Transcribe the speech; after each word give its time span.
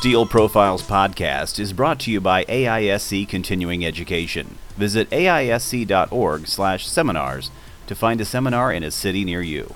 Steel 0.00 0.24
Profiles 0.24 0.82
podcast 0.82 1.60
is 1.60 1.74
brought 1.74 2.00
to 2.00 2.10
you 2.10 2.22
by 2.22 2.46
AISC 2.46 3.28
Continuing 3.28 3.84
Education. 3.84 4.56
Visit 4.78 5.10
aisc.org/seminars 5.10 7.50
to 7.86 7.94
find 7.94 8.20
a 8.22 8.24
seminar 8.24 8.72
in 8.72 8.82
a 8.82 8.90
city 8.90 9.26
near 9.26 9.42
you. 9.42 9.74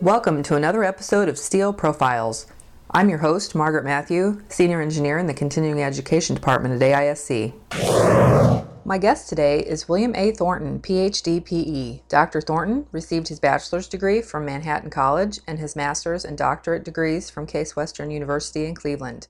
Welcome 0.00 0.42
to 0.42 0.56
another 0.56 0.82
episode 0.82 1.28
of 1.28 1.38
Steel 1.38 1.72
Profiles. 1.72 2.46
I'm 2.90 3.08
your 3.08 3.18
host, 3.18 3.54
Margaret 3.54 3.84
Matthew, 3.84 4.42
Senior 4.48 4.82
Engineer 4.82 5.18
in 5.18 5.28
the 5.28 5.34
Continuing 5.34 5.80
Education 5.80 6.34
Department 6.34 6.82
at 6.82 6.90
AISC. 6.90 7.52
My 8.84 8.98
guest 8.98 9.28
today 9.28 9.60
is 9.60 9.88
William 9.88 10.12
A. 10.16 10.32
Thornton, 10.32 10.80
PhD 10.80 11.44
PE. 11.44 12.02
Dr. 12.08 12.40
Thornton 12.40 12.88
received 12.90 13.28
his 13.28 13.38
bachelor's 13.38 13.86
degree 13.86 14.20
from 14.20 14.44
Manhattan 14.44 14.90
College 14.90 15.38
and 15.46 15.60
his 15.60 15.76
master's 15.76 16.24
and 16.24 16.36
doctorate 16.36 16.82
degrees 16.82 17.30
from 17.30 17.46
Case 17.46 17.76
Western 17.76 18.10
University 18.10 18.64
in 18.64 18.74
Cleveland. 18.74 19.28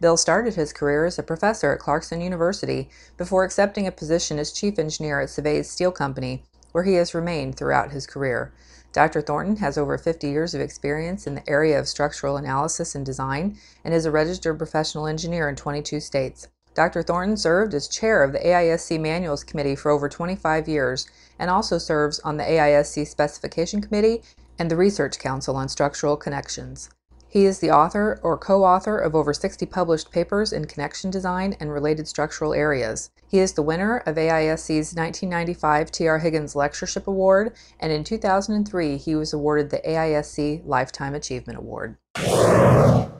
Bill 0.00 0.16
started 0.16 0.54
his 0.54 0.72
career 0.72 1.06
as 1.06 1.18
a 1.18 1.24
professor 1.24 1.72
at 1.72 1.80
Clarkson 1.80 2.20
University 2.20 2.88
before 3.16 3.42
accepting 3.42 3.88
a 3.88 3.92
position 3.92 4.38
as 4.38 4.52
chief 4.52 4.78
engineer 4.78 5.20
at 5.20 5.28
Cives 5.28 5.68
Steel 5.68 5.90
Company, 5.90 6.44
where 6.70 6.84
he 6.84 6.94
has 6.94 7.14
remained 7.14 7.56
throughout 7.56 7.90
his 7.90 8.06
career. 8.06 8.52
Dr. 8.92 9.22
Thornton 9.22 9.56
has 9.56 9.76
over 9.76 9.98
50 9.98 10.28
years 10.28 10.54
of 10.54 10.60
experience 10.60 11.26
in 11.26 11.34
the 11.34 11.50
area 11.50 11.80
of 11.80 11.88
structural 11.88 12.36
analysis 12.36 12.94
and 12.94 13.04
design 13.04 13.58
and 13.82 13.92
is 13.92 14.06
a 14.06 14.12
registered 14.12 14.56
professional 14.56 15.08
engineer 15.08 15.48
in 15.48 15.56
22 15.56 15.98
states. 15.98 16.46
Dr. 16.74 17.02
Thornton 17.02 17.36
served 17.36 17.72
as 17.72 17.86
chair 17.86 18.24
of 18.24 18.32
the 18.32 18.40
AISC 18.40 19.00
Manuals 19.00 19.44
Committee 19.44 19.76
for 19.76 19.90
over 19.90 20.08
25 20.08 20.68
years 20.68 21.06
and 21.38 21.48
also 21.48 21.78
serves 21.78 22.18
on 22.20 22.36
the 22.36 22.44
AISC 22.44 23.06
Specification 23.06 23.80
Committee 23.80 24.22
and 24.58 24.70
the 24.70 24.76
Research 24.76 25.18
Council 25.18 25.56
on 25.56 25.68
Structural 25.68 26.16
Connections. 26.16 26.90
He 27.28 27.46
is 27.46 27.58
the 27.58 27.70
author 27.72 28.20
or 28.22 28.38
co 28.38 28.62
author 28.62 28.96
of 28.96 29.16
over 29.16 29.34
60 29.34 29.66
published 29.66 30.12
papers 30.12 30.52
in 30.52 30.66
connection 30.66 31.10
design 31.10 31.56
and 31.58 31.72
related 31.72 32.06
structural 32.06 32.54
areas. 32.54 33.10
He 33.28 33.40
is 33.40 33.54
the 33.54 33.62
winner 33.62 33.98
of 34.06 34.14
AISC's 34.14 34.94
1995 34.94 35.90
T.R. 35.90 36.18
Higgins 36.20 36.54
Lectureship 36.54 37.08
Award, 37.08 37.52
and 37.80 37.90
in 37.90 38.04
2003 38.04 38.96
he 38.98 39.16
was 39.16 39.32
awarded 39.32 39.70
the 39.70 39.82
AISC 39.84 40.62
Lifetime 40.64 41.16
Achievement 41.16 41.58
Award. 41.58 41.96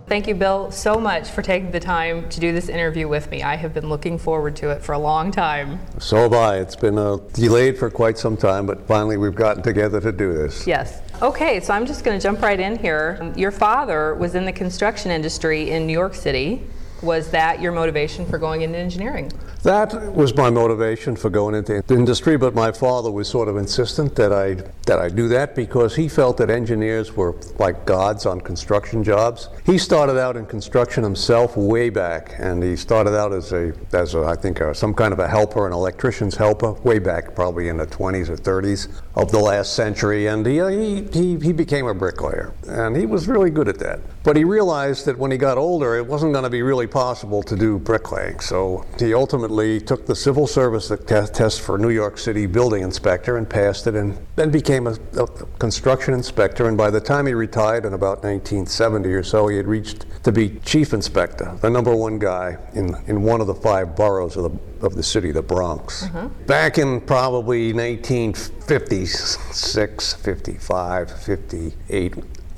Thank 0.06 0.28
you, 0.28 0.34
Bill, 0.34 0.70
so 0.70 1.00
much 1.00 1.30
for 1.30 1.40
taking 1.40 1.70
the 1.70 1.80
time 1.80 2.28
to 2.28 2.38
do 2.38 2.52
this 2.52 2.68
interview 2.68 3.08
with 3.08 3.30
me. 3.30 3.42
I 3.42 3.56
have 3.56 3.72
been 3.72 3.88
looking 3.88 4.18
forward 4.18 4.54
to 4.56 4.68
it 4.68 4.82
for 4.82 4.92
a 4.92 4.98
long 4.98 5.30
time. 5.30 5.80
So 5.98 6.16
have 6.18 6.34
I. 6.34 6.58
It's 6.58 6.76
been 6.76 6.98
uh, 6.98 7.16
delayed 7.32 7.78
for 7.78 7.88
quite 7.88 8.18
some 8.18 8.36
time, 8.36 8.66
but 8.66 8.86
finally 8.86 9.16
we've 9.16 9.34
gotten 9.34 9.62
together 9.62 10.02
to 10.02 10.12
do 10.12 10.34
this. 10.34 10.66
Yes. 10.66 11.00
Okay, 11.22 11.58
so 11.58 11.72
I'm 11.72 11.86
just 11.86 12.04
going 12.04 12.18
to 12.18 12.22
jump 12.22 12.42
right 12.42 12.60
in 12.60 12.78
here. 12.78 13.32
Your 13.34 13.50
father 13.50 14.14
was 14.14 14.34
in 14.34 14.44
the 14.44 14.52
construction 14.52 15.10
industry 15.10 15.70
in 15.70 15.86
New 15.86 15.94
York 15.94 16.14
City. 16.14 16.62
Was 17.02 17.30
that 17.30 17.62
your 17.62 17.72
motivation 17.72 18.26
for 18.26 18.36
going 18.36 18.60
into 18.60 18.76
engineering? 18.76 19.32
That 19.64 20.12
was 20.12 20.36
my 20.36 20.50
motivation 20.50 21.16
for 21.16 21.30
going 21.30 21.54
into 21.54 21.80
the 21.86 21.94
industry, 21.94 22.36
but 22.36 22.54
my 22.54 22.70
father 22.70 23.10
was 23.10 23.28
sort 23.28 23.48
of 23.48 23.56
insistent 23.56 24.14
that 24.16 24.30
I 24.30 24.56
that 24.84 24.98
I 24.98 25.08
do 25.08 25.26
that 25.28 25.54
because 25.54 25.96
he 25.96 26.06
felt 26.06 26.36
that 26.36 26.50
engineers 26.50 27.16
were 27.16 27.34
like 27.58 27.86
gods 27.86 28.26
on 28.26 28.42
construction 28.42 29.02
jobs. 29.02 29.48
He 29.64 29.78
started 29.78 30.20
out 30.20 30.36
in 30.36 30.44
construction 30.44 31.02
himself 31.02 31.56
way 31.56 31.88
back, 31.88 32.34
and 32.38 32.62
he 32.62 32.76
started 32.76 33.18
out 33.18 33.32
as 33.32 33.52
a 33.52 33.72
as 33.94 34.14
a, 34.14 34.24
I 34.24 34.36
think 34.36 34.60
a, 34.60 34.74
some 34.74 34.92
kind 34.92 35.14
of 35.14 35.18
a 35.18 35.26
helper, 35.26 35.66
an 35.66 35.72
electrician's 35.72 36.36
helper, 36.36 36.72
way 36.82 36.98
back 36.98 37.34
probably 37.34 37.68
in 37.68 37.78
the 37.78 37.86
20s 37.86 38.28
or 38.28 38.36
30s 38.36 39.00
of 39.14 39.32
the 39.32 39.38
last 39.40 39.72
century, 39.72 40.26
and 40.26 40.44
he 40.44 40.60
uh, 40.60 40.68
he 40.68 41.04
he, 41.04 41.38
he 41.38 41.52
became 41.54 41.86
a 41.86 41.94
bricklayer, 41.94 42.52
and 42.68 42.94
he 42.94 43.06
was 43.06 43.28
really 43.28 43.48
good 43.48 43.68
at 43.68 43.78
that. 43.78 44.00
But 44.24 44.36
he 44.36 44.44
realized 44.44 45.06
that 45.06 45.16
when 45.16 45.30
he 45.30 45.38
got 45.38 45.56
older, 45.56 45.96
it 45.96 46.06
wasn't 46.06 46.34
going 46.34 46.44
to 46.44 46.50
be 46.50 46.60
really 46.60 46.86
possible 46.86 47.42
to 47.44 47.56
do 47.56 47.78
bricklaying, 47.78 48.40
so 48.40 48.84
he 48.98 49.14
ultimately 49.14 49.53
took 49.80 50.06
the 50.06 50.16
civil 50.16 50.46
service 50.46 50.90
test 51.06 51.60
for 51.60 51.78
New 51.78 51.90
York 51.90 52.18
City 52.18 52.46
building 52.46 52.82
inspector 52.82 53.36
and 53.36 53.48
passed 53.48 53.86
it 53.86 53.94
and 53.94 54.18
then 54.36 54.50
became 54.50 54.86
a, 54.86 54.96
a, 55.18 55.26
construction 55.58 56.14
inspector. 56.14 56.68
And 56.68 56.76
by 56.76 56.90
the 56.90 57.00
time 57.00 57.26
he 57.26 57.34
retired 57.34 57.84
in 57.84 57.94
about 57.94 58.24
1970 58.24 59.12
or 59.12 59.22
so, 59.22 59.46
he 59.48 59.56
had 59.56 59.66
reached 59.66 60.06
to 60.24 60.32
be 60.32 60.58
chief 60.60 60.92
inspector, 60.92 61.56
the 61.60 61.70
number 61.70 61.94
one 61.94 62.18
guy 62.18 62.58
in, 62.74 62.96
in 63.06 63.22
one 63.22 63.40
of 63.40 63.46
the 63.46 63.54
five 63.54 63.94
boroughs 63.94 64.36
of 64.36 64.42
the, 64.44 64.50
of 64.84 64.96
the 64.96 65.02
city, 65.02 65.32
the 65.32 65.42
Bronx. 65.42 66.04
Mm-hmm. 66.04 66.46
Back 66.46 66.78
in 66.78 67.00
probably 67.00 67.72
1956, 67.72 70.14
55, 70.14 71.22
58, 71.22 72.14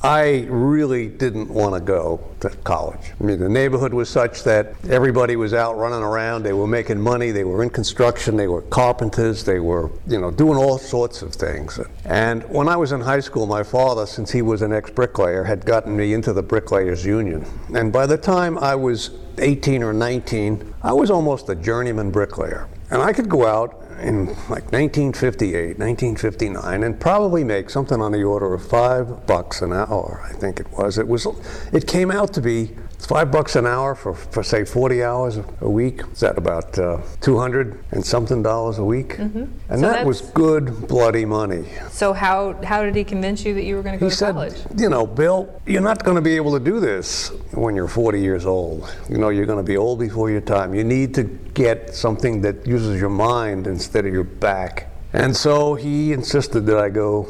I 0.07 0.47
really 0.49 1.09
didn't 1.09 1.49
want 1.49 1.75
to 1.75 1.81
go 1.81 2.21
to 2.39 2.51
college. 2.51 3.11
I 3.21 3.25
mean, 3.25 3.41
the 3.41 3.49
neighborhood 3.49 3.93
was 3.93 4.09
such 4.09 4.45
that 4.45 4.73
everybody 4.89 5.35
was 5.35 5.53
out 5.53 5.77
running 5.77 6.01
around. 6.01 6.45
They 6.45 6.53
were 6.53 6.69
making 6.69 7.01
money. 7.01 7.33
They 7.33 7.43
were 7.43 7.61
in 7.65 7.71
construction. 7.71 8.37
They 8.37 8.47
were 8.47 8.63
carpenters. 8.63 9.43
They 9.43 9.59
were, 9.59 9.91
you 10.07 10.21
know, 10.21 10.31
doing 10.31 10.59
all 10.59 10.79
sorts 10.79 11.23
of 11.23 11.33
things. 11.33 11.81
And 12.05 12.45
when 12.45 12.69
I 12.69 12.77
was 12.77 12.93
in 12.93 13.01
high 13.01 13.19
school, 13.19 13.47
my 13.47 13.65
father, 13.65 14.07
since 14.07 14.31
he 14.31 14.43
was 14.43 14.63
an 14.63 14.73
ex-bricklayer, 14.73 15.43
had 15.43 15.67
gotten 15.67 15.97
me 15.97 16.15
into 16.15 16.33
the 16.33 16.43
Bricklayers 16.43 17.05
Union. 17.05 17.45
And 17.75 17.93
by 17.93 18.07
the 18.07 18.17
time 18.17 18.59
I 18.59 18.77
was 18.77 19.11
18 19.39 19.83
or 19.83 19.93
19, 19.93 20.73
I 20.85 20.93
was 20.93 21.11
almost 21.11 21.49
a 21.49 21.57
journeyman 21.57 22.13
bricklayer. 22.13 22.69
And 22.93 23.03
I 23.03 23.13
could 23.13 23.29
go 23.29 23.45
out 23.45 23.83
in 24.01 24.27
like 24.49 24.73
1958, 24.73 25.79
1959, 25.79 26.83
and 26.83 27.01
probably 27.01 27.45
make 27.45 27.71
something 27.71 28.01
on 28.01 28.13
the 28.13 28.23
order 28.23 28.55
of 28.55 28.67
five 28.67 29.27
bucks 29.27 29.63
an 29.63 29.73
hour. 29.73 30.23
I 30.25 30.33
think 30.33 30.61
it 30.61 30.71
was. 30.73 30.99
It 30.99 31.09
was. 31.09 31.27
It 31.73 31.87
came 31.87 32.11
out 32.11 32.33
to 32.35 32.41
be 32.41 32.71
five 32.99 33.31
bucks 33.31 33.57
an 33.57 33.67
hour 33.67 33.95
for, 33.95 34.15
for 34.15 34.43
say 34.43 34.65
40 34.65 35.03
hours 35.03 35.39
a 35.61 35.69
week. 35.69 36.01
Is 36.13 36.21
that 36.21 36.39
about 36.39 36.79
uh, 36.79 37.01
200 37.21 37.85
and 37.93 38.05
something 38.05 38.43
dollars 38.43 38.79
a 38.79 38.85
week? 38.85 39.17
Mm-hmm. 39.17 39.45
And 39.69 39.81
so 39.81 39.89
that 39.89 40.07
was 40.07 40.23
good 40.23 40.89
bloody 40.89 41.25
money. 41.25 41.67
So 41.91 42.13
how 42.13 42.55
how 42.65 42.83
did 42.83 42.95
he 42.95 43.05
convince 43.05 43.45
you 43.45 43.55
that 43.55 43.65
you 43.65 43.77
were 43.77 43.83
going 43.83 43.95
to 43.95 44.01
go 44.01 44.07
he 44.07 44.11
to 44.11 44.17
said, 44.17 44.33
college? 44.33 44.57
You 44.77 44.89
know, 44.89 45.07
Bill, 45.07 45.61
you're 45.67 45.83
not 45.83 46.05
going 46.05 46.17
to 46.17 46.23
be 46.23 46.37
able 46.37 46.53
to 46.59 46.65
do 46.65 46.81
this 46.81 47.29
when 47.53 47.77
you're 47.77 47.89
40 47.89 48.21
years 48.21 48.47
old. 48.47 48.93
You 49.09 49.19
know, 49.19 49.29
you're 49.29 49.47
going 49.47 49.65
to 49.65 49.69
be 49.69 49.77
old 49.77 49.99
before 49.99 50.31
your 50.31 50.41
time. 50.41 50.75
You 50.75 50.85
need 50.85 51.15
to 51.15 51.25
get 51.25 51.95
something 51.95 52.41
that 52.43 52.67
uses 52.67 53.01
your 53.01 53.11
mind 53.11 53.67
instead 53.67 54.07
of 54.07 54.13
your 54.13 54.25
back. 54.25 54.91
And 55.13 55.35
so 55.37 55.75
he 55.75 56.13
insisted 56.13 56.67
that 56.67 56.79
I 56.79 56.89
go 56.91 57.29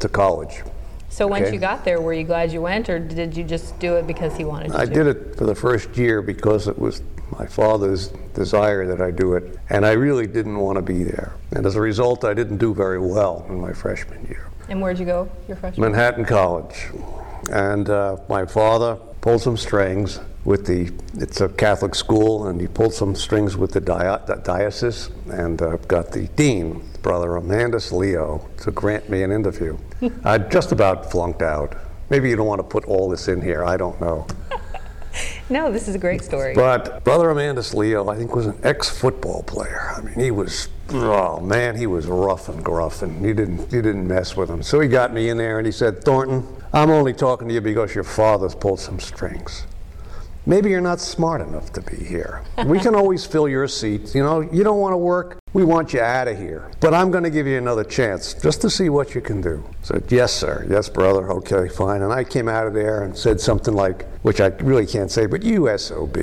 to 0.00 0.08
college. 0.08 0.62
So 1.12 1.26
once 1.26 1.44
okay. 1.44 1.52
you 1.52 1.60
got 1.60 1.84
there, 1.84 2.00
were 2.00 2.14
you 2.14 2.24
glad 2.24 2.52
you 2.52 2.62
went, 2.62 2.88
or 2.88 2.98
did 2.98 3.36
you 3.36 3.44
just 3.44 3.78
do 3.78 3.96
it 3.96 4.06
because 4.06 4.34
he 4.34 4.46
wanted 4.46 4.68
you 4.68 4.72
to? 4.72 4.78
I 4.78 4.86
to? 4.86 4.92
did 4.94 5.06
it 5.08 5.36
for 5.36 5.44
the 5.44 5.54
first 5.54 5.94
year 5.94 6.22
because 6.22 6.68
it 6.68 6.78
was 6.78 7.02
my 7.38 7.44
father's 7.44 8.08
desire 8.32 8.86
that 8.86 9.02
I 9.02 9.10
do 9.10 9.34
it, 9.34 9.58
and 9.68 9.84
I 9.84 9.92
really 9.92 10.26
didn't 10.26 10.56
want 10.56 10.76
to 10.76 10.82
be 10.82 11.04
there. 11.04 11.34
And 11.50 11.66
as 11.66 11.76
a 11.76 11.82
result, 11.82 12.24
I 12.24 12.32
didn't 12.32 12.56
do 12.56 12.72
very 12.72 12.98
well 12.98 13.44
in 13.50 13.60
my 13.60 13.74
freshman 13.74 14.24
year. 14.24 14.48
And 14.70 14.80
where'd 14.80 14.98
you 14.98 15.04
go 15.04 15.30
your 15.48 15.58
freshman? 15.58 15.92
Manhattan 15.92 16.24
College, 16.24 16.88
and 17.50 17.90
uh, 17.90 18.16
my 18.30 18.46
father 18.46 18.96
pulled 19.20 19.42
some 19.42 19.58
strings 19.58 20.18
with 20.44 20.66
the. 20.66 20.92
It's 21.14 21.40
a 21.40 21.48
Catholic 21.48 21.94
school, 21.94 22.46
and 22.48 22.60
he 22.60 22.66
pulled 22.66 22.94
some 22.94 23.14
strings 23.14 23.56
with 23.56 23.72
the, 23.72 23.80
the 23.80 24.40
diocese, 24.44 25.10
and 25.30 25.60
uh, 25.60 25.76
got 25.88 26.12
the 26.12 26.28
dean, 26.28 26.82
Brother 27.02 27.36
Amandus 27.36 27.92
Leo, 27.92 28.48
to 28.58 28.70
grant 28.70 29.08
me 29.08 29.22
an 29.22 29.32
interview. 29.32 29.78
I 30.24 30.38
just 30.38 30.72
about 30.72 31.10
flunked 31.10 31.42
out. 31.42 31.76
Maybe 32.10 32.28
you 32.28 32.36
don't 32.36 32.46
want 32.46 32.60
to 32.60 32.66
put 32.66 32.84
all 32.84 33.08
this 33.08 33.28
in 33.28 33.40
here. 33.40 33.64
I 33.64 33.76
don't 33.76 34.00
know. 34.00 34.26
no, 35.48 35.72
this 35.72 35.88
is 35.88 35.94
a 35.94 35.98
great 35.98 36.22
story. 36.22 36.54
But 36.54 37.04
Brother 37.04 37.30
Amandus 37.30 37.74
Leo, 37.74 38.08
I 38.08 38.16
think, 38.16 38.34
was 38.34 38.46
an 38.46 38.58
ex-football 38.62 39.44
player. 39.44 39.92
I 39.96 40.02
mean, 40.02 40.18
he 40.18 40.30
was 40.30 40.68
oh 40.94 41.40
man, 41.40 41.76
he 41.76 41.86
was 41.86 42.06
rough 42.06 42.48
and 42.48 42.64
gruff, 42.64 43.02
and 43.02 43.24
you 43.24 43.34
didn't 43.34 43.72
you 43.72 43.82
didn't 43.82 44.06
mess 44.06 44.36
with 44.36 44.50
him. 44.50 44.62
So 44.62 44.80
he 44.80 44.88
got 44.88 45.12
me 45.12 45.28
in 45.28 45.36
there, 45.38 45.58
and 45.58 45.66
he 45.66 45.72
said, 45.72 46.04
Thornton, 46.04 46.46
I'm 46.72 46.90
only 46.90 47.12
talking 47.12 47.48
to 47.48 47.54
you 47.54 47.60
because 47.60 47.94
your 47.94 48.04
father's 48.04 48.54
pulled 48.54 48.80
some 48.80 49.00
strings. 49.00 49.66
Maybe 50.44 50.70
you're 50.70 50.80
not 50.80 51.00
smart 51.00 51.40
enough 51.40 51.72
to 51.74 51.80
be 51.80 51.96
here. 51.96 52.42
We 52.66 52.80
can 52.80 52.96
always 52.96 53.24
fill 53.24 53.48
your 53.48 53.68
seat. 53.68 54.12
You 54.12 54.24
know, 54.24 54.40
you 54.40 54.64
don't 54.64 54.80
want 54.80 54.92
to 54.92 54.96
work, 54.96 55.38
we 55.52 55.62
want 55.62 55.92
you 55.92 56.00
out 56.00 56.26
of 56.26 56.36
here. 56.36 56.68
But 56.80 56.94
I'm 56.94 57.12
going 57.12 57.22
to 57.22 57.30
give 57.30 57.46
you 57.46 57.58
another 57.58 57.84
chance 57.84 58.34
just 58.34 58.60
to 58.62 58.70
see 58.70 58.88
what 58.88 59.14
you 59.14 59.20
can 59.20 59.40
do. 59.40 59.62
I 59.68 59.84
said, 59.84 60.04
Yes, 60.10 60.32
sir. 60.32 60.66
Yes, 60.68 60.88
brother. 60.88 61.30
Okay, 61.30 61.68
fine. 61.68 62.02
And 62.02 62.12
I 62.12 62.24
came 62.24 62.48
out 62.48 62.66
of 62.66 62.74
there 62.74 63.04
and 63.04 63.16
said 63.16 63.40
something 63.40 63.74
like, 63.74 64.04
which 64.22 64.40
I 64.40 64.46
really 64.46 64.86
can't 64.86 65.10
say, 65.10 65.26
but 65.26 65.44
you 65.44 65.76
SOB. 65.78 66.18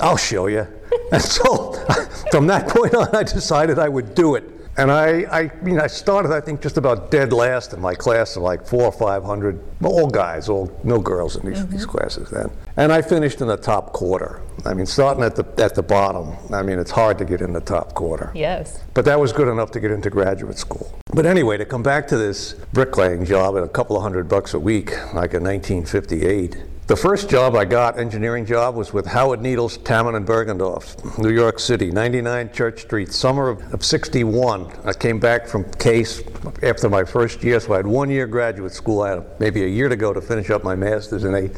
I'll 0.00 0.16
show 0.16 0.46
you. 0.46 0.66
and 1.12 1.20
so 1.20 1.72
from 2.30 2.46
that 2.46 2.68
point 2.68 2.94
on, 2.94 3.14
I 3.14 3.22
decided 3.22 3.78
I 3.78 3.88
would 3.88 4.14
do 4.14 4.34
it. 4.34 4.44
And 4.76 4.90
I, 4.90 5.24
I 5.30 5.50
mean, 5.62 5.78
I 5.78 5.86
started, 5.86 6.32
I 6.32 6.40
think, 6.40 6.62
just 6.62 6.78
about 6.78 7.10
dead 7.10 7.32
last 7.32 7.74
in 7.74 7.80
my 7.80 7.94
class 7.94 8.36
of 8.36 8.42
like 8.42 8.66
four 8.66 8.84
or 8.84 8.92
five 8.92 9.22
hundred, 9.22 9.62
all 9.82 10.08
guys, 10.08 10.48
all 10.48 10.74
no 10.82 10.98
girls 10.98 11.36
in 11.36 11.46
these, 11.46 11.60
mm-hmm. 11.60 11.72
these 11.72 11.84
classes 11.84 12.30
then. 12.30 12.50
And 12.76 12.90
I 12.90 13.02
finished 13.02 13.42
in 13.42 13.48
the 13.48 13.56
top 13.58 13.92
quarter. 13.92 14.40
I 14.64 14.72
mean, 14.72 14.86
starting 14.86 15.24
at 15.24 15.36
the 15.36 15.44
at 15.62 15.74
the 15.74 15.82
bottom. 15.82 16.36
I 16.52 16.62
mean, 16.62 16.78
it's 16.78 16.90
hard 16.90 17.18
to 17.18 17.24
get 17.24 17.42
in 17.42 17.52
the 17.52 17.60
top 17.60 17.94
quarter. 17.94 18.32
Yes. 18.34 18.82
But 18.94 19.04
that 19.04 19.20
was 19.20 19.32
good 19.32 19.48
enough 19.48 19.70
to 19.72 19.80
get 19.80 19.90
into 19.90 20.08
graduate 20.08 20.56
school. 20.56 20.98
But 21.12 21.26
anyway, 21.26 21.58
to 21.58 21.66
come 21.66 21.82
back 21.82 22.08
to 22.08 22.16
this 22.16 22.54
bricklaying 22.72 23.26
job 23.26 23.56
at 23.56 23.62
a 23.62 23.68
couple 23.68 23.96
of 23.96 24.02
hundred 24.02 24.28
bucks 24.28 24.54
a 24.54 24.58
week, 24.58 24.92
like 25.12 25.34
in 25.34 25.44
1958, 25.44 26.56
The 26.92 26.96
first 26.96 27.30
job 27.30 27.56
I 27.56 27.64
got, 27.64 27.98
engineering 27.98 28.44
job, 28.44 28.74
was 28.74 28.92
with 28.92 29.06
Howard 29.06 29.40
Needles, 29.40 29.78
Tammen 29.78 30.14
and 30.14 30.26
Bergendoff, 30.26 31.18
New 31.18 31.30
York 31.30 31.58
City, 31.58 31.90
99 31.90 32.52
Church 32.52 32.82
Street, 32.82 33.10
summer 33.14 33.48
of, 33.48 33.72
of 33.72 33.82
61. 33.82 34.70
I 34.84 34.92
came 34.92 35.18
back 35.18 35.46
from 35.46 35.64
Case 35.72 36.20
after 36.62 36.90
my 36.90 37.02
first 37.02 37.42
year, 37.42 37.60
so 37.60 37.72
I 37.72 37.76
had 37.76 37.86
one 37.86 38.10
year 38.10 38.26
graduate 38.26 38.72
school. 38.72 39.00
I 39.00 39.12
had 39.12 39.40
maybe 39.40 39.64
a 39.64 39.66
year 39.66 39.88
to 39.88 39.96
go 39.96 40.12
to 40.12 40.20
finish 40.20 40.50
up 40.50 40.64
my 40.64 40.76
master's, 40.76 41.24
and 41.24 41.34
they 41.34 41.50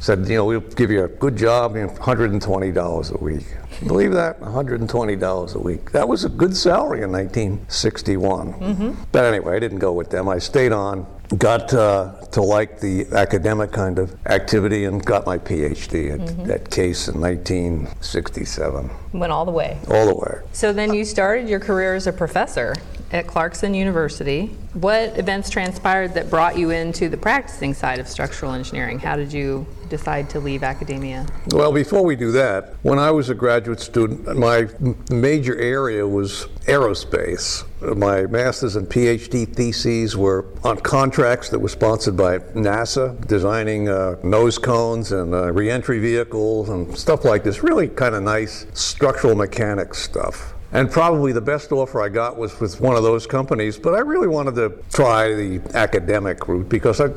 said, 0.00 0.26
you 0.26 0.36
know, 0.36 0.46
we'll 0.46 0.60
give 0.60 0.90
you 0.90 1.04
a 1.04 1.08
good 1.08 1.36
job, 1.36 1.76
you 1.76 1.82
know, 1.82 1.90
$120 1.90 3.12
a 3.12 3.22
week. 3.22 3.44
Believe 3.86 4.12
that? 4.12 4.40
$120 4.40 5.54
a 5.54 5.58
week. 5.58 5.92
That 5.92 6.08
was 6.08 6.24
a 6.24 6.30
good 6.30 6.56
salary 6.56 7.02
in 7.02 7.12
1961. 7.12 8.54
Mm-hmm. 8.54 9.02
But 9.12 9.24
anyway, 9.24 9.54
I 9.54 9.58
didn't 9.58 9.80
go 9.80 9.92
with 9.92 10.08
them. 10.08 10.30
I 10.30 10.38
stayed 10.38 10.72
on, 10.72 11.06
got 11.36 11.74
uh, 11.74 12.14
to 12.32 12.40
like 12.40 12.80
the 12.80 13.06
academic 13.12 13.72
kind 13.72 13.98
of 13.98 14.16
activity, 14.26 14.84
and 14.84 15.04
got 15.04 15.26
my 15.26 15.38
PhD 15.38 16.12
at, 16.12 16.20
mm-hmm. 16.20 16.50
at 16.50 16.70
Case 16.70 17.08
in 17.08 17.20
1967. 17.20 18.90
Went 19.12 19.32
all 19.32 19.44
the 19.44 19.50
way. 19.50 19.78
All 19.90 20.06
the 20.06 20.14
way. 20.14 20.40
So 20.52 20.72
then 20.72 20.94
you 20.94 21.04
started 21.04 21.48
your 21.48 21.60
career 21.60 21.94
as 21.94 22.06
a 22.06 22.12
professor 22.12 22.74
at 23.10 23.26
Clarkson 23.26 23.74
University. 23.74 24.46
What 24.74 25.18
events 25.18 25.48
transpired 25.48 26.14
that 26.14 26.28
brought 26.28 26.58
you 26.58 26.70
into 26.70 27.08
the 27.08 27.16
practicing 27.16 27.72
side 27.74 27.98
of 27.98 28.08
structural 28.08 28.52
engineering? 28.52 28.98
How 28.98 29.16
did 29.16 29.32
you 29.32 29.66
decide 29.88 30.28
to 30.30 30.40
leave 30.40 30.62
academia? 30.62 31.26
Well, 31.52 31.72
before 31.72 32.04
we 32.04 32.16
do 32.16 32.30
that, 32.32 32.74
when 32.82 32.98
I 32.98 33.10
was 33.10 33.30
a 33.30 33.34
graduate 33.34 33.80
student, 33.80 34.36
my 34.36 34.68
major 35.10 35.56
area 35.56 36.06
was 36.06 36.46
aerospace. 36.66 37.64
My 37.96 38.26
master's 38.26 38.76
and 38.76 38.86
PhD 38.86 39.54
theses 39.54 40.16
were 40.16 40.46
on 40.62 40.78
contracts 40.78 41.48
that 41.48 41.58
were 41.58 41.68
sponsored 41.68 42.16
by 42.16 42.38
NASA, 42.38 43.26
designing 43.26 43.88
uh, 43.88 44.16
nose 44.22 44.58
cones 44.58 45.12
and 45.12 45.32
uh, 45.32 45.52
reentry 45.52 45.98
vehicles 45.98 46.68
and 46.68 46.96
stuff 46.96 47.24
like 47.24 47.42
this. 47.44 47.62
Really 47.62 47.88
kind 47.88 48.14
of 48.14 48.22
nice 48.22 48.66
structural 48.74 49.34
mechanics 49.34 49.98
stuff. 49.98 50.54
And 50.72 50.90
probably 50.90 51.32
the 51.32 51.40
best 51.40 51.72
offer 51.72 52.02
I 52.02 52.10
got 52.10 52.36
was 52.36 52.58
with 52.60 52.80
one 52.80 52.96
of 52.96 53.02
those 53.02 53.26
companies, 53.26 53.78
but 53.78 53.94
I 53.94 54.00
really 54.00 54.28
wanted 54.28 54.54
to 54.56 54.82
try 54.92 55.34
the 55.34 55.60
academic 55.74 56.46
route 56.46 56.68
because 56.68 57.00
I, 57.00 57.08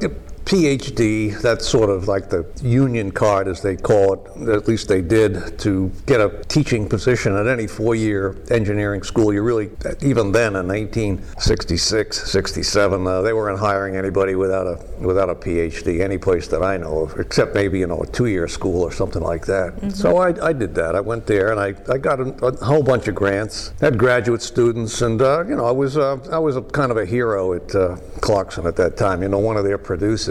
PhD, 0.46 1.40
that's 1.42 1.68
sort 1.68 1.90
of 1.90 2.08
like 2.08 2.30
the 2.30 2.46
union 2.64 3.12
card, 3.12 3.48
as 3.48 3.62
they 3.62 3.76
call 3.76 4.14
it, 4.14 4.50
at 4.50 4.68
least 4.68 4.88
they 4.88 5.02
did, 5.02 5.58
to 5.60 5.92
get 6.06 6.20
a 6.20 6.44
teaching 6.48 6.90
position 6.90 7.36
at 7.36 7.48
any 7.48 7.68
four 7.68 7.96
year 7.96 8.36
engineering 8.50 9.04
school. 9.04 9.34
You 9.34 9.44
really, 9.44 9.70
even 10.02 10.32
then 10.32 10.56
in 10.56 10.68
1966, 10.68 12.32
67, 12.32 13.08
uh, 13.08 13.22
they 13.22 13.34
weren't 13.34 13.60
hiring 13.60 13.96
anybody 13.96 14.36
without 14.36 14.68
a, 14.68 14.84
without 15.00 15.30
a 15.30 15.36
PhD, 15.36 16.02
any 16.02 16.18
place 16.18 16.48
that 16.48 16.64
I 16.64 16.78
know 16.78 17.00
of, 17.00 17.20
except 17.20 17.54
maybe, 17.54 17.80
you 17.80 17.88
know, 17.88 18.02
a 18.02 18.08
two 18.08 18.26
year 18.26 18.48
school 18.48 18.82
or 18.82 18.92
something 18.92 19.22
like 19.22 19.46
that. 19.46 19.76
Mm-hmm. 19.76 19.90
So 19.92 20.18
I, 20.18 20.50
I 20.50 20.54
did 20.54 20.76
that. 20.76 20.96
I 20.96 21.02
went 21.02 21.28
there 21.28 21.52
and 21.52 21.60
I, 21.60 21.76
I 21.92 21.98
got 21.98 22.20
a, 22.20 22.30
a 22.46 22.66
whole 22.66 22.84
bunch 22.84 23.08
of 23.08 23.16
grants, 23.16 23.74
had 23.80 23.98
graduate 23.98 24.42
students, 24.42 25.02
and, 25.02 25.22
uh, 25.22 25.46
you 25.48 25.56
know, 25.56 25.66
I 25.66 25.72
was, 25.72 25.98
uh, 25.98 26.18
I 26.32 26.40
was 26.40 26.58
a, 26.58 26.62
kind 26.62 26.92
of 26.92 26.98
a 26.98 27.06
hero 27.06 27.54
at 27.54 27.74
uh, 27.76 27.98
Clarkson 28.22 28.66
at 28.66 28.76
that 28.78 28.98
time, 28.98 29.22
you 29.22 29.30
know, 29.30 29.40
one 29.40 29.58
of 29.58 29.64
their 29.64 29.78
producers 29.78 30.31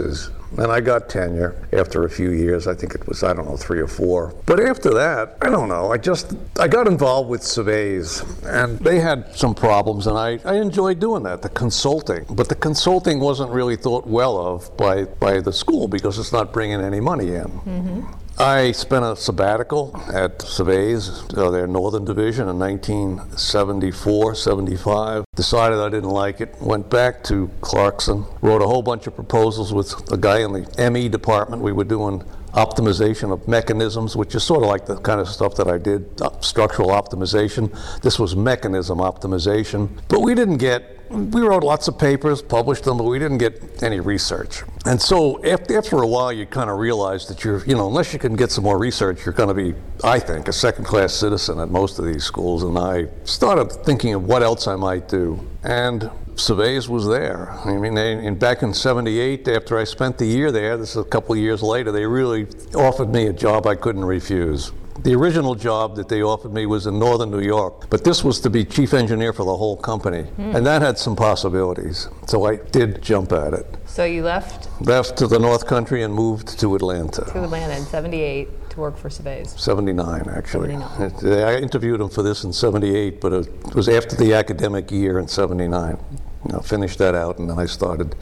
and 0.57 0.71
I 0.71 0.81
got 0.81 1.09
tenure 1.09 1.55
after 1.73 2.03
a 2.03 2.09
few 2.09 2.31
years. 2.31 2.67
I 2.67 2.73
think 2.73 2.93
it 2.93 3.07
was, 3.07 3.23
I 3.23 3.33
don't 3.33 3.45
know, 3.45 3.57
three 3.57 3.79
or 3.79 3.87
four. 3.87 4.33
But 4.45 4.59
after 4.59 4.93
that, 4.93 5.37
I 5.41 5.49
don't 5.49 5.69
know. 5.69 5.91
I 5.91 5.97
just, 5.97 6.33
I 6.59 6.67
got 6.67 6.87
involved 6.87 7.29
with 7.29 7.41
Cives, 7.41 8.23
and 8.45 8.77
they 8.79 8.99
had 8.99 9.33
some 9.35 9.55
problems, 9.55 10.07
and 10.07 10.17
I, 10.17 10.39
I 10.43 10.55
enjoyed 10.55 10.99
doing 10.99 11.23
that, 11.23 11.41
the 11.41 11.49
consulting. 11.49 12.25
But 12.29 12.49
the 12.49 12.55
consulting 12.55 13.19
wasn't 13.19 13.51
really 13.51 13.77
thought 13.77 14.05
well 14.05 14.37
of 14.37 14.75
by, 14.77 15.05
by 15.05 15.39
the 15.39 15.53
school 15.53 15.87
because 15.87 16.19
it's 16.19 16.33
not 16.33 16.51
bringing 16.51 16.81
any 16.81 16.99
money 16.99 17.29
in. 17.35 17.45
Mm-hmm. 17.45 18.20
I 18.37 18.71
spent 18.71 19.05
a 19.05 19.15
sabbatical 19.15 19.95
at 20.11 20.39
Cives, 20.39 21.37
uh, 21.37 21.51
their 21.51 21.67
Northern 21.67 22.05
Division, 22.05 22.47
in 22.49 22.57
1974, 22.57 24.35
75. 24.35 25.25
Decided 25.35 25.79
I 25.79 25.89
didn't 25.89 26.09
like 26.09 26.41
it. 26.41 26.55
Went 26.59 26.89
back 26.89 27.23
to 27.25 27.51
Clarkson. 27.61 28.25
Wrote 28.41 28.61
a 28.61 28.67
whole 28.67 28.81
bunch 28.81 29.05
of 29.05 29.15
proposals 29.15 29.73
with 29.73 29.93
a 30.11 30.17
guy 30.17 30.39
in 30.39 30.53
the 30.53 30.91
ME 30.91 31.09
department. 31.09 31.61
We 31.61 31.71
were 31.71 31.83
doing 31.83 32.23
optimization 32.53 33.31
of 33.31 33.47
mechanisms, 33.47 34.15
which 34.15 34.35
is 34.35 34.43
sort 34.43 34.63
of 34.63 34.69
like 34.69 34.85
the 34.85 34.97
kind 34.97 35.19
of 35.21 35.27
stuff 35.27 35.55
that 35.55 35.67
I 35.67 35.77
did, 35.77 36.21
uh, 36.21 36.29
structural 36.41 36.89
optimization. 36.89 37.71
This 38.01 38.19
was 38.19 38.35
mechanism 38.35 38.99
optimization. 38.99 39.89
But 40.07 40.21
we 40.21 40.35
didn't 40.35 40.57
get 40.57 41.01
we 41.11 41.41
wrote 41.41 41.63
lots 41.63 41.87
of 41.89 41.97
papers, 41.99 42.41
published 42.41 42.85
them, 42.85 42.97
but 42.97 43.03
we 43.03 43.19
didn't 43.19 43.39
get 43.39 43.83
any 43.83 43.99
research. 43.99 44.63
And 44.85 45.01
so 45.01 45.43
after, 45.43 45.77
after 45.77 45.97
a 45.97 46.07
while, 46.07 46.31
you 46.31 46.45
kind 46.45 46.69
of 46.69 46.79
realize 46.79 47.27
that 47.27 47.43
you're, 47.43 47.63
you 47.65 47.75
know, 47.75 47.87
unless 47.87 48.13
you 48.13 48.19
can 48.19 48.35
get 48.35 48.49
some 48.49 48.63
more 48.63 48.79
research, 48.79 49.25
you're 49.25 49.33
going 49.33 49.49
to 49.49 49.53
be, 49.53 49.77
I 50.03 50.19
think, 50.19 50.47
a 50.47 50.53
second 50.53 50.85
class 50.85 51.13
citizen 51.13 51.59
at 51.59 51.69
most 51.69 51.99
of 51.99 52.05
these 52.05 52.23
schools. 52.23 52.63
And 52.63 52.77
I 52.77 53.07
started 53.25 53.71
thinking 53.83 54.13
of 54.13 54.23
what 54.23 54.41
else 54.41 54.67
I 54.67 54.75
might 54.75 55.09
do. 55.09 55.45
And 55.63 56.09
Cives 56.41 56.89
was 56.89 57.07
there. 57.07 57.51
I 57.65 57.77
mean, 57.77 57.93
they, 57.93 58.13
in, 58.13 58.35
back 58.35 58.63
in 58.63 58.73
78, 58.73 59.47
after 59.47 59.77
I 59.77 59.83
spent 59.83 60.17
the 60.17 60.25
year 60.25 60.51
there, 60.51 60.75
this 60.77 60.91
is 60.91 60.97
a 60.97 61.03
couple 61.03 61.33
of 61.33 61.39
years 61.39 61.61
later, 61.61 61.91
they 61.91 62.05
really 62.05 62.47
offered 62.75 63.09
me 63.09 63.27
a 63.27 63.33
job 63.33 63.67
I 63.67 63.75
couldn't 63.75 64.05
refuse. 64.05 64.71
The 65.03 65.15
original 65.15 65.55
job 65.55 65.95
that 65.95 66.09
they 66.09 66.21
offered 66.21 66.53
me 66.53 66.65
was 66.65 66.85
in 66.85 66.99
northern 66.99 67.31
New 67.31 67.41
York, 67.41 67.89
but 67.89 68.03
this 68.03 68.23
was 68.23 68.39
to 68.41 68.49
be 68.49 68.65
chief 68.65 68.93
engineer 68.93 69.33
for 69.33 69.45
the 69.45 69.55
whole 69.55 69.77
company. 69.77 70.23
Mm. 70.37 70.55
And 70.55 70.65
that 70.65 70.81
had 70.81 70.97
some 70.97 71.15
possibilities. 71.15 72.07
So 72.27 72.45
I 72.45 72.57
did 72.57 73.01
jump 73.01 73.31
at 73.31 73.53
it. 73.53 73.65
So 73.85 74.03
you 74.03 74.23
left? 74.23 74.69
Left 74.81 75.17
to 75.17 75.27
the 75.27 75.39
North 75.39 75.65
Country 75.65 76.03
and 76.03 76.13
moved 76.13 76.59
to 76.59 76.75
Atlanta. 76.75 77.25
To 77.25 77.43
Atlanta 77.43 77.77
in 77.77 77.83
78 77.83 78.69
to 78.71 78.79
work 78.79 78.97
for 78.97 79.09
Cives? 79.09 79.57
79, 79.59 80.29
actually. 80.29 80.77
79. 80.77 81.33
I 81.43 81.57
interviewed 81.57 82.01
him 82.01 82.09
for 82.09 82.21
this 82.21 82.43
in 82.43 82.53
78, 82.53 83.21
but 83.21 83.33
it 83.33 83.75
was 83.75 83.89
after 83.89 84.15
the 84.15 84.33
academic 84.33 84.91
year 84.91 85.19
in 85.19 85.27
79. 85.27 85.97
You 86.45 86.53
know, 86.53 86.59
finished 86.59 86.97
that 86.99 87.15
out, 87.15 87.39
and 87.39 87.49
then 87.49 87.59
I 87.59 87.65
started 87.65 88.15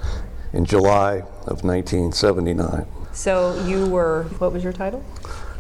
in 0.54 0.66
July 0.66 1.20
of 1.48 1.64
1979. 1.64 2.86
So 3.14 3.62
you 3.66 3.88
were, 3.88 4.24
what 4.40 4.52
was 4.52 4.64
your 4.64 4.74
title? 4.74 5.04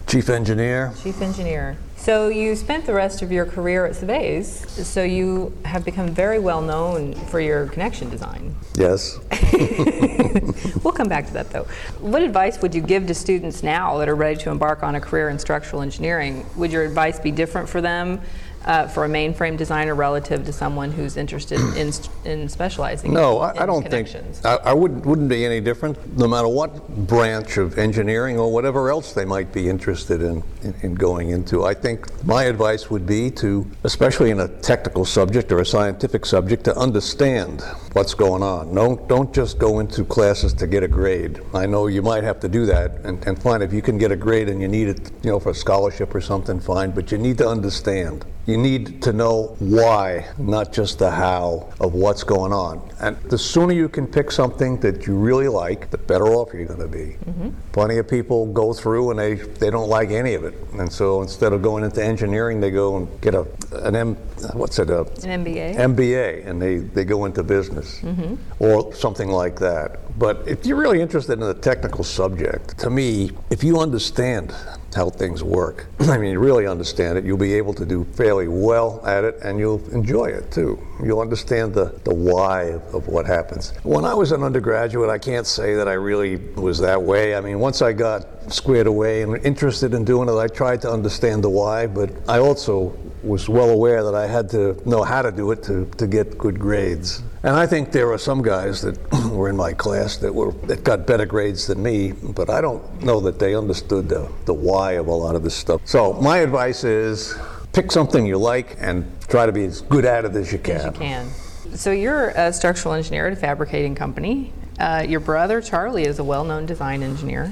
Chief 0.08 0.30
engineer. 0.30 0.92
Chief 1.04 1.22
engineer. 1.22 1.78
So 1.96 2.30
you 2.30 2.56
spent 2.56 2.86
the 2.86 2.94
rest 2.94 3.22
of 3.22 3.32
your 3.32 3.46
career 3.46 3.86
at 3.86 3.94
Cives, 3.94 4.68
so 4.84 5.04
you 5.04 5.56
have 5.66 5.86
become 5.86 6.08
very 6.08 6.40
well 6.40 6.62
known 6.62 7.14
for 7.14 7.40
your 7.40 7.68
connection 7.68 8.10
design. 8.10 8.56
Yes. 8.76 9.20
we'll 10.84 10.94
come 10.94 11.10
back 11.10 11.28
to 11.28 11.34
that 11.34 11.52
though. 11.52 11.68
What 12.00 12.24
advice 12.24 12.60
would 12.62 12.74
you 12.74 12.82
give 12.82 13.06
to 13.08 13.14
students 13.14 13.62
now 13.62 13.98
that 14.00 14.10
are 14.10 14.16
ready 14.16 14.38
to 14.38 14.50
embark 14.50 14.82
on 14.82 14.96
a 14.96 15.02
career 15.02 15.30
in 15.30 15.38
structural 15.38 15.82
engineering? 15.82 16.46
Would 16.56 16.72
your 16.72 16.86
advice 16.86 17.20
be 17.20 17.32
different 17.32 17.70
for 17.70 17.82
them? 17.82 18.22
Uh, 18.70 18.88
for 18.88 19.04
a 19.04 19.10
mainframe 19.10 19.58
designer 19.58 19.96
relative 19.96 20.46
to 20.46 20.54
someone 20.54 20.92
who's 20.92 21.18
interested 21.18 21.60
in, 21.76 21.92
in 22.24 22.48
specializing 22.48 23.12
no, 23.12 23.40
I, 23.40 23.64
I 23.64 23.66
don't 23.66 23.90
think 23.90 24.08
I, 24.46 24.58
I, 24.58 24.74
wouldn't 24.74 25.08
wouldn't 25.08 25.28
be 25.28 25.44
any 25.44 25.60
different 25.60 25.98
no 26.16 26.28
matter 26.28 26.48
what 26.48 26.88
branch 27.08 27.58
of 27.58 27.80
engineering 27.80 28.38
or 28.38 28.54
whatever 28.54 28.92
else 28.92 29.14
they 29.14 29.26
might 29.26 29.52
be 29.52 29.68
interested 29.68 30.22
in, 30.22 30.44
in, 30.62 30.76
in 30.84 30.94
going 30.94 31.32
into. 31.32 31.66
I 31.66 31.74
think 31.74 32.24
my 32.24 32.44
advice 32.44 32.92
would 32.92 33.08
be 33.08 33.32
to, 33.32 33.66
especially 33.86 34.30
in 34.30 34.42
a 34.42 34.48
technical 34.48 35.04
subject 35.04 35.52
or 35.52 35.62
a 35.62 35.66
scientific 35.66 36.24
subject, 36.24 36.64
to 36.66 36.78
understand 36.78 37.64
what's 37.94 38.14
going 38.14 38.44
on. 38.44 38.76
Don't 38.76 39.08
don't 39.10 39.34
just 39.34 39.58
go 39.58 39.80
into 39.80 40.06
classes 40.06 40.54
to 40.54 40.68
get 40.68 40.84
a 40.84 40.88
grade. 40.88 41.42
I 41.56 41.66
know 41.66 41.88
you 41.88 42.04
might 42.04 42.24
have 42.24 42.40
to 42.42 42.48
do 42.48 42.68
that, 42.68 42.92
and, 43.04 43.26
and 43.26 43.42
fine 43.42 43.64
if 43.64 43.74
you 43.74 43.82
can 43.82 43.98
get 43.98 44.12
a 44.12 44.16
grade 44.16 44.48
and 44.48 44.62
you 44.62 44.68
need 44.68 44.90
it, 44.90 45.12
you 45.24 45.32
know, 45.32 45.40
for 45.40 45.50
a 45.50 45.56
scholarship 45.56 46.14
or 46.14 46.22
something, 46.22 46.60
fine. 46.60 46.92
But 46.92 47.12
you 47.12 47.18
need 47.18 47.40
to 47.40 47.48
understand 47.48 48.26
you 48.50 48.58
need 48.62 49.02
to 49.04 49.14
know 49.14 49.56
why, 49.60 50.28
not 50.38 50.74
just 50.74 51.00
the 51.00 51.12
how 51.12 51.72
of 51.80 51.94
what's 51.94 52.24
going 52.24 52.54
on. 52.54 52.88
And 53.00 53.18
the 53.24 53.38
sooner 53.38 53.74
you 53.74 53.90
can 53.90 54.06
pick 54.08 54.32
something 54.32 54.80
that 54.82 55.08
you 55.08 55.16
really 55.16 55.48
like, 55.48 55.90
the 55.90 55.98
better 55.98 56.28
off 56.28 56.54
you're 56.54 56.66
going 56.66 56.80
to 56.80 56.88
be. 56.88 57.18
Mm-hmm. 57.26 57.50
Plenty 57.72 57.98
of 57.98 58.08
people 58.08 58.46
go 58.52 58.74
through 58.74 59.12
and 59.12 59.20
they, 59.20 59.36
they 59.36 59.70
don't 59.70 59.90
like 59.90 60.12
any 60.12 60.34
of 60.34 60.44
it. 60.44 60.56
And 60.74 60.92
so 60.92 61.22
instead 61.22 61.54
of 61.54 61.62
going 61.62 61.84
into 61.84 62.04
engineering, 62.04 62.60
they 62.60 62.72
go 62.72 62.98
and 62.98 63.22
get 63.22 63.36
a 63.36 63.46
an 63.72 63.96
M, 63.96 64.16
what's 64.54 64.80
it, 64.80 64.90
a, 64.90 65.02
an 65.02 65.46
MBA. 65.46 65.76
MBA, 65.76 66.48
and 66.48 66.62
they, 66.62 66.78
they 66.78 67.06
go 67.06 67.26
into 67.26 67.44
business 67.44 68.00
mm-hmm. 68.00 68.36
or 68.60 68.94
something 68.94 69.30
like 69.30 69.58
that. 69.60 70.00
But 70.20 70.46
if 70.46 70.66
you're 70.66 70.78
really 70.78 71.02
interested 71.02 71.34
in 71.34 71.40
the 71.40 71.54
technical 71.54 72.04
subject, 72.04 72.78
to 72.80 72.90
me, 72.90 73.32
if 73.50 73.64
you 73.64 73.80
understand 73.80 74.54
how 74.96 75.10
things 75.10 75.44
work. 75.44 75.88
I 76.00 76.18
mean, 76.18 76.38
really 76.38 76.68
understand 76.68 77.18
it. 77.18 77.26
You'll 77.26 77.38
be 77.38 77.54
able 77.54 77.74
to 77.76 77.86
do 77.86 78.04
fairly 78.14 78.48
well 78.48 79.02
at 79.06 79.24
it 79.24 79.40
and 79.44 79.60
you'll 79.60 79.88
enjoy 79.92 80.26
it 80.26 80.52
too. 80.52 80.80
You'll 81.04 81.22
understand 81.22 81.74
the, 81.74 82.00
the 82.04 82.14
why 82.14 82.80
of, 82.94 83.08
what 83.08 83.26
happens. 83.26 83.74
When 83.84 84.06
I 84.06 84.14
was 84.14 84.32
an 84.32 84.44
undergraduate, 84.44 85.10
I 85.10 85.18
can't 85.18 85.48
say 85.48 85.76
that 85.76 85.88
I 85.88 85.94
really 85.94 86.38
was 86.56 86.80
that 86.80 87.02
way. 87.02 87.36
I 87.36 87.42
mean, 87.42 87.60
once 87.60 87.82
I 87.82 87.94
got 87.94 88.52
squared 88.52 88.88
away 88.88 89.22
and 89.22 89.38
interested 89.46 89.94
in 89.94 90.04
doing 90.04 90.30
it, 90.30 90.38
I 90.38 90.48
tried 90.48 90.82
to 90.82 90.92
understand 90.92 91.44
the 91.44 91.50
why, 91.50 91.88
but 91.88 92.12
I 92.28 92.40
also 92.40 92.98
was 93.24 93.50
well 93.50 93.70
aware 93.70 94.04
that 94.04 94.16
I 94.16 94.28
had 94.28 94.50
to 94.52 94.82
know 94.88 95.04
how 95.04 95.22
to 95.22 95.32
do 95.32 95.52
it 95.52 95.64
to, 95.64 95.86
to 95.98 96.08
get 96.08 96.38
good 96.38 96.60
grades. 96.60 97.22
And 97.44 97.56
I 97.56 97.66
think 97.66 97.92
there 97.92 98.12
are 98.12 98.18
some 98.18 98.42
guys 98.42 98.82
that 98.82 98.98
were 99.32 99.50
in 99.50 99.56
my 99.56 99.74
class 99.74 100.18
that 100.18 100.34
were 100.34 100.52
that 100.68 100.84
got 100.84 101.08
better 101.08 101.26
grades 101.26 101.68
than 101.68 101.82
me, 101.82 102.12
but 102.12 102.50
I 102.50 102.62
don't 102.62 103.02
know 103.02 103.20
that 103.22 103.40
they 103.40 103.56
understood 103.56 104.10
the, 104.10 104.30
the 104.46 104.54
why 104.54 104.94
of 104.94 105.08
a 105.08 105.14
lot 105.14 105.36
of 105.36 105.44
this 105.44 105.56
stuff. 105.56 105.82
So 105.86 106.14
my 106.14 106.40
advice 106.40 106.84
is 106.84 107.38
pick 107.74 107.92
something 107.92 108.26
you 108.26 108.38
like 108.38 108.76
and 108.80 109.10
try 109.28 109.46
to 109.46 109.52
be 109.52 109.66
as 109.66 109.82
good 109.82 110.06
at 110.06 110.26
it 110.26 110.36
as 110.36 110.52
you 110.52 110.60
can. 110.60 110.76
As 110.76 110.86
you 110.86 110.92
can. 110.92 111.30
So 111.76 111.92
you're 111.92 112.30
a 112.30 112.52
structural 112.52 112.94
engineer 112.94 113.28
at 113.28 113.34
a 113.34 113.36
fabricating 113.36 113.96
company. 113.96 114.54
Uh, 114.80 115.06
your 115.08 115.20
brother 115.20 115.62
Charlie 115.62 116.06
is 116.06 116.20
a 116.20 116.24
well-known 116.24 116.66
design 116.66 117.04
engineer. 117.04 117.52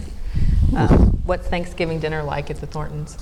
Um, 0.76 1.20
what's 1.26 1.48
Thanksgiving 1.48 2.00
dinner 2.00 2.24
like 2.24 2.50
at 2.50 2.58
the 2.58 2.68
Thorntons? 2.68 3.18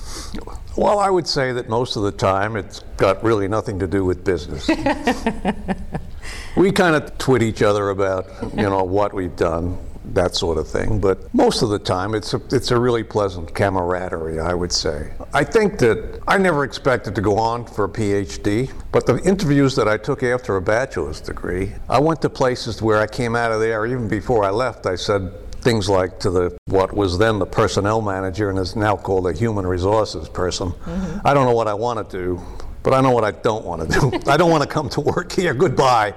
Well, 0.76 0.98
I 0.98 1.10
would 1.10 1.26
say 1.26 1.52
that 1.52 1.68
most 1.68 1.96
of 1.96 2.02
the 2.02 2.12
time 2.12 2.56
it's 2.56 2.80
got 2.96 3.22
really 3.22 3.48
nothing 3.48 3.78
to 3.78 3.86
do 3.86 4.04
with 4.04 4.24
business. 4.24 4.68
we 6.56 6.72
kind 6.72 6.96
of 6.96 7.16
twit 7.18 7.42
each 7.42 7.62
other 7.62 7.90
about, 7.90 8.26
you 8.54 8.62
know, 8.62 8.84
what 8.84 9.12
we've 9.12 9.36
done, 9.36 9.78
that 10.14 10.34
sort 10.34 10.58
of 10.58 10.68
thing. 10.68 11.00
But 11.00 11.32
most 11.34 11.62
of 11.62 11.68
the 11.68 11.78
time, 11.78 12.14
it's 12.14 12.34
a, 12.34 12.40
it's 12.50 12.70
a 12.70 12.78
really 12.78 13.02
pleasant 13.02 13.54
camaraderie, 13.54 14.38
I 14.38 14.54
would 14.54 14.72
say. 14.72 15.12
I 15.32 15.44
think 15.44 15.78
that 15.78 16.20
I 16.26 16.38
never 16.38 16.64
expected 16.64 17.14
to 17.14 17.20
go 17.20 17.36
on 17.38 17.64
for 17.66 17.84
a 17.84 17.88
PhD, 17.88 18.70
but 18.92 19.06
the 19.06 19.18
interviews 19.22 19.74
that 19.76 19.88
I 19.88 19.96
took 19.96 20.22
after 20.22 20.56
a 20.56 20.62
bachelor's 20.62 21.20
degree, 21.20 21.72
I 21.88 21.98
went 21.98 22.22
to 22.22 22.30
places 22.30 22.80
where 22.82 23.00
I 23.00 23.06
came 23.06 23.36
out 23.36 23.52
of 23.52 23.60
there, 23.60 23.86
even 23.86 24.08
before 24.08 24.44
I 24.44 24.50
left, 24.50 24.86
I 24.86 24.96
said, 24.96 25.32
things 25.66 25.88
like 25.88 26.20
to 26.20 26.30
the 26.30 26.56
what 26.66 26.94
was 26.94 27.18
then 27.18 27.40
the 27.40 27.46
personnel 27.46 28.00
manager 28.00 28.50
and 28.50 28.58
is 28.58 28.76
now 28.76 28.94
called 28.94 29.26
a 29.26 29.32
human 29.32 29.66
resources 29.66 30.28
person. 30.28 30.70
Mm-hmm. 30.70 31.26
I 31.26 31.34
don't 31.34 31.44
know 31.44 31.54
what 31.54 31.66
I 31.66 31.74
want 31.74 32.08
to 32.08 32.16
do, 32.16 32.40
but 32.84 32.94
I 32.94 33.00
know 33.00 33.10
what 33.10 33.24
I 33.24 33.32
don't 33.32 33.64
want 33.64 33.82
to 33.82 34.00
do. 34.00 34.20
I 34.30 34.36
don't 34.36 34.48
want 34.48 34.62
to 34.62 34.68
come 34.68 34.88
to 34.90 35.00
work 35.00 35.32
here. 35.32 35.54
Goodbye. 35.54 36.14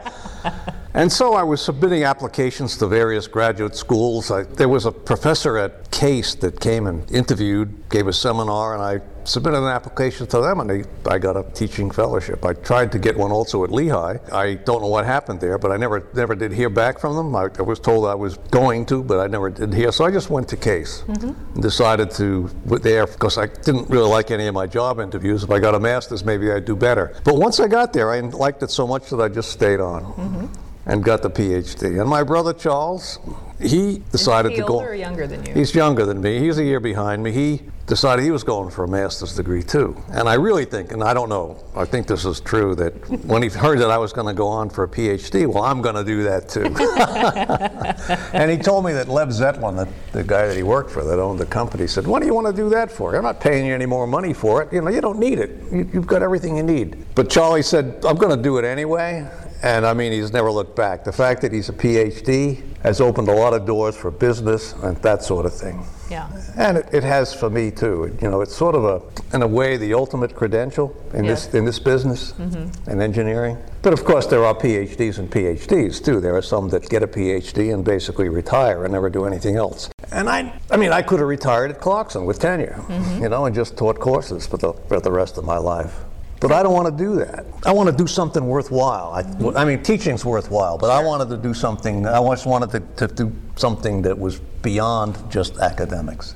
And 0.93 1.11
so 1.11 1.33
I 1.33 1.43
was 1.43 1.61
submitting 1.61 2.03
applications 2.03 2.75
to 2.77 2.87
various 2.87 3.27
graduate 3.27 3.75
schools. 3.75 4.31
I, 4.31 4.43
there 4.43 4.67
was 4.67 4.85
a 4.85 4.91
professor 4.91 5.57
at 5.57 5.91
Case 5.91 6.33
that 6.35 6.59
came 6.59 6.87
and 6.87 7.09
interviewed, 7.11 7.89
gave 7.89 8.07
a 8.07 8.13
seminar, 8.13 8.73
and 8.73 8.81
I 8.81 9.01
submitted 9.25 9.57
an 9.57 9.65
application 9.65 10.25
to 10.27 10.39
them, 10.39 10.61
and 10.61 10.69
they, 10.69 10.83
I 11.05 11.19
got 11.19 11.35
a 11.35 11.43
teaching 11.51 11.91
fellowship. 11.91 12.45
I 12.45 12.53
tried 12.53 12.91
to 12.93 12.99
get 12.99 13.17
one 13.17 13.31
also 13.31 13.63
at 13.63 13.71
Lehigh. 13.71 14.17
I 14.31 14.55
don't 14.55 14.81
know 14.81 14.87
what 14.87 15.05
happened 15.05 15.41
there, 15.41 15.57
but 15.57 15.71
I 15.71 15.77
never 15.77 16.07
never 16.13 16.35
did 16.35 16.53
hear 16.53 16.69
back 16.69 16.99
from 16.99 17.15
them. 17.15 17.35
I, 17.35 17.49
I 17.57 17.61
was 17.63 17.79
told 17.79 18.05
I 18.05 18.15
was 18.15 18.37
going 18.49 18.85
to, 18.87 19.03
but 19.03 19.19
I 19.19 19.27
never 19.27 19.49
did 19.49 19.73
hear. 19.73 19.91
So 19.91 20.05
I 20.05 20.11
just 20.11 20.29
went 20.29 20.47
to 20.49 20.57
Case 20.57 21.03
mm-hmm. 21.05 21.53
and 21.53 21.61
decided 21.61 22.11
to 22.11 22.49
there 22.65 23.07
because 23.07 23.37
I 23.37 23.47
didn't 23.47 23.89
really 23.89 24.09
like 24.09 24.31
any 24.31 24.47
of 24.47 24.53
my 24.53 24.67
job 24.67 24.99
interviews. 25.01 25.43
If 25.43 25.51
I 25.51 25.59
got 25.59 25.75
a 25.75 25.79
master's, 25.79 26.23
maybe 26.23 26.49
I'd 26.51 26.65
do 26.65 26.75
better. 26.75 27.13
But 27.25 27.35
once 27.35 27.59
I 27.59 27.67
got 27.67 27.93
there, 27.93 28.11
I 28.11 28.19
liked 28.21 28.63
it 28.63 28.71
so 28.71 28.87
much 28.87 29.09
that 29.09 29.19
I 29.19 29.27
just 29.27 29.51
stayed 29.51 29.81
on. 29.81 30.03
Mm-hmm 30.03 30.28
Mm-hmm. 30.29 30.91
and 30.91 31.03
got 31.03 31.21
the 31.21 31.29
PhD. 31.29 31.99
And 31.99 32.09
my 32.09 32.23
brother 32.23 32.53
Charles, 32.53 33.19
he 33.61 34.01
decided 34.11 34.51
he 34.51 34.57
to 34.57 34.63
go. 34.63 34.91
younger 34.91 35.27
than 35.27 35.45
you? 35.45 35.53
He's 35.53 35.75
younger 35.75 36.05
than 36.05 36.21
me. 36.21 36.39
He's 36.39 36.57
a 36.57 36.63
year 36.63 36.79
behind 36.79 37.21
me. 37.21 37.31
He 37.31 37.61
decided 37.89 38.23
he 38.23 38.31
was 38.31 38.43
going 38.43 38.69
for 38.69 38.83
a 38.85 38.87
master's 38.87 39.35
degree 39.35 39.63
too. 39.63 40.01
And 40.11 40.29
I 40.29 40.35
really 40.35 40.63
think, 40.63 40.91
and 40.91 41.03
I 41.03 41.13
don't 41.13 41.27
know, 41.27 41.57
I 41.75 41.85
think 41.85 42.07
this 42.07 42.23
is 42.23 42.39
true, 42.39 42.75
that 42.75 42.93
when 43.25 43.41
he 43.41 43.49
heard 43.49 43.79
that 43.79 43.89
I 43.89 43.97
was 43.97 44.13
going 44.13 44.27
to 44.27 44.33
go 44.33 44.47
on 44.47 44.69
for 44.69 44.83
a 44.83 44.87
PhD, 44.87 45.51
well, 45.51 45.63
I'm 45.63 45.81
going 45.81 45.95
to 45.95 46.03
do 46.03 46.23
that 46.23 46.47
too. 46.47 46.65
and 48.37 48.51
he 48.51 48.57
told 48.57 48.85
me 48.85 48.93
that 48.93 49.09
Lev 49.09 49.29
Zetlin, 49.29 49.75
the, 49.75 50.17
the 50.17 50.23
guy 50.23 50.47
that 50.47 50.55
he 50.55 50.63
worked 50.63 50.91
for 50.91 51.03
that 51.03 51.19
owned 51.19 51.39
the 51.39 51.47
company, 51.47 51.87
said, 51.87 52.05
What 52.05 52.19
do 52.21 52.27
you 52.27 52.33
want 52.33 52.47
to 52.47 52.53
do 52.53 52.69
that 52.69 52.91
for? 52.91 53.15
I'm 53.15 53.23
not 53.23 53.41
paying 53.41 53.65
you 53.65 53.73
any 53.73 53.87
more 53.87 54.05
money 54.05 54.33
for 54.33 54.61
it. 54.61 54.71
You 54.71 54.81
know, 54.81 54.91
you 54.91 55.01
don't 55.01 55.19
need 55.19 55.39
it. 55.39 55.49
You, 55.71 55.89
you've 55.91 56.07
got 56.07 56.21
everything 56.21 56.57
you 56.57 56.63
need. 56.63 57.03
But 57.15 57.29
Charlie 57.29 57.63
said, 57.63 58.05
I'm 58.05 58.17
going 58.17 58.35
to 58.35 58.41
do 58.41 58.59
it 58.59 58.65
anyway. 58.65 59.27
And 59.61 59.85
I 59.85 59.93
mean, 59.93 60.11
he's 60.13 60.31
never 60.31 60.51
looked 60.51 60.75
back. 60.75 61.03
The 61.03 61.11
fact 61.11 61.41
that 61.41 61.51
he's 61.51 61.67
a 61.69 61.73
PhD 61.73 62.61
has 62.81 63.01
opened 63.01 63.27
a 63.27 63.33
lot 63.33 63.53
of 63.53 63.65
doors 63.65 63.95
for 63.97 64.09
business 64.09 64.71
and 64.83 64.95
that 64.97 65.21
sort 65.21 65.45
of 65.45 65.53
thing. 65.53 65.83
Yeah. 66.09 66.27
And 66.55 66.77
it, 66.77 66.89
it 66.93 67.03
has 67.03 67.33
for 67.33 67.49
me 67.49 67.69
too. 67.69 68.17
You 68.21 68.29
know, 68.29 68.41
it's 68.41 68.55
sort 68.55 68.73
of 68.73 68.83
a, 68.85 69.01
in 69.35 69.41
a 69.41 69.47
way, 69.47 69.75
the 69.77 69.93
ultimate 69.93 70.33
credential 70.33 70.95
in 71.13 71.25
Yes. 71.25 71.45
this 71.45 71.53
in 71.55 71.65
this 71.65 71.77
business 71.77 72.31
Mm-hmm. 72.33 72.89
in 72.89 73.01
engineering. 73.01 73.57
But 73.81 73.93
of 73.93 74.03
course, 74.05 74.25
there 74.27 74.43
are 74.45 74.55
PhDs 74.55 75.19
and 75.19 75.29
PhDs 75.29 76.03
too. 76.03 76.19
There 76.21 76.35
are 76.35 76.41
some 76.41 76.69
that 76.69 76.89
get 76.89 77.03
a 77.03 77.07
PhD 77.07 77.73
and 77.73 77.83
basically 77.85 78.29
retire 78.29 78.85
and 78.85 78.93
never 78.93 79.09
do 79.09 79.25
anything 79.25 79.55
else. 79.57 79.89
And 80.11 80.27
I, 80.29 80.59
I 80.71 80.77
mean, 80.77 80.91
I 80.91 81.01
could 81.03 81.19
have 81.19 81.27
retired 81.29 81.69
at 81.71 81.79
Clarkson 81.81 82.25
with 82.25 82.39
tenure, 82.39 82.75
Mm-hmm. 82.87 83.23
you 83.23 83.29
know, 83.29 83.45
and 83.45 83.53
just 83.53 83.77
taught 83.77 83.99
courses 83.99 84.47
for 84.47 84.57
the 84.57 84.73
for 84.87 84.99
the 85.01 85.11
rest 85.11 85.37
of 85.37 85.43
my 85.43 85.57
life. 85.57 85.93
But 86.39 86.53
I 86.53 86.63
don't 86.63 86.73
want 86.73 86.97
to 86.97 87.03
do 87.03 87.15
that. 87.17 87.45
I 87.65 87.73
want 87.73 87.89
to 87.89 87.95
do 87.95 88.07
something 88.07 88.45
worthwhile. 88.47 89.11
I, 89.11 89.59
I 89.59 89.65
mean, 89.65 89.83
teaching's 89.83 90.23
worthwhile, 90.23 90.77
but 90.77 90.89
I 90.89 91.03
wanted 91.03 91.29
to 91.29 91.37
do 91.37 91.53
something. 91.53 92.05
I 92.05 92.21
just 92.29 92.45
wanted 92.45 92.71
to, 92.71 93.07
to 93.07 93.13
do 93.13 93.35
something 93.55 94.01
that 94.03 94.17
was 94.17 94.39
beyond 94.61 95.17
just 95.29 95.57
academics. 95.57 96.35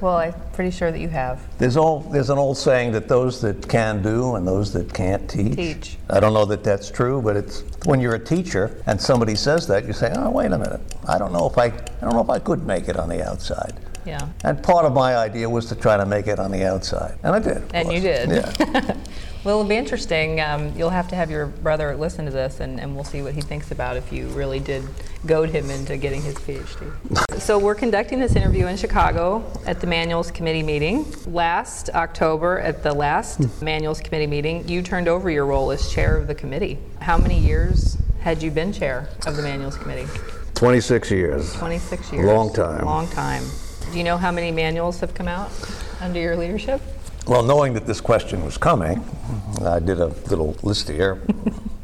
Well, 0.00 0.16
I'm 0.16 0.34
pretty 0.54 0.70
sure 0.70 0.90
that 0.90 0.98
you 0.98 1.08
have. 1.08 1.46
There's 1.58 1.76
all 1.76 2.00
there's 2.00 2.30
an 2.30 2.38
old 2.38 2.56
saying 2.56 2.92
that 2.92 3.06
those 3.06 3.40
that 3.42 3.68
can 3.68 4.02
do 4.02 4.36
and 4.36 4.46
those 4.46 4.72
that 4.72 4.94
can't 4.94 5.28
teach. 5.28 5.56
Teach. 5.56 5.98
I 6.08 6.20
don't 6.20 6.32
know 6.32 6.46
that 6.46 6.64
that's 6.64 6.90
true, 6.90 7.20
but 7.20 7.36
it's 7.36 7.64
when 7.84 8.00
you're 8.00 8.14
a 8.14 8.24
teacher 8.24 8.82
and 8.86 8.98
somebody 8.98 9.34
says 9.34 9.66
that, 9.66 9.86
you 9.86 9.92
say, 9.92 10.10
"Oh, 10.16 10.30
wait 10.30 10.52
a 10.52 10.58
minute. 10.58 10.80
I 11.06 11.18
don't 11.18 11.32
know 11.32 11.46
if 11.46 11.58
I 11.58 11.66
I 11.66 12.00
don't 12.00 12.14
know 12.14 12.22
if 12.22 12.30
I 12.30 12.38
could 12.38 12.66
make 12.66 12.88
it 12.88 12.96
on 12.96 13.10
the 13.10 13.28
outside." 13.28 13.74
Yeah. 14.06 14.26
And 14.42 14.62
part 14.62 14.86
of 14.86 14.94
my 14.94 15.16
idea 15.16 15.50
was 15.50 15.66
to 15.66 15.74
try 15.74 15.98
to 15.98 16.06
make 16.06 16.26
it 16.28 16.38
on 16.38 16.50
the 16.50 16.64
outside, 16.64 17.18
and 17.22 17.34
I 17.34 17.38
did. 17.38 17.62
And 17.74 17.92
you 17.92 18.00
did. 18.00 18.30
Yeah. 18.30 18.96
Well, 19.42 19.58
it'll 19.58 19.68
be 19.68 19.76
interesting. 19.76 20.38
Um, 20.38 20.76
you'll 20.76 20.90
have 20.90 21.08
to 21.08 21.16
have 21.16 21.30
your 21.30 21.46
brother 21.46 21.96
listen 21.96 22.26
to 22.26 22.30
this, 22.30 22.60
and, 22.60 22.78
and 22.78 22.94
we'll 22.94 23.04
see 23.04 23.22
what 23.22 23.32
he 23.32 23.40
thinks 23.40 23.70
about 23.70 23.96
if 23.96 24.12
you 24.12 24.28
really 24.28 24.60
did 24.60 24.84
goad 25.24 25.48
him 25.48 25.70
into 25.70 25.96
getting 25.96 26.20
his 26.20 26.34
PhD. 26.34 27.38
so, 27.40 27.58
we're 27.58 27.74
conducting 27.74 28.20
this 28.20 28.36
interview 28.36 28.66
in 28.66 28.76
Chicago 28.76 29.42
at 29.64 29.80
the 29.80 29.86
Manuals 29.86 30.30
Committee 30.30 30.62
meeting. 30.62 31.06
Last 31.26 31.88
October, 31.90 32.58
at 32.58 32.82
the 32.82 32.92
last 32.92 33.62
Manuals 33.62 34.00
Committee 34.00 34.26
meeting, 34.26 34.68
you 34.68 34.82
turned 34.82 35.08
over 35.08 35.30
your 35.30 35.46
role 35.46 35.70
as 35.70 35.90
chair 35.90 36.18
of 36.18 36.26
the 36.26 36.34
committee. 36.34 36.78
How 37.00 37.16
many 37.16 37.38
years 37.38 37.96
had 38.20 38.42
you 38.42 38.50
been 38.50 38.74
chair 38.74 39.08
of 39.26 39.36
the 39.36 39.42
Manuals 39.42 39.78
Committee? 39.78 40.06
26 40.54 41.10
years. 41.10 41.54
26 41.54 42.12
years. 42.12 42.26
Long 42.26 42.52
time. 42.52 42.84
Long 42.84 43.08
time. 43.08 43.44
Do 43.90 43.96
you 43.96 44.04
know 44.04 44.18
how 44.18 44.30
many 44.30 44.52
manuals 44.52 45.00
have 45.00 45.14
come 45.14 45.28
out 45.28 45.50
under 46.00 46.20
your 46.20 46.36
leadership? 46.36 46.80
Well, 47.26 47.42
knowing 47.42 47.74
that 47.74 47.86
this 47.86 48.00
question 48.00 48.44
was 48.44 48.56
coming, 48.58 49.04
I 49.64 49.78
did 49.78 50.00
a 50.00 50.06
little 50.06 50.56
list 50.62 50.88
here. 50.88 51.20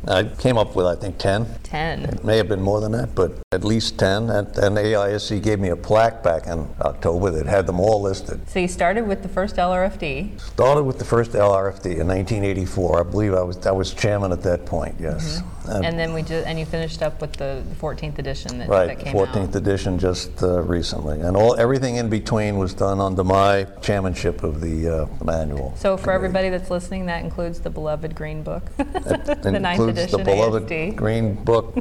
I 0.09 0.25
came 0.25 0.57
up 0.57 0.77
with, 0.77 0.87
I 0.87 0.95
think, 0.95 1.19
10. 1.19 1.47
10. 1.65 2.05
It 2.05 2.25
may 2.25 2.37
have 2.37 2.49
been 2.49 2.61
more 2.63 2.81
than 2.81 2.93
that, 2.93 3.15
but 3.15 3.33
at 3.53 3.65
least 3.65 3.99
10. 3.99 4.31
And, 4.31 4.47
and 4.59 4.77
AISC 4.77 5.43
gave 5.43 5.59
me 5.59 5.71
a 5.71 5.77
plaque 5.77 6.23
back 6.23 6.47
in 6.47 6.69
October 6.81 7.31
that 7.33 7.47
had 7.47 7.67
them 7.67 7.81
all 7.81 8.01
listed. 8.03 8.49
So 8.49 8.61
you 8.61 8.69
started 8.69 9.07
with 9.07 9.23
the 9.23 9.29
first 9.29 9.57
LRFD. 9.57 10.41
Started 10.41 10.85
with 10.85 10.99
the 10.99 11.05
first 11.05 11.33
LRFD 11.33 11.99
in 11.99 12.07
1984. 12.09 13.01
I 13.01 13.11
believe 13.11 13.35
I 13.35 13.43
was 13.43 13.67
I 13.67 13.73
was 13.73 13.93
chairman 13.95 14.31
at 14.33 14.43
that 14.43 14.65
point. 14.67 14.97
Yes. 15.01 15.43
And- 15.69 15.85
And 15.85 15.99
then 15.99 16.13
we 16.15 16.23
just 16.23 16.47
and 16.47 16.59
you 16.61 16.65
finished 16.67 17.03
up 17.03 17.21
with 17.21 17.33
the, 17.33 17.65
the 17.69 17.75
14th 17.75 18.19
edition 18.21 18.59
that, 18.59 18.69
right, 18.69 18.87
that 18.87 19.01
came 19.01 19.13
14th 19.13 19.49
out. 19.49 19.57
edition 19.57 19.99
just 19.99 20.41
uh, 20.43 20.63
recently, 20.63 21.21
and 21.21 21.37
all 21.37 21.57
everything 21.57 21.97
in 21.97 22.09
between 22.09 22.57
was 22.57 22.73
done 22.73 23.01
under 23.01 23.25
my 23.25 23.67
chairmanship 23.83 24.45
of 24.45 24.61
the 24.61 24.89
uh, 24.89 25.25
manual. 25.25 25.75
So 25.77 25.97
for 25.97 26.13
everybody 26.13 26.51
that's 26.51 26.71
listening, 26.71 27.07
that 27.07 27.25
includes 27.25 27.59
the 27.61 27.71
beloved 27.71 28.15
Green 28.15 28.45
Book, 28.45 28.63
the 28.77 29.59
ninth 29.61 29.96
includes 29.99 30.13
the 30.13 30.19
beloved 30.19 30.67
ASD. 30.69 30.97
Green 30.97 31.35
Book, 31.35 31.75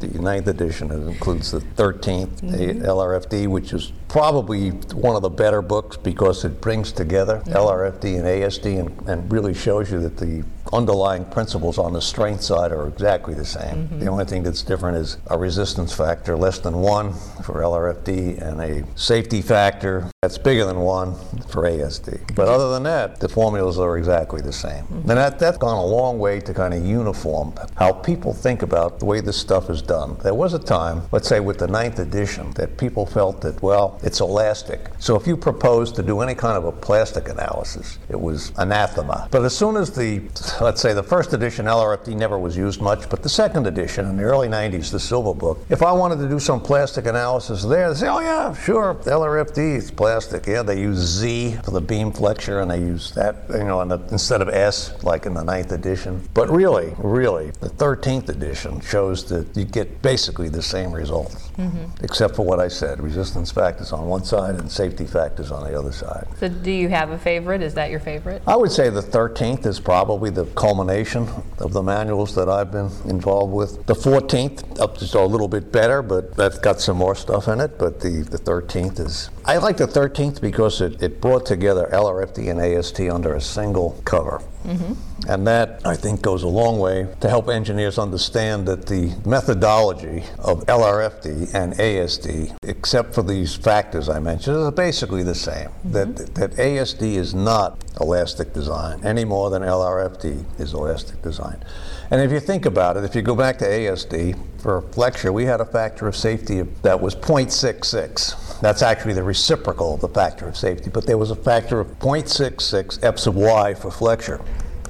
the 0.00 0.08
ninth 0.20 0.46
edition. 0.48 0.90
It 0.90 1.06
includes 1.08 1.50
the 1.50 1.60
13th 1.60 2.40
Mm-hmm. 2.40 2.82
LRFD, 2.84 3.48
which 3.48 3.72
is 3.72 3.92
probably 4.08 4.70
one 4.70 5.16
of 5.16 5.22
the 5.22 5.30
better 5.30 5.62
books 5.62 5.96
because 5.96 6.44
it 6.44 6.60
brings 6.60 6.92
together 6.92 7.42
LRFD 7.46 8.16
and 8.16 8.24
ASD 8.24 8.78
and, 8.80 9.08
and 9.08 9.30
really 9.32 9.54
shows 9.54 9.90
you 9.90 10.00
that 10.00 10.16
the 10.16 10.44
underlying 10.72 11.24
principles 11.26 11.78
on 11.78 11.92
the 11.92 12.00
strength 12.00 12.42
side 12.42 12.72
are 12.72 12.86
exactly 12.88 13.34
the 13.34 13.44
same. 13.44 13.88
Mm-hmm. 13.88 14.00
The 14.00 14.06
only 14.06 14.24
thing 14.24 14.42
that's 14.42 14.62
different 14.62 14.96
is 14.96 15.18
a 15.26 15.38
resistance 15.38 15.92
factor 15.92 16.36
less 16.36 16.58
than 16.58 16.76
one 16.76 17.12
for 17.44 17.62
LRFD 17.62 18.40
and 18.40 18.60
a 18.60 18.84
safety 18.96 19.42
factor 19.42 20.10
that's 20.22 20.36
bigger 20.36 20.66
than 20.66 20.80
one 20.80 21.14
for 21.48 21.62
ASD. 21.62 22.34
But 22.34 22.48
other 22.48 22.70
than 22.72 22.82
that, 22.82 23.20
the 23.20 23.28
formulas 23.28 23.78
are 23.78 23.96
exactly 23.96 24.42
the 24.42 24.52
same. 24.52 24.84
And 24.90 25.08
that, 25.08 25.38
that's 25.38 25.56
gone 25.56 25.78
a 25.78 25.86
long 25.86 26.18
way 26.18 26.40
to 26.40 26.52
kind 26.52 26.74
of 26.74 26.84
uniform 26.84 27.54
how 27.76 27.92
people 27.92 28.34
think 28.34 28.62
about 28.62 28.98
the 28.98 29.06
way 29.06 29.20
this 29.20 29.38
stuff 29.38 29.70
is 29.70 29.80
done. 29.80 30.18
There 30.22 30.34
was 30.34 30.52
a 30.52 30.58
time, 30.58 31.02
let's 31.10 31.26
say 31.26 31.40
with 31.40 31.58
the 31.58 31.68
ninth 31.68 31.98
edition, 31.98 32.50
that 32.52 32.76
people 32.76 33.06
felt 33.06 33.40
that, 33.40 33.62
well, 33.62 33.98
it's 34.02 34.20
elastic. 34.20 34.90
So 34.98 35.16
if 35.16 35.26
you 35.26 35.36
proposed 35.36 35.96
to 35.96 36.02
do 36.02 36.20
any 36.20 36.34
kind 36.34 36.56
of 36.56 36.64
a 36.66 36.72
plastic 36.72 37.28
analysis, 37.28 37.98
it 38.10 38.20
was 38.20 38.52
anathema. 38.58 39.28
But 39.30 39.44
as 39.44 39.56
soon 39.56 39.76
as 39.76 39.90
the 39.90 40.20
let's 40.60 40.80
say 40.80 40.92
the 40.92 41.02
first 41.02 41.32
edition 41.32 41.66
LRFD 41.66 42.16
never 42.16 42.38
was 42.38 42.56
used 42.56 42.80
much, 42.80 43.08
but 43.10 43.22
the 43.22 43.28
second 43.28 43.66
edition 43.66 44.06
in 44.06 44.16
the 44.16 44.22
early 44.22 44.48
90s, 44.48 44.90
the 44.90 45.00
Silver 45.00 45.34
Book, 45.34 45.64
if 45.68 45.82
I 45.82 45.92
wanted 45.92 46.18
to 46.18 46.28
do 46.28 46.38
some 46.38 46.60
plastic 46.60 47.06
analysis 47.06 47.62
there, 47.64 47.92
they 47.92 47.98
say, 47.98 48.08
oh 48.08 48.20
yeah, 48.20 48.54
sure, 48.54 48.94
LRFD, 48.94 49.76
is 49.76 49.90
plastic. 49.90 50.46
Yeah, 50.46 50.62
they 50.62 50.80
use 50.80 50.98
Z 50.98 51.58
for 51.64 51.70
the 51.72 51.80
beam 51.80 52.12
flexure 52.12 52.60
and 52.60 52.70
they 52.70 52.78
use 52.78 53.12
that, 53.12 53.36
you 53.50 53.64
know, 53.64 53.84
the, 53.84 54.00
instead 54.10 54.40
of 54.42 54.48
S, 54.48 55.02
like 55.02 55.26
in 55.26 55.34
the 55.34 55.42
ninth 55.42 55.72
edition. 55.72 56.28
But 56.34 56.48
really, 56.50 56.94
really, 56.98 57.50
the 57.60 57.68
13th 57.68 58.28
edition 58.28 58.80
shows 58.80 59.24
that 59.26 59.56
you 59.56 59.64
get 59.64 60.02
basically 60.02 60.48
the 60.48 60.62
same 60.62 60.92
results, 60.92 61.50
mm-hmm. 61.58 62.04
except 62.04 62.36
for 62.36 62.44
what 62.44 62.60
I 62.60 62.68
said, 62.68 63.00
resistance 63.00 63.50
factors 63.50 63.92
on 63.92 64.06
one 64.06 64.24
side 64.24 64.56
and 64.56 64.70
safety 64.70 65.06
factors 65.06 65.50
on 65.50 65.64
the 65.64 65.78
other 65.78 65.92
side. 65.92 66.26
So 66.38 66.48
do 66.48 66.70
you 66.70 66.88
have 66.88 67.10
a 67.10 67.18
favorite? 67.18 67.62
Is 67.62 67.74
that 67.74 67.90
your 67.90 68.00
favorite? 68.00 68.42
I 68.46 68.56
would 68.56 68.72
say 68.72 68.90
the 68.90 69.02
13th 69.02 69.66
is 69.66 69.80
probably 69.80 70.30
the 70.30 70.39
culmination 70.46 71.28
of 71.58 71.72
the 71.72 71.82
manuals 71.82 72.34
that 72.34 72.48
I've 72.48 72.70
been 72.70 72.90
involved 73.06 73.52
with. 73.52 73.86
The 73.86 73.94
14th, 73.94 74.80
up 74.80 74.98
to 74.98 75.18
a 75.18 75.24
little 75.24 75.48
bit 75.48 75.72
better, 75.72 76.02
but 76.02 76.36
that's 76.36 76.58
got 76.58 76.80
some 76.80 76.96
more 76.96 77.14
stuff 77.14 77.48
in 77.48 77.60
it. 77.60 77.78
But 77.78 78.00
the, 78.00 78.22
the 78.22 78.38
13th 78.38 79.00
is. 79.00 79.30
I 79.44 79.58
like 79.58 79.76
the 79.76 79.86
13th 79.86 80.40
because 80.40 80.80
it, 80.80 81.02
it 81.02 81.20
brought 81.20 81.46
together 81.46 81.88
LRFD 81.92 82.50
and 82.50 82.60
ASD 82.60 83.12
under 83.12 83.34
a 83.34 83.40
single 83.40 84.00
cover. 84.04 84.42
Mm-hmm. 84.64 84.94
And 85.28 85.46
that, 85.46 85.80
I 85.84 85.96
think, 85.96 86.22
goes 86.22 86.42
a 86.42 86.48
long 86.48 86.78
way 86.78 87.06
to 87.20 87.28
help 87.28 87.48
engineers 87.48 87.98
understand 87.98 88.66
that 88.66 88.86
the 88.86 89.14
methodology 89.24 90.24
of 90.38 90.64
LRFD 90.66 91.54
and 91.54 91.74
ASD, 91.74 92.56
except 92.62 93.14
for 93.14 93.22
these 93.22 93.54
factors 93.54 94.08
I 94.08 94.18
mentioned, 94.18 94.56
is 94.56 94.70
basically 94.72 95.22
the 95.22 95.34
same. 95.34 95.68
Mm-hmm. 95.68 95.92
That, 95.92 96.34
that 96.34 96.50
ASD 96.52 97.02
is 97.02 97.34
not 97.34 97.84
elastic 98.00 98.52
design 98.52 99.00
any 99.04 99.24
more 99.24 99.50
than 99.50 99.62
LRFD 99.62 100.60
is 100.60 100.72
elastic 100.72 101.22
design. 101.22 101.62
And 102.10 102.20
if 102.20 102.32
you 102.32 102.40
think 102.40 102.66
about 102.66 102.96
it, 102.96 103.04
if 103.04 103.14
you 103.14 103.22
go 103.22 103.36
back 103.36 103.58
to 103.58 103.64
ASD 103.64 104.36
for 104.60 104.82
flexure, 104.82 105.32
we 105.32 105.44
had 105.44 105.60
a 105.60 105.64
factor 105.64 106.08
of 106.08 106.16
safety 106.16 106.62
that 106.82 107.00
was 107.00 107.14
0.66. 107.14 108.60
That's 108.60 108.82
actually 108.82 109.14
the 109.14 109.22
reciprocal 109.22 109.94
of 109.94 110.00
the 110.00 110.08
factor 110.08 110.48
of 110.48 110.56
safety, 110.56 110.90
but 110.90 111.06
there 111.06 111.18
was 111.18 111.30
a 111.30 111.36
factor 111.36 111.78
of 111.78 111.86
0.66 112.00 112.98
F 113.02 113.18
sub 113.18 113.36
y 113.36 113.74
for 113.74 113.90
flexure. 113.90 114.40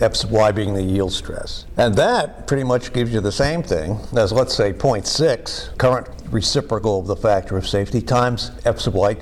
Sub 0.00 0.30
y 0.30 0.50
being 0.50 0.72
the 0.72 0.82
yield 0.82 1.12
stress. 1.12 1.66
And 1.80 1.94
that 1.94 2.46
pretty 2.46 2.62
much 2.62 2.92
gives 2.92 3.10
you 3.10 3.22
the 3.22 3.32
same 3.32 3.62
thing 3.62 3.98
as, 4.14 4.32
let's 4.32 4.54
say, 4.54 4.70
0.6 4.70 5.78
current 5.78 6.06
reciprocal 6.30 7.00
of 7.00 7.06
the 7.06 7.16
factor 7.16 7.56
of 7.56 7.66
safety 7.66 8.00
times 8.00 8.52
f 8.64 8.78
sub 8.78 8.94
y 8.94 9.16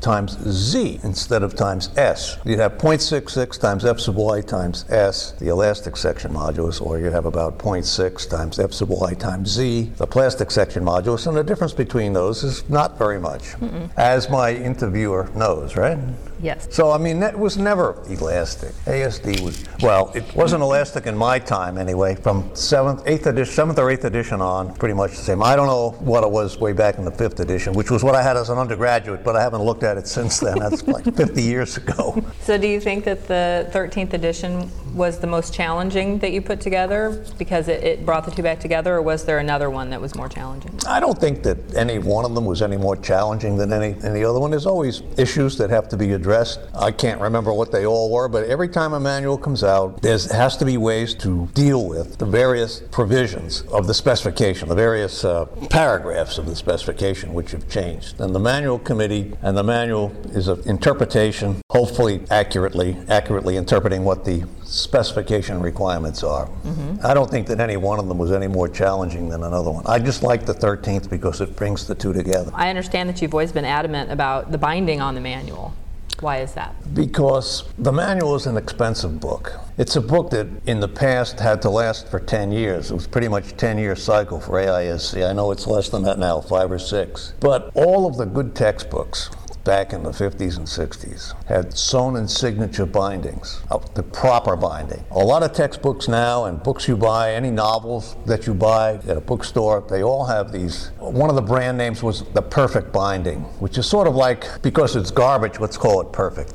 times 0.00 0.38
z 0.48 1.00
instead 1.02 1.42
of 1.42 1.56
times 1.56 1.90
s. 1.96 2.36
You'd 2.44 2.58
have 2.58 2.78
0.66 2.78 3.58
times 3.58 3.84
f 3.84 3.98
sub 3.98 4.16
y 4.16 4.40
times 4.42 4.84
s, 4.90 5.32
the 5.40 5.48
elastic 5.48 5.96
section 5.96 6.32
modulus, 6.32 6.80
or 6.80 6.98
you'd 6.98 7.12
have 7.12 7.26
about 7.26 7.58
0.6 7.58 8.28
times 8.28 8.58
f 8.58 8.72
sub 8.72 8.90
y 8.90 9.14
times 9.14 9.50
z, 9.50 9.90
the 9.96 10.06
plastic 10.06 10.50
section 10.50 10.84
modulus, 10.84 11.26
and 11.26 11.36
the 11.36 11.42
difference 11.42 11.72
between 11.72 12.12
those 12.12 12.44
is 12.44 12.68
not 12.68 12.98
very 12.98 13.18
much, 13.18 13.42
Mm-mm. 13.54 13.90
as 13.96 14.30
my 14.30 14.54
interviewer 14.54 15.30
knows, 15.34 15.76
right? 15.76 15.98
Yes. 16.40 16.66
So, 16.72 16.90
I 16.90 16.98
mean, 16.98 17.20
that 17.20 17.38
was 17.38 17.56
never 17.56 18.02
elastic. 18.08 18.72
ASD 18.86 19.40
was, 19.42 19.64
well, 19.80 20.10
it 20.12 20.24
wasn't 20.34 20.62
elastic 20.62 21.06
in 21.06 21.16
my 21.16 21.38
time 21.38 21.78
anyway, 21.78 22.01
from 22.16 22.42
7th, 22.50 23.06
8th 23.06 23.26
edition, 23.26 23.68
7th 23.68 23.78
or 23.78 23.86
8th 23.86 24.04
edition 24.04 24.40
on, 24.40 24.74
pretty 24.74 24.94
much 24.94 25.12
the 25.12 25.16
same. 25.16 25.42
I 25.42 25.54
don't 25.54 25.68
know 25.68 25.90
what 26.00 26.24
it 26.24 26.30
was 26.30 26.58
way 26.58 26.72
back 26.72 26.98
in 26.98 27.04
the 27.04 27.12
5th 27.12 27.38
edition, 27.38 27.72
which 27.74 27.90
was 27.90 28.02
what 28.02 28.14
I 28.14 28.22
had 28.22 28.36
as 28.36 28.50
an 28.50 28.58
undergraduate, 28.58 29.22
but 29.22 29.36
I 29.36 29.42
haven't 29.42 29.62
looked 29.62 29.84
at 29.84 29.96
it 29.96 30.08
since 30.08 30.40
then. 30.40 30.58
That's 30.58 30.82
like 30.88 31.04
50 31.14 31.40
years 31.40 31.76
ago. 31.76 32.22
So, 32.40 32.58
do 32.58 32.66
you 32.66 32.80
think 32.80 33.04
that 33.04 33.28
the 33.28 33.70
13th 33.72 34.14
edition 34.14 34.68
was 34.94 35.18
the 35.20 35.26
most 35.26 35.54
challenging 35.54 36.18
that 36.18 36.32
you 36.32 36.42
put 36.42 36.60
together 36.60 37.24
because 37.38 37.68
it, 37.68 37.82
it 37.82 38.06
brought 38.06 38.24
the 38.24 38.30
two 38.30 38.42
back 38.42 38.60
together, 38.60 38.96
or 38.96 39.02
was 39.02 39.24
there 39.24 39.38
another 39.38 39.70
one 39.70 39.90
that 39.90 40.00
was 40.00 40.14
more 40.14 40.28
challenging? 40.28 40.72
I 40.86 41.00
don't 41.00 41.18
think 41.18 41.42
that 41.44 41.74
any 41.74 41.98
one 41.98 42.24
of 42.24 42.34
them 42.34 42.44
was 42.44 42.62
any 42.62 42.76
more 42.76 42.96
challenging 42.96 43.56
than 43.56 43.72
any, 43.72 43.96
any 44.04 44.24
other 44.24 44.38
one. 44.38 44.50
There's 44.50 44.66
always 44.66 45.02
issues 45.16 45.56
that 45.58 45.70
have 45.70 45.88
to 45.90 45.96
be 45.96 46.12
addressed. 46.12 46.60
I 46.74 46.90
can't 46.90 47.20
remember 47.20 47.52
what 47.52 47.72
they 47.72 47.86
all 47.86 48.10
were, 48.10 48.28
but 48.28 48.44
every 48.48 48.68
time 48.68 48.92
a 48.92 49.00
manual 49.00 49.38
comes 49.38 49.64
out, 49.64 50.02
there 50.02 50.18
has 50.32 50.56
to 50.58 50.64
be 50.64 50.76
ways 50.76 51.14
to 51.16 51.48
deal 51.54 51.86
with 51.88 52.18
the 52.18 52.26
various 52.26 52.80
provisions 52.90 53.62
of 53.62 53.86
the 53.86 53.94
specification, 53.94 54.68
the 54.68 54.74
various 54.74 55.24
uh, 55.24 55.46
paragraphs 55.70 56.38
of 56.38 56.46
the 56.46 56.56
specification 56.56 57.32
which 57.32 57.52
have 57.52 57.68
changed. 57.68 58.20
And 58.20 58.34
the 58.34 58.40
manual 58.40 58.78
committee 58.78 59.32
and 59.42 59.56
the 59.56 59.62
manual 59.62 60.12
is 60.30 60.48
an 60.48 60.60
interpretation, 60.66 61.60
hopefully 61.70 62.22
accurately, 62.30 62.96
accurately 63.08 63.56
interpreting 63.56 64.04
what 64.04 64.24
the 64.24 64.44
specification 64.82 65.60
requirements 65.60 66.22
are. 66.22 66.46
Mm-hmm. 66.46 67.06
I 67.06 67.14
don't 67.14 67.30
think 67.30 67.46
that 67.46 67.60
any 67.60 67.76
one 67.76 67.98
of 67.98 68.08
them 68.08 68.18
was 68.18 68.32
any 68.32 68.48
more 68.48 68.68
challenging 68.68 69.28
than 69.28 69.42
another 69.42 69.70
one. 69.70 69.84
I 69.86 69.98
just 69.98 70.22
like 70.22 70.44
the 70.44 70.54
13th 70.54 71.08
because 71.08 71.40
it 71.40 71.56
brings 71.56 71.86
the 71.86 71.94
two 71.94 72.12
together. 72.12 72.50
I 72.54 72.68
understand 72.68 73.08
that 73.08 73.22
you've 73.22 73.34
always 73.34 73.52
been 73.52 73.64
adamant 73.64 74.10
about 74.10 74.52
the 74.52 74.58
binding 74.58 75.00
on 75.00 75.14
the 75.14 75.20
manual. 75.20 75.74
Why 76.22 76.38
is 76.38 76.54
that? 76.54 76.74
Because 76.94 77.64
the 77.78 77.90
manual 77.90 78.36
is 78.36 78.46
an 78.46 78.56
expensive 78.56 79.18
book. 79.18 79.58
It's 79.76 79.96
a 79.96 80.00
book 80.00 80.30
that 80.30 80.46
in 80.66 80.78
the 80.78 80.86
past 80.86 81.40
had 81.40 81.60
to 81.62 81.70
last 81.70 82.08
for 82.08 82.20
10 82.20 82.52
years. 82.52 82.92
It 82.92 82.94
was 82.94 83.08
pretty 83.08 83.26
much 83.26 83.50
a 83.50 83.54
10 83.56 83.76
year 83.78 83.96
cycle 83.96 84.40
for 84.40 84.52
AISC. 84.52 85.28
I 85.28 85.32
know 85.32 85.50
it's 85.50 85.66
less 85.66 85.88
than 85.88 86.04
that 86.04 86.20
now, 86.20 86.40
five 86.40 86.70
or 86.70 86.78
six. 86.78 87.34
But 87.40 87.72
all 87.74 88.06
of 88.06 88.18
the 88.18 88.24
good 88.26 88.54
textbooks 88.54 89.30
back 89.64 89.92
in 89.92 90.02
the 90.02 90.10
50s 90.10 90.56
and 90.56 90.66
60s 90.66 91.34
had 91.46 91.76
sewn 91.76 92.16
and 92.16 92.30
signature 92.30 92.86
bindings, 92.86 93.62
uh, 93.70 93.78
the 93.94 94.02
proper 94.02 94.56
binding. 94.56 95.04
A 95.10 95.18
lot 95.18 95.42
of 95.42 95.52
textbooks 95.52 96.08
now 96.08 96.44
and 96.46 96.62
books 96.62 96.88
you 96.88 96.96
buy, 96.96 97.32
any 97.34 97.50
novels 97.50 98.16
that 98.26 98.46
you 98.46 98.54
buy 98.54 98.94
at 98.94 99.16
a 99.16 99.20
bookstore, 99.20 99.84
they 99.88 100.02
all 100.02 100.26
have 100.26 100.52
these. 100.52 100.90
One 100.98 101.30
of 101.30 101.36
the 101.36 101.42
brand 101.42 101.78
names 101.78 102.02
was 102.02 102.24
the 102.32 102.42
perfect 102.42 102.92
binding, 102.92 103.40
which 103.60 103.78
is 103.78 103.86
sort 103.86 104.06
of 104.06 104.16
like, 104.16 104.62
because 104.62 104.96
it's 104.96 105.10
garbage, 105.10 105.60
let's 105.60 105.76
call 105.76 106.00
it 106.00 106.12
perfect. 106.12 106.54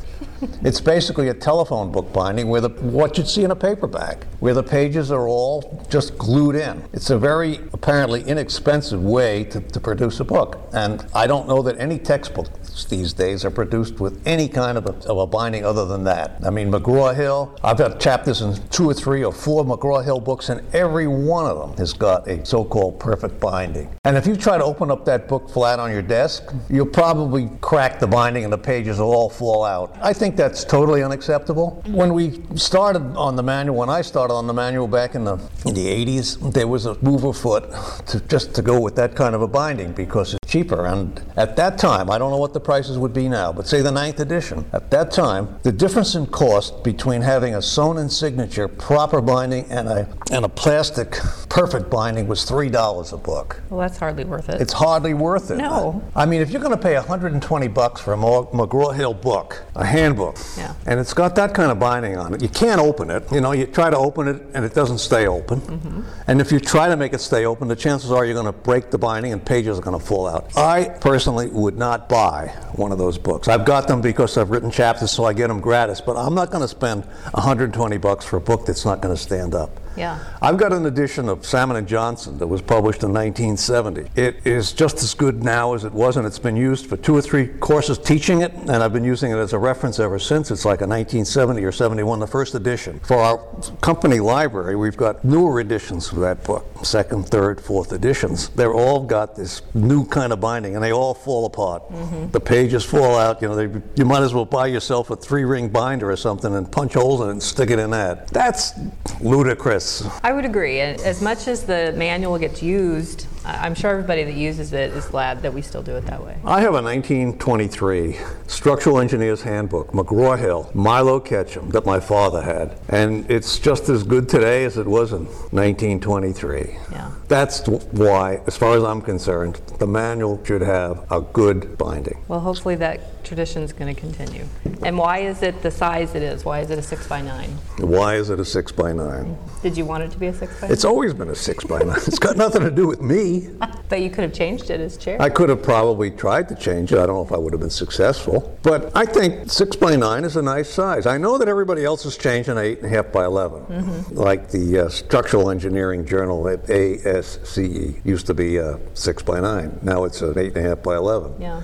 It's 0.64 0.82
basically 0.82 1.30
a 1.30 1.34
telephone 1.34 1.92
book 1.92 2.12
binding 2.14 2.48
where 2.50 2.62
the, 2.62 2.70
what 2.70 3.18
you'd 3.18 3.28
see 3.28 3.44
in 3.44 3.52
a 3.52 3.56
paperback, 3.56 4.26
where 4.40 4.54
the 4.54 4.64
pages 4.64 5.12
are 5.12 5.28
all 5.28 5.86
just 5.90 6.18
glued 6.18 6.56
in. 6.56 6.84
It's 6.94 7.10
a 7.10 7.18
very 7.18 7.60
apparently 7.74 8.24
inexpensive 8.24 9.04
way 9.04 9.44
to, 9.46 9.60
to 9.62 9.80
produce 9.80 10.20
a 10.20 10.24
book. 10.24 10.70
And 10.74 11.06
I 11.14 11.28
don't 11.28 11.48
know 11.48 11.62
that 11.64 11.80
any 11.80 12.00
textbooks 12.00 12.86
these 12.86 13.14
days 13.14 13.46
are 13.46 13.52
produced 13.52 14.00
with 14.00 14.22
any 14.26 14.48
kind 14.48 14.78
of 14.78 14.86
a, 14.86 14.94
of 15.10 15.18
a 15.18 15.28
binding 15.28 15.66
other 15.66 15.86
than 15.86 16.04
that. 16.04 16.40
I 16.46 16.50
mean, 16.50 16.72
McGraw-Hill, 16.72 17.60
I've 17.64 17.78
got 17.78 18.00
chapters 18.00 18.42
in 18.42 18.56
two 18.70 18.90
or 18.90 18.94
three 18.94 19.24
or 19.24 19.34
four 19.34 19.64
McGraw-Hill 19.64 20.20
books, 20.20 20.50
and 20.50 20.62
every 20.76 21.08
one 21.08 21.46
of 21.46 21.58
them 21.58 21.78
has 21.78 21.94
got 21.94 22.28
a 22.28 22.46
so-called 22.46 23.00
perfect 23.00 23.40
binding. 23.40 23.90
And 24.04 24.18
if 24.18 24.28
you 24.28 24.36
try 24.36 24.58
to 24.58 24.64
open 24.64 24.92
up 24.92 25.06
that 25.06 25.28
book 25.28 25.50
flat 25.50 25.80
on 25.80 25.92
your 25.92 26.02
desk, 26.02 26.54
you'll 26.70 26.86
probably 26.86 27.50
crack 27.62 28.00
the 28.00 28.08
binding 28.08 28.44
and 28.44 28.54
the 28.54 28.58
pages 28.58 29.00
will 29.00 29.14
all 29.14 29.30
fall 29.30 29.64
out. 29.64 29.96
I 30.02 30.14
think 30.14 30.27
that's 30.36 30.64
totally 30.66 31.04
unacceptable. 31.04 31.82
When 31.88 32.14
we 32.14 32.42
started 32.56 33.04
on 33.16 33.36
the 33.36 33.44
manual, 33.44 33.78
when 33.78 33.90
I 33.90 34.02
started 34.02 34.34
on 34.34 34.48
the 34.48 34.54
manual 34.54 34.88
back 34.88 35.16
in 35.16 35.24
the, 35.24 35.36
in 35.66 35.74
the 35.74 35.86
80s, 35.86 36.54
there 36.54 36.68
was 36.68 36.86
a 36.86 37.02
move 37.04 37.24
of 37.24 37.38
foot 37.38 37.70
to 38.08 38.20
just 38.22 38.54
to 38.56 38.62
go 38.62 38.80
with 38.80 38.96
that 38.96 39.16
kind 39.16 39.36
of 39.36 39.42
a 39.42 39.48
binding 39.48 39.94
because 39.94 40.34
it's 40.34 40.47
cheaper. 40.48 40.86
And 40.86 41.22
at 41.36 41.56
that 41.58 41.78
time, 41.78 42.10
I 42.10 42.18
don't 42.18 42.32
know 42.32 42.38
what 42.38 42.54
the 42.54 42.60
prices 42.60 42.98
would 42.98 43.14
be 43.14 43.28
now, 43.28 43.52
but 43.52 43.68
say 43.68 43.82
the 43.82 43.92
ninth 43.92 44.20
edition. 44.20 44.66
At 44.74 44.90
that 44.92 45.12
time, 45.12 45.60
the 45.64 45.72
difference 45.72 46.16
in 46.16 46.28
cost 46.28 46.84
between 46.84 47.22
having 47.22 47.56
a 47.56 47.62
sewn 47.62 47.98
in 47.98 48.10
signature 48.10 48.68
proper 48.68 49.22
binding 49.22 49.66
and 49.70 49.88
a 49.88 50.08
and 50.32 50.44
a 50.44 50.50
plastic 50.50 51.12
perfect 51.50 51.90
binding 51.90 52.28
was 52.28 52.44
three 52.44 52.70
dollars 52.70 53.14
a 53.14 53.18
book. 53.18 53.62
Well, 53.70 53.80
that's 53.80 53.98
hardly 53.98 54.26
worth 54.26 54.50
it. 54.50 54.62
It's 54.62 54.74
hardly 54.74 55.14
worth 55.14 55.52
it. 55.52 55.58
No. 55.58 56.04
I, 56.16 56.24
I 56.24 56.26
mean, 56.26 56.42
if 56.42 56.52
you're 56.52 56.62
going 56.62 56.76
to 56.76 56.82
pay 56.82 56.96
120 56.96 57.68
bucks 57.70 58.02
for 58.02 58.14
a 58.14 58.18
McGraw 58.18 58.94
Hill 58.94 59.14
book, 59.14 59.64
a 59.76 59.86
handbook, 59.86 60.38
yeah. 60.58 60.74
and 60.86 61.00
it's 61.00 61.14
got 61.14 61.36
that 61.36 61.54
kind 61.54 61.72
of 61.72 61.80
binding 61.80 62.18
on 62.18 62.34
it, 62.34 62.42
you 62.42 62.50
can't 62.50 62.82
open 62.82 63.10
it. 63.10 63.24
You 63.32 63.40
know, 63.40 63.54
you 63.54 63.66
try 63.66 63.90
to 63.90 63.98
open 63.98 64.28
it 64.28 64.42
and 64.54 64.66
it 64.66 64.74
doesn't 64.74 64.98
stay 64.98 65.26
open. 65.26 65.62
Mm-hmm. 65.62 66.02
And 66.28 66.42
if 66.42 66.52
you 66.52 66.60
try 66.60 66.90
to 66.90 66.98
make 66.98 67.14
it 67.14 67.22
stay 67.22 67.46
open, 67.46 67.68
the 67.68 67.76
chances 67.76 68.12
are 68.12 68.26
you're 68.26 68.34
going 68.34 68.46
to 68.46 68.52
break 68.52 68.92
the 68.92 68.98
binding 68.98 69.32
and 69.32 69.44
pages 69.44 69.80
are 69.80 69.82
going 69.82 69.98
to 69.98 70.06
fall 70.06 70.28
out. 70.28 70.37
I 70.56 70.86
personally 70.86 71.48
would 71.48 71.78
not 71.78 72.10
buy 72.10 72.48
one 72.74 72.92
of 72.92 72.98
those 72.98 73.18
books. 73.18 73.48
I've 73.48 73.66
got 73.66 73.88
them 73.88 74.02
because 74.02 74.38
I've 74.38 74.50
written 74.50 74.72
chapters, 74.72 75.12
so 75.12 75.26
I 75.26 75.34
get 75.34 75.48
them 75.48 75.60
gratis. 75.60 76.02
But 76.02 76.18
I'm 76.18 76.34
not 76.34 76.52
going 76.52 76.62
to 76.62 76.68
spend 76.68 77.06
120 77.32 77.98
bucks 77.98 78.26
for 78.26 78.38
a 78.38 78.42
book 78.42 78.66
that's 78.66 78.86
not 78.86 79.02
going 79.02 79.16
to 79.16 79.22
stand 79.22 79.56
up. 79.56 79.80
Yeah. 79.98 80.20
I've 80.42 80.58
got 80.58 80.72
an 80.72 80.86
edition 80.86 81.28
of 81.28 81.46
Salmon 81.46 81.76
and 81.76 81.88
Johnson 81.88 82.38
that 82.38 82.48
was 82.48 82.62
published 82.62 83.02
in 83.02 83.12
1970. 83.12 84.12
It 84.16 84.46
is 84.46 84.72
just 84.72 85.02
as 85.02 85.16
good 85.16 85.44
now 85.44 85.74
as 85.74 85.84
it 85.84 85.92
was, 85.92 86.18
and 86.18 86.28
it's 86.28 86.38
been 86.38 86.56
used 86.56 86.86
for 86.86 86.98
two 86.98 87.16
or 87.16 87.22
three 87.22 87.48
courses 87.48 87.98
teaching 87.98 88.42
it, 88.42 88.54
and 88.54 88.72
I've 88.72 88.94
been 88.94 89.04
using 89.04 89.32
it 89.32 89.38
as 89.38 89.54
a 89.54 89.60
reference 89.60 90.00
ever 90.00 90.20
since. 90.20 90.52
It's 90.52 90.66
like 90.66 90.82
a 90.82 90.88
1970 90.88 91.64
or 91.64 91.72
71, 91.72 92.20
the 92.20 92.28
first 92.28 92.54
edition. 92.54 93.00
For 93.00 93.18
our 93.18 93.38
company 93.82 94.20
library, 94.20 94.76
we've 94.76 94.98
got 94.98 95.26
newer 95.26 95.60
editions 95.60 96.12
of 96.12 96.20
that 96.20 96.44
book, 96.44 96.66
second, 96.84 97.28
third, 97.28 97.60
fourth 97.60 97.92
editions. 97.92 98.50
They're 98.50 98.74
all 98.74 99.04
got 99.04 99.36
this 99.36 99.64
new 99.74 100.06
kind 100.06 100.32
of 100.32 100.40
binding, 100.40 100.76
and 100.76 100.84
they 100.84 100.94
all 100.94 101.16
fall 101.16 101.46
apart. 101.46 101.90
Mm-hmm. 101.90 102.32
The 102.32 102.40
pages 102.40 102.86
fall 102.86 103.18
out. 103.18 103.42
You 103.42 103.48
know, 103.48 103.56
they, 103.56 103.82
you 103.96 104.06
might 104.06 104.22
as 104.22 104.34
well 104.34 104.46
buy 104.46 104.68
yourself 104.68 105.10
a 105.10 105.16
three-ring 105.16 105.70
binder 105.70 106.12
or 106.12 106.16
something 106.16 106.54
and 106.54 106.72
punch 106.72 106.94
holes 106.94 107.22
in 107.22 107.30
it 107.30 107.32
and 107.32 107.44
stick 107.44 107.72
it 107.72 107.80
in 107.80 107.90
that. 107.92 108.28
That's 108.28 108.74
ludicrous. 109.22 109.87
I 110.24 110.34
would 110.34 110.46
agree. 110.46 110.80
As 110.80 111.22
much 111.22 111.48
as 111.48 111.64
the 111.64 111.94
manual 111.96 112.38
gets 112.38 112.62
used, 112.62 113.26
I'm 113.48 113.76
sure 113.76 113.92
everybody 113.92 114.26
that 114.26 114.34
uses 114.34 114.74
it 114.74 114.92
is 114.92 115.06
glad 115.06 115.42
that 115.44 115.54
we 115.54 115.62
still 115.62 115.82
do 115.82 115.96
it 115.96 116.06
that 116.08 116.22
way. 116.22 116.36
I 116.44 116.60
have 116.60 116.74
a 116.74 116.82
1923 116.82 118.18
Structural 118.48 119.00
Engineer's 119.00 119.42
Handbook, 119.42 119.92
McGraw-Hill, 119.94 120.72
Milo 120.74 121.22
Ketchum, 121.22 121.70
that 121.70 121.86
my 121.86 122.02
father 122.02 122.42
had. 122.42 122.78
And 122.90 123.30
it's 123.32 123.58
just 123.58 123.88
as 123.88 124.04
good 124.04 124.28
today 124.28 124.66
as 124.66 124.78
it 124.78 124.86
was 124.86 125.14
in 125.14 125.26
1923. 125.26 126.78
Yeah. 126.92 127.12
That's 127.30 127.66
why, 127.68 128.42
as 128.48 128.58
far 128.58 128.76
as 128.76 128.84
I'm 128.84 129.02
concerned, 129.02 129.62
the 129.80 129.88
manual 129.88 130.44
should 130.44 130.62
have 130.62 131.10
a 131.10 131.22
good 131.22 131.78
binding. 131.78 132.22
Well, 132.28 132.42
hopefully 132.42 132.76
that 132.76 133.24
tradition 133.24 133.64
is 133.64 133.72
going 133.72 133.94
to 133.94 134.00
continue. 134.00 134.46
And 134.84 134.98
why 134.98 135.20
is 135.20 135.42
it 135.42 135.62
the 135.62 135.72
size 135.72 136.16
it 136.16 136.22
is? 136.22 136.44
Why 136.44 136.60
is 136.60 136.70
it 136.70 136.80
a 136.80 136.82
six 136.82 137.08
by 137.08 137.22
nine? 137.22 137.50
Why 137.80 138.16
is 138.16 138.30
it 138.30 138.40
a 138.40 138.46
6 138.46 138.72
by 138.72 138.92
9 138.92 139.38
Did 139.62 139.78
you 139.78 139.86
want 139.86 140.04
it 140.04 140.12
to 140.12 140.18
be 140.18 140.28
a 140.28 140.34
six 140.34 140.54
by 140.56 140.68
nine? 140.68 140.72
It's 140.72 140.86
always 140.86 141.14
been 141.14 141.30
a 141.30 141.36
6 141.36 141.64
by 141.66 141.80
9 141.80 141.96
It's 142.08 142.20
got 142.20 142.38
nothing 142.38 142.62
to 142.64 142.72
do 142.72 142.88
with 142.88 143.02
me. 143.02 143.37
But 143.90 144.02
you 144.02 144.10
could 144.10 144.26
have 144.26 144.34
changed 144.34 144.70
it 144.70 144.82
as 144.82 144.98
chair. 144.98 145.22
I 145.22 145.30
could 145.30 145.48
have 145.48 145.64
probably 145.64 146.12
tried 146.12 146.50
to 146.50 146.56
change 146.56 146.92
it. 146.92 147.00
I 147.00 147.06
don't 147.06 147.16
know 147.16 147.24
if 147.24 147.32
I 147.32 147.38
would 147.38 147.54
have 147.54 147.62
been 147.62 147.70
successful. 147.70 148.58
But 148.62 148.92
I 148.96 149.06
think 149.06 149.50
6 149.50 149.76
by 149.78 149.96
9 149.96 150.26
is 150.26 150.36
a 150.36 150.42
nice 150.42 150.70
size. 150.70 151.06
I 151.06 151.18
know 151.18 151.38
that 151.38 151.48
everybody 151.48 151.86
else 151.86 152.06
is 152.06 152.18
changing 152.18 152.56
8.5 152.56 153.12
by 153.14 153.24
11. 153.24 154.16
Like 154.16 154.50
the 154.50 154.80
uh, 154.80 154.90
Structural 154.90 155.50
Engineering 155.50 156.06
Journal 156.06 156.50
at 156.50 156.66
ASCE 156.68 158.06
used 158.06 158.28
to 158.28 158.34
be 158.34 158.60
uh, 158.60 158.78
6 158.94 159.24
by 159.24 159.40
9. 159.40 159.80
Now 159.84 160.04
it's 160.04 160.22
an 160.22 160.34
8.5 160.34 160.84
by 160.84 160.96
11. 160.98 161.42
Yeah, 161.42 161.62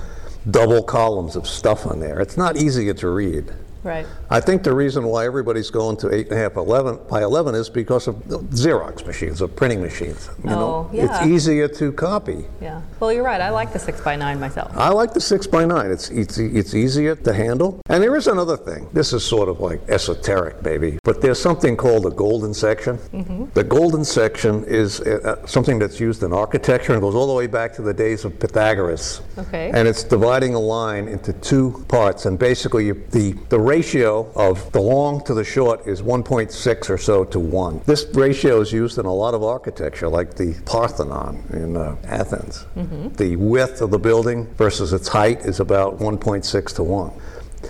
Double 0.49 0.83
columns 0.83 1.35
of 1.35 1.45
stuff 1.45 1.85
on 1.85 1.99
there. 1.99 2.21
It's 2.21 2.37
not 2.37 2.55
easier 2.55 2.93
to 2.93 3.09
read. 3.09 3.53
Right. 3.83 4.05
I 4.29 4.39
think 4.39 4.63
the 4.63 4.73
reason 4.73 5.03
why 5.05 5.25
everybody's 5.25 5.69
going 5.69 5.97
to 5.97 6.07
8.5 6.07 6.55
11 6.57 6.99
by 7.09 7.21
11 7.23 7.55
is 7.55 7.69
because 7.69 8.07
of 8.07 8.27
the 8.27 8.39
Xerox 8.39 9.05
machines 9.05 9.41
or 9.41 9.47
printing 9.47 9.81
machines. 9.81 10.29
You 10.43 10.49
know, 10.49 10.63
Oh, 10.63 10.89
yeah. 10.93 11.05
It's 11.05 11.25
easier 11.27 11.67
to 11.67 11.91
copy. 11.91 12.45
Yeah. 12.61 12.81
Well, 12.99 13.11
you're 13.13 13.23
right. 13.23 13.41
I 13.41 13.49
like 13.49 13.73
the 13.73 13.79
six 13.79 14.01
by 14.01 14.15
nine 14.15 14.39
myself. 14.39 14.71
I 14.75 14.89
like 14.89 15.13
the 15.13 15.21
six 15.21 15.45
by 15.47 15.65
nine. 15.65 15.91
It's, 15.91 16.09
it's 16.09 16.37
it's 16.37 16.73
easier 16.73 17.15
to 17.15 17.33
handle. 17.33 17.79
And 17.89 18.01
there 18.03 18.15
is 18.15 18.27
another 18.27 18.57
thing. 18.57 18.87
This 18.93 19.13
is 19.13 19.23
sort 19.23 19.49
of 19.49 19.59
like 19.59 19.81
esoteric, 19.89 20.63
maybe, 20.63 20.99
but 21.03 21.21
there's 21.21 21.39
something 21.39 21.75
called 21.77 22.05
a 22.05 22.09
golden 22.11 22.53
section. 22.53 22.97
The 23.53 23.63
golden 23.63 24.03
section 24.05 24.63
is 24.65 25.01
uh, 25.01 25.37
uh, 25.41 25.45
something 25.47 25.79
that's 25.79 25.99
used 25.99 26.23
in 26.23 26.33
architecture 26.33 26.93
and 26.93 27.01
goes 27.01 27.15
all 27.15 27.27
the 27.27 27.33
way 27.33 27.47
back 27.47 27.73
to 27.75 27.81
the 27.81 27.93
days 27.93 28.25
of 28.25 28.39
Pythagoras. 28.39 29.21
Okay. 29.37 29.71
And 29.73 29.87
it's 29.87 30.03
dividing 30.03 30.53
a 30.55 30.59
line 30.59 31.07
into 31.07 31.33
two 31.33 31.85
parts, 31.87 32.25
and 32.25 32.39
basically 32.39 32.85
you, 32.87 32.95
the 33.11 33.33
the 33.49 33.59
ratio 33.73 34.31
of 34.35 34.71
the 34.71 34.79
long 34.79 35.23
to 35.23 35.33
the 35.33 35.43
short 35.43 35.87
is 35.87 36.03
1.6 36.03 36.89
or 36.91 36.97
so 36.99 37.23
to 37.25 37.39
one. 37.39 37.81
This 37.87 38.05
ratio 38.13 38.61
is 38.61 38.71
used 38.71 38.99
in 38.99 39.05
a 39.07 39.13
lot 39.13 39.33
of 39.33 39.41
architecture, 39.41 40.07
like 40.07 40.35
the 40.35 40.53
Parthenon 40.65 41.43
in 41.51 41.75
uh, 41.75 41.95
Athens. 42.03 42.67
The 43.17 43.35
width 43.35 43.81
of 43.81 43.89
the 43.89 43.97
building 43.97 44.45
versus 44.57 44.93
its 44.93 45.07
height 45.07 45.39
is 45.39 45.59
about 45.59 45.97
1.6 45.97 46.75
to 46.75 46.83
1. 46.83 47.11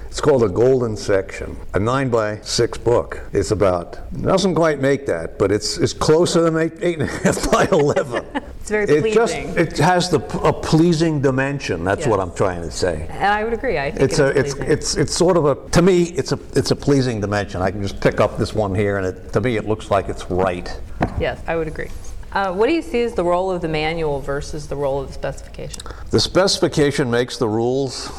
It's 0.10 0.20
called 0.20 0.44
a 0.44 0.50
golden 0.50 0.98
section. 0.98 1.56
A 1.74 1.80
9 1.80 2.10
by 2.10 2.42
6 2.42 2.78
book 2.80 3.22
is 3.32 3.52
about, 3.54 3.98
doesn't 4.22 4.56
quite 4.56 4.82
make 4.82 5.06
that, 5.06 5.40
but 5.40 5.54
it's, 5.54 5.78
it's 5.78 5.94
closer 5.94 6.42
than 6.42 6.58
8, 6.58 7.00
8.5 7.00 7.52
by 7.52 7.66
11. 7.72 8.26
It's 8.64 8.70
very 8.70 8.86
it 8.86 9.14
Just, 9.14 9.36
it 9.36 9.78
has 9.80 10.10
the, 10.10 10.20
a 10.42 10.54
pleasing 10.54 11.20
dimension, 11.20 11.84
that's 11.84 12.08
what 12.08 12.22
I'm 12.22 12.34
trying 12.34 12.62
to 12.62 12.72
say. 12.72 13.08
And 13.10 13.26
I 13.26 13.44
would 13.44 13.52
agree. 13.52 13.78
I 13.78 13.92
think 13.92 14.04
It's 14.04 14.20
it's, 14.20 14.20
a 14.20 14.40
it's, 14.40 14.56
it's 14.56 14.96
it's 14.96 15.14
sort 15.14 15.36
of 15.36 15.44
a, 15.44 15.70
to 15.72 15.82
me, 15.82 16.04
it's 16.04 16.32
a, 16.32 16.40
it's 16.56 16.72
a 16.72 16.76
pleasing 16.78 17.20
dimension. 17.20 17.62
I 17.62 17.72
can 17.72 17.82
just 17.82 18.00
pick 18.00 18.22
up 18.22 18.38
this 18.38 18.54
one 18.54 18.74
here 18.74 19.00
and 19.00 19.06
it, 19.06 19.34
to 19.34 19.42
me, 19.42 19.58
it 19.58 19.68
looks 19.68 19.92
like 19.92 20.08
it's 20.08 20.32
right. 20.32 20.80
Yes, 21.20 21.42
I 21.46 21.58
would 21.58 21.68
agree. 21.68 21.90
Uh, 22.34 22.52
what 22.52 22.68
do 22.68 22.74
you 22.74 22.82
see 22.82 23.04
as 23.04 23.14
the 23.14 23.24
role 23.24 23.52
of 23.52 23.62
the 23.62 23.68
manual 23.68 24.20
versus 24.20 24.68
the 24.68 24.76
role 24.76 25.00
of 25.00 25.08
the 25.08 25.14
specification? 25.14 25.84
The 26.10 26.20
specification 26.20 27.12
makes 27.12 27.38
the 27.38 27.48
rules, 27.48 28.12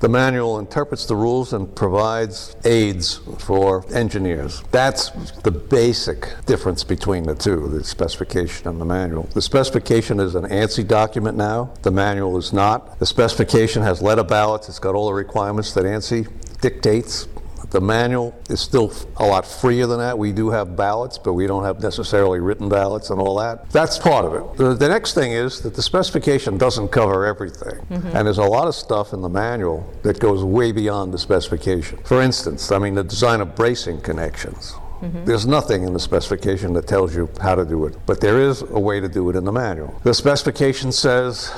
the 0.00 0.10
manual 0.10 0.58
interprets 0.58 1.06
the 1.06 1.16
rules 1.16 1.54
and 1.54 1.74
provides 1.74 2.54
aids 2.66 3.20
for 3.38 3.86
engineers. 3.94 4.62
That's 4.72 5.08
the 5.42 5.50
basic 5.50 6.28
difference 6.44 6.84
between 6.84 7.22
the 7.22 7.34
two, 7.34 7.68
the 7.68 7.82
specification 7.82 8.68
and 8.68 8.78
the 8.78 8.84
manual. 8.84 9.22
The 9.32 9.40
specification 9.40 10.20
is 10.20 10.34
an 10.34 10.44
ANSI 10.44 10.86
document 10.86 11.38
now, 11.38 11.72
the 11.80 11.90
manual 11.90 12.36
is 12.36 12.52
not. 12.52 12.98
The 12.98 13.06
specification 13.06 13.82
has 13.82 14.02
letter 14.02 14.24
ballots, 14.24 14.68
it's 14.68 14.78
got 14.78 14.94
all 14.94 15.06
the 15.06 15.14
requirements 15.14 15.72
that 15.72 15.86
ANSI 15.86 16.28
dictates. 16.60 17.26
The 17.70 17.80
manual 17.80 18.34
is 18.48 18.60
still 18.60 18.92
a 19.16 19.26
lot 19.26 19.46
freer 19.46 19.86
than 19.86 19.98
that. 19.98 20.18
We 20.18 20.32
do 20.32 20.50
have 20.50 20.76
ballots, 20.76 21.18
but 21.18 21.32
we 21.34 21.46
don't 21.46 21.64
have 21.64 21.82
necessarily 21.82 22.40
written 22.40 22.68
ballots 22.68 23.10
and 23.10 23.20
all 23.20 23.36
that. 23.36 23.70
That's 23.70 23.98
part 23.98 24.24
of 24.24 24.34
it. 24.34 24.56
The, 24.56 24.74
the 24.74 24.88
next 24.88 25.14
thing 25.14 25.32
is 25.32 25.60
that 25.62 25.74
the 25.74 25.82
specification 25.82 26.58
doesn't 26.58 26.88
cover 26.88 27.26
everything. 27.26 27.84
Mm-hmm. 27.90 28.16
And 28.16 28.26
there's 28.26 28.38
a 28.38 28.44
lot 28.44 28.68
of 28.68 28.74
stuff 28.74 29.12
in 29.12 29.20
the 29.20 29.28
manual 29.28 29.92
that 30.02 30.20
goes 30.20 30.44
way 30.44 30.72
beyond 30.72 31.12
the 31.12 31.18
specification. 31.18 31.98
For 32.04 32.22
instance, 32.22 32.70
I 32.70 32.78
mean, 32.78 32.94
the 32.94 33.04
design 33.04 33.40
of 33.40 33.54
bracing 33.54 34.00
connections. 34.00 34.74
There's 35.00 35.46
nothing 35.46 35.82
in 35.82 35.92
the 35.92 36.00
specification 36.00 36.72
that 36.74 36.86
tells 36.86 37.14
you 37.14 37.28
how 37.40 37.54
to 37.54 37.64
do 37.64 37.86
it, 37.86 37.96
but 38.06 38.20
there 38.20 38.40
is 38.40 38.62
a 38.62 38.80
way 38.80 39.00
to 39.00 39.08
do 39.08 39.28
it 39.30 39.36
in 39.36 39.44
the 39.44 39.52
manual. 39.52 40.00
The 40.04 40.14
specification 40.14 40.92
says 40.92 41.52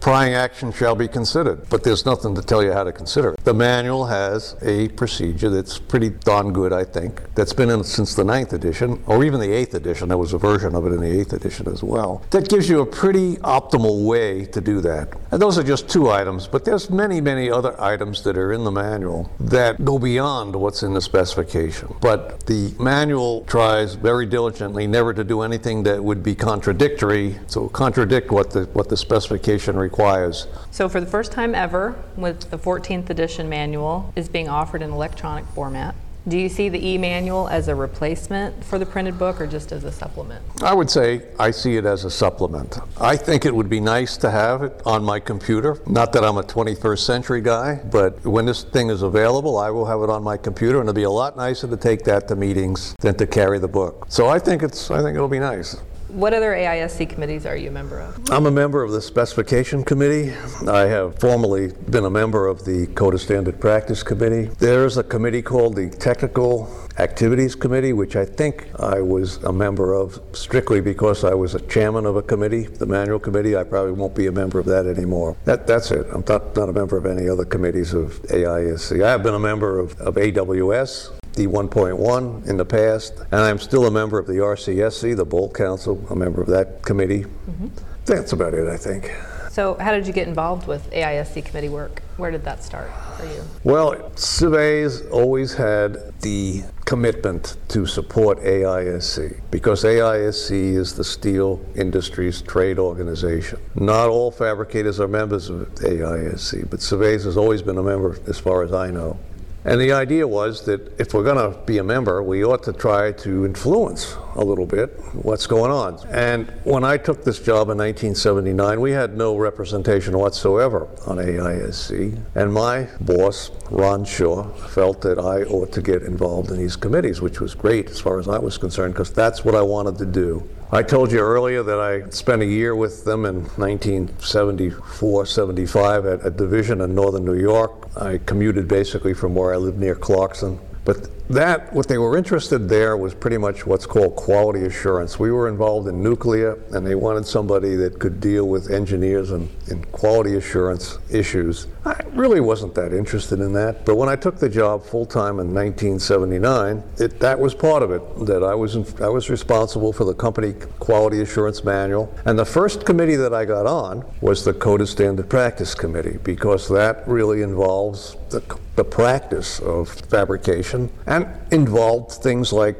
prying 0.00 0.34
action 0.34 0.72
shall 0.72 0.94
be 0.94 1.08
considered, 1.08 1.68
but 1.68 1.84
there's 1.84 2.06
nothing 2.06 2.34
to 2.34 2.42
tell 2.42 2.62
you 2.62 2.72
how 2.72 2.84
to 2.84 2.92
consider 2.92 3.34
it. 3.34 3.44
The 3.44 3.54
manual 3.54 4.06
has 4.06 4.56
a 4.62 4.88
procedure 4.90 5.50
that's 5.50 5.78
pretty 5.78 6.10
darn 6.10 6.52
good, 6.52 6.72
I 6.72 6.84
think, 6.84 7.22
that's 7.34 7.52
been 7.52 7.70
in 7.70 7.84
since 7.84 8.14
the 8.14 8.24
ninth 8.24 8.52
edition, 8.52 9.02
or 9.06 9.24
even 9.24 9.40
the 9.40 9.52
eighth 9.52 9.74
edition. 9.74 10.08
There 10.08 10.18
was 10.18 10.32
a 10.32 10.38
version 10.38 10.74
of 10.74 10.86
it 10.86 10.92
in 10.92 11.00
the 11.00 11.20
eighth 11.20 11.32
edition 11.32 11.68
as 11.68 11.82
well. 11.82 12.24
That 12.30 12.48
gives 12.48 12.68
you 12.68 12.80
a 12.80 12.86
pretty 12.86 13.36
optimal 13.36 14.06
way 14.06 14.44
to 14.46 14.60
do 14.60 14.80
that. 14.80 15.08
And 15.30 15.42
those 15.42 15.58
are 15.58 15.62
just 15.62 15.88
two 15.88 16.10
items, 16.10 16.46
but 16.46 16.64
there's 16.64 16.90
many, 16.90 17.20
many 17.20 17.50
other 17.50 17.78
items 17.80 18.22
that 18.22 18.38
are 18.38 18.52
in 18.52 18.64
the 18.64 18.70
manual 18.70 19.30
that 19.40 19.84
go 19.84 19.98
beyond 19.98 20.54
what's 20.56 20.82
in 20.82 20.94
the 20.94 21.00
specification. 21.00 21.94
But 22.00 22.46
the 22.46 22.74
manual 22.84 23.44
tries 23.46 23.94
very 23.94 24.26
diligently 24.26 24.86
never 24.86 25.12
to 25.14 25.24
do 25.24 25.40
anything 25.40 25.82
that 25.84 26.04
would 26.04 26.22
be 26.22 26.34
contradictory, 26.34 27.40
so 27.46 27.68
contradict 27.68 28.30
what 28.30 28.50
the 28.50 28.64
what 28.74 28.88
the 28.88 28.96
specification 28.96 29.76
requires. 29.76 30.46
So, 30.70 30.88
for 30.88 31.00
the 31.00 31.06
first 31.06 31.32
time 31.32 31.54
ever, 31.54 31.96
with 32.16 32.50
the 32.50 32.58
14th 32.58 33.10
edition 33.10 33.48
manual 33.48 34.12
is 34.14 34.28
being 34.28 34.48
offered 34.48 34.82
in 34.82 34.90
electronic 34.90 35.46
format. 35.46 35.94
Do 36.26 36.38
you 36.38 36.48
see 36.48 36.70
the 36.70 36.82
e-manual 36.82 37.48
as 37.48 37.68
a 37.68 37.74
replacement 37.74 38.64
for 38.64 38.78
the 38.78 38.86
printed 38.86 39.18
book 39.18 39.42
or 39.42 39.46
just 39.46 39.72
as 39.72 39.84
a 39.84 39.92
supplement? 39.92 40.42
I 40.62 40.72
would 40.72 40.88
say 40.88 41.26
I 41.38 41.50
see 41.50 41.76
it 41.76 41.84
as 41.84 42.06
a 42.06 42.10
supplement. 42.10 42.78
I 42.98 43.14
think 43.14 43.44
it 43.44 43.54
would 43.54 43.68
be 43.68 43.78
nice 43.78 44.16
to 44.18 44.30
have 44.30 44.62
it 44.62 44.80
on 44.86 45.04
my 45.04 45.20
computer. 45.20 45.82
Not 45.86 46.14
that 46.14 46.24
I'm 46.24 46.38
a 46.38 46.42
21st 46.42 47.00
century 47.00 47.42
guy, 47.42 47.78
but 47.90 48.24
when 48.24 48.46
this 48.46 48.62
thing 48.62 48.88
is 48.88 49.02
available, 49.02 49.58
I 49.58 49.68
will 49.68 49.84
have 49.84 50.00
it 50.00 50.08
on 50.08 50.22
my 50.22 50.38
computer, 50.38 50.80
and 50.80 50.88
it'll 50.88 50.96
be 50.96 51.02
a 51.02 51.10
lot 51.10 51.36
nicer 51.36 51.68
to 51.68 51.76
take 51.76 52.04
that 52.04 52.26
to 52.28 52.36
meetings 52.36 52.96
than 53.00 53.16
to 53.16 53.26
carry 53.26 53.58
the 53.58 53.68
book. 53.68 54.06
So 54.08 54.26
I 54.26 54.38
think 54.38 54.62
it's 54.62 54.90
I 54.90 55.02
think 55.02 55.16
it'll 55.16 55.28
be 55.28 55.38
nice. 55.38 55.76
What 56.14 56.32
other 56.32 56.52
AISC 56.52 57.08
committees 57.08 57.44
are 57.44 57.56
you 57.56 57.70
a 57.70 57.72
member 57.72 57.98
of? 57.98 58.30
I'm 58.30 58.46
a 58.46 58.50
member 58.52 58.84
of 58.84 58.92
the 58.92 59.02
Specification 59.02 59.82
Committee. 59.82 60.32
I 60.68 60.82
have 60.82 61.18
formerly 61.18 61.72
been 61.90 62.04
a 62.04 62.10
member 62.10 62.46
of 62.46 62.64
the 62.64 62.86
Code 62.94 63.14
of 63.14 63.20
Standard 63.20 63.60
Practice 63.60 64.04
Committee. 64.04 64.44
There's 64.60 64.96
a 64.96 65.02
committee 65.02 65.42
called 65.42 65.74
the 65.74 65.90
Technical 65.90 66.70
Activities 66.98 67.56
Committee, 67.56 67.92
which 67.92 68.14
I 68.14 68.24
think 68.24 68.68
I 68.78 69.00
was 69.00 69.38
a 69.38 69.52
member 69.52 69.92
of 69.92 70.20
strictly 70.30 70.80
because 70.80 71.24
I 71.24 71.34
was 71.34 71.56
a 71.56 71.60
chairman 71.62 72.06
of 72.06 72.14
a 72.14 72.22
committee, 72.22 72.68
the 72.68 72.86
Manual 72.86 73.18
Committee. 73.18 73.56
I 73.56 73.64
probably 73.64 73.90
won't 73.90 74.14
be 74.14 74.28
a 74.28 74.32
member 74.32 74.60
of 74.60 74.66
that 74.66 74.86
anymore. 74.86 75.36
That, 75.46 75.66
that's 75.66 75.90
it. 75.90 76.06
I'm 76.12 76.22
not, 76.28 76.54
not 76.54 76.68
a 76.68 76.72
member 76.72 76.96
of 76.96 77.06
any 77.06 77.28
other 77.28 77.44
committees 77.44 77.92
of 77.92 78.22
AISC. 78.28 79.04
I 79.04 79.10
have 79.10 79.24
been 79.24 79.34
a 79.34 79.40
member 79.40 79.80
of, 79.80 80.00
of 80.00 80.14
AWS, 80.14 81.10
the 81.34 81.46
1.1 81.46 82.48
in 82.48 82.56
the 82.56 82.64
past, 82.64 83.14
and 83.30 83.40
I'm 83.40 83.58
still 83.58 83.86
a 83.86 83.90
member 83.90 84.18
of 84.18 84.26
the 84.26 84.34
RCSC, 84.34 85.16
the 85.16 85.24
Bolt 85.24 85.54
Council, 85.54 86.04
a 86.10 86.16
member 86.16 86.40
of 86.40 86.48
that 86.48 86.82
committee. 86.82 87.22
Mm-hmm. 87.22 87.68
That's 88.04 88.32
about 88.32 88.54
it, 88.54 88.68
I 88.68 88.76
think. 88.76 89.10
So, 89.50 89.74
how 89.74 89.92
did 89.92 90.04
you 90.04 90.12
get 90.12 90.26
involved 90.26 90.66
with 90.66 90.90
AISC 90.90 91.44
committee 91.44 91.68
work? 91.68 92.02
Where 92.16 92.32
did 92.32 92.44
that 92.44 92.64
start 92.64 92.90
for 93.16 93.24
you? 93.24 93.40
Well, 93.62 94.10
Cives 94.16 95.08
always 95.12 95.54
had 95.54 96.12
the 96.22 96.64
commitment 96.84 97.56
to 97.68 97.86
support 97.86 98.40
AISC 98.40 99.40
because 99.52 99.84
AISC 99.84 100.50
is 100.50 100.94
the 100.94 101.04
steel 101.04 101.64
industry's 101.76 102.42
trade 102.42 102.80
organization. 102.80 103.60
Not 103.76 104.08
all 104.08 104.32
fabricators 104.32 104.98
are 104.98 105.06
members 105.06 105.48
of 105.50 105.68
AISC, 105.76 106.68
but 106.68 106.80
Cives 106.80 107.24
has 107.24 107.36
always 107.36 107.62
been 107.62 107.78
a 107.78 107.82
member 107.82 108.18
as 108.26 108.40
far 108.40 108.64
as 108.64 108.72
I 108.72 108.90
know. 108.90 109.18
And 109.64 109.80
the 109.80 109.92
idea 109.92 110.28
was 110.28 110.66
that 110.66 111.00
if 111.00 111.14
we're 111.14 111.24
going 111.24 111.52
to 111.52 111.58
be 111.64 111.78
a 111.78 111.84
member, 111.84 112.22
we 112.22 112.44
ought 112.44 112.62
to 112.64 112.72
try 112.72 113.12
to 113.12 113.46
influence 113.46 114.16
a 114.34 114.44
little 114.44 114.66
bit 114.66 114.90
what's 115.14 115.46
going 115.46 115.70
on. 115.70 115.98
And 116.08 116.48
when 116.64 116.84
I 116.84 116.96
took 116.96 117.24
this 117.24 117.38
job 117.38 117.70
in 117.70 117.78
1979, 117.78 118.80
we 118.80 118.90
had 118.92 119.16
no 119.16 119.36
representation 119.36 120.18
whatsoever 120.18 120.88
on 121.06 121.18
AISC. 121.18 122.20
And 122.34 122.52
my 122.52 122.88
boss, 123.00 123.50
Ron 123.70 124.04
Shaw, 124.04 124.44
felt 124.68 125.00
that 125.02 125.18
I 125.18 125.42
ought 125.44 125.72
to 125.72 125.82
get 125.82 126.02
involved 126.02 126.50
in 126.50 126.58
these 126.58 126.76
committees, 126.76 127.20
which 127.20 127.40
was 127.40 127.54
great 127.54 127.90
as 127.90 128.00
far 128.00 128.18
as 128.18 128.28
I 128.28 128.38
was 128.38 128.58
concerned, 128.58 128.94
because 128.94 129.12
that's 129.12 129.44
what 129.44 129.54
I 129.54 129.62
wanted 129.62 129.98
to 129.98 130.06
do. 130.06 130.48
I 130.72 130.82
told 130.82 131.12
you 131.12 131.20
earlier 131.20 131.62
that 131.62 131.78
I 131.78 132.08
spent 132.10 132.42
a 132.42 132.46
year 132.46 132.74
with 132.74 133.04
them 133.04 133.26
in 133.26 133.44
1974 133.56 135.26
75 135.26 136.06
at 136.06 136.26
a 136.26 136.30
division 136.30 136.80
in 136.80 136.94
northern 136.94 137.24
New 137.24 137.38
York. 137.38 137.88
I 137.96 138.18
commuted 138.18 138.66
basically 138.66 139.14
from 139.14 139.36
where 139.36 139.54
I 139.54 139.56
lived 139.56 139.78
near 139.78 139.94
Clarkson. 139.94 140.58
But 140.84 141.08
that, 141.28 141.72
what 141.72 141.88
they 141.88 141.96
were 141.96 142.18
interested 142.18 142.68
there 142.68 142.96
was 142.96 143.14
pretty 143.14 143.38
much 143.38 143.66
what's 143.66 143.86
called 143.86 144.14
quality 144.16 144.66
assurance. 144.66 145.18
We 145.18 145.30
were 145.30 145.48
involved 145.48 145.88
in 145.88 146.02
nuclear, 146.02 146.58
and 146.72 146.86
they 146.86 146.94
wanted 146.94 147.26
somebody 147.26 147.76
that 147.76 147.98
could 147.98 148.20
deal 148.20 148.46
with 148.46 148.70
engineers 148.70 149.30
and, 149.30 149.48
and 149.70 149.90
quality 149.92 150.36
assurance 150.36 150.98
issues. 151.10 151.66
I 151.86 151.98
really 152.12 152.40
wasn't 152.40 152.74
that 152.74 152.92
interested 152.92 153.40
in 153.40 153.54
that, 153.54 153.86
but 153.86 153.96
when 153.96 154.08
I 154.08 154.16
took 154.16 154.38
the 154.38 154.48
job 154.48 154.84
full 154.84 155.06
time 155.06 155.40
in 155.40 155.54
1979, 155.54 156.82
it, 156.98 157.18
that 157.20 157.38
was 157.38 157.54
part 157.54 157.82
of 157.82 157.90
it. 157.90 158.02
That 158.26 158.42
I 158.42 158.54
was 158.54 158.76
in, 158.76 158.86
I 159.02 159.08
was 159.08 159.30
responsible 159.30 159.92
for 159.92 160.04
the 160.04 160.14
company 160.14 160.52
quality 160.78 161.22
assurance 161.22 161.64
manual, 161.64 162.14
and 162.26 162.38
the 162.38 162.44
first 162.44 162.84
committee 162.84 163.16
that 163.16 163.32
I 163.32 163.46
got 163.46 163.66
on 163.66 164.04
was 164.20 164.44
the 164.44 164.52
Code 164.52 164.82
of 164.82 164.88
Standard 164.90 165.30
Practice 165.30 165.74
Committee 165.74 166.18
because 166.22 166.68
that 166.68 167.06
really 167.08 167.42
involves 167.42 168.16
the, 168.30 168.40
the 168.76 168.84
practice 168.84 169.60
of 169.60 169.88
fabrication 169.88 170.90
and 171.06 171.26
involved 171.52 172.12
things 172.12 172.52
like 172.52 172.76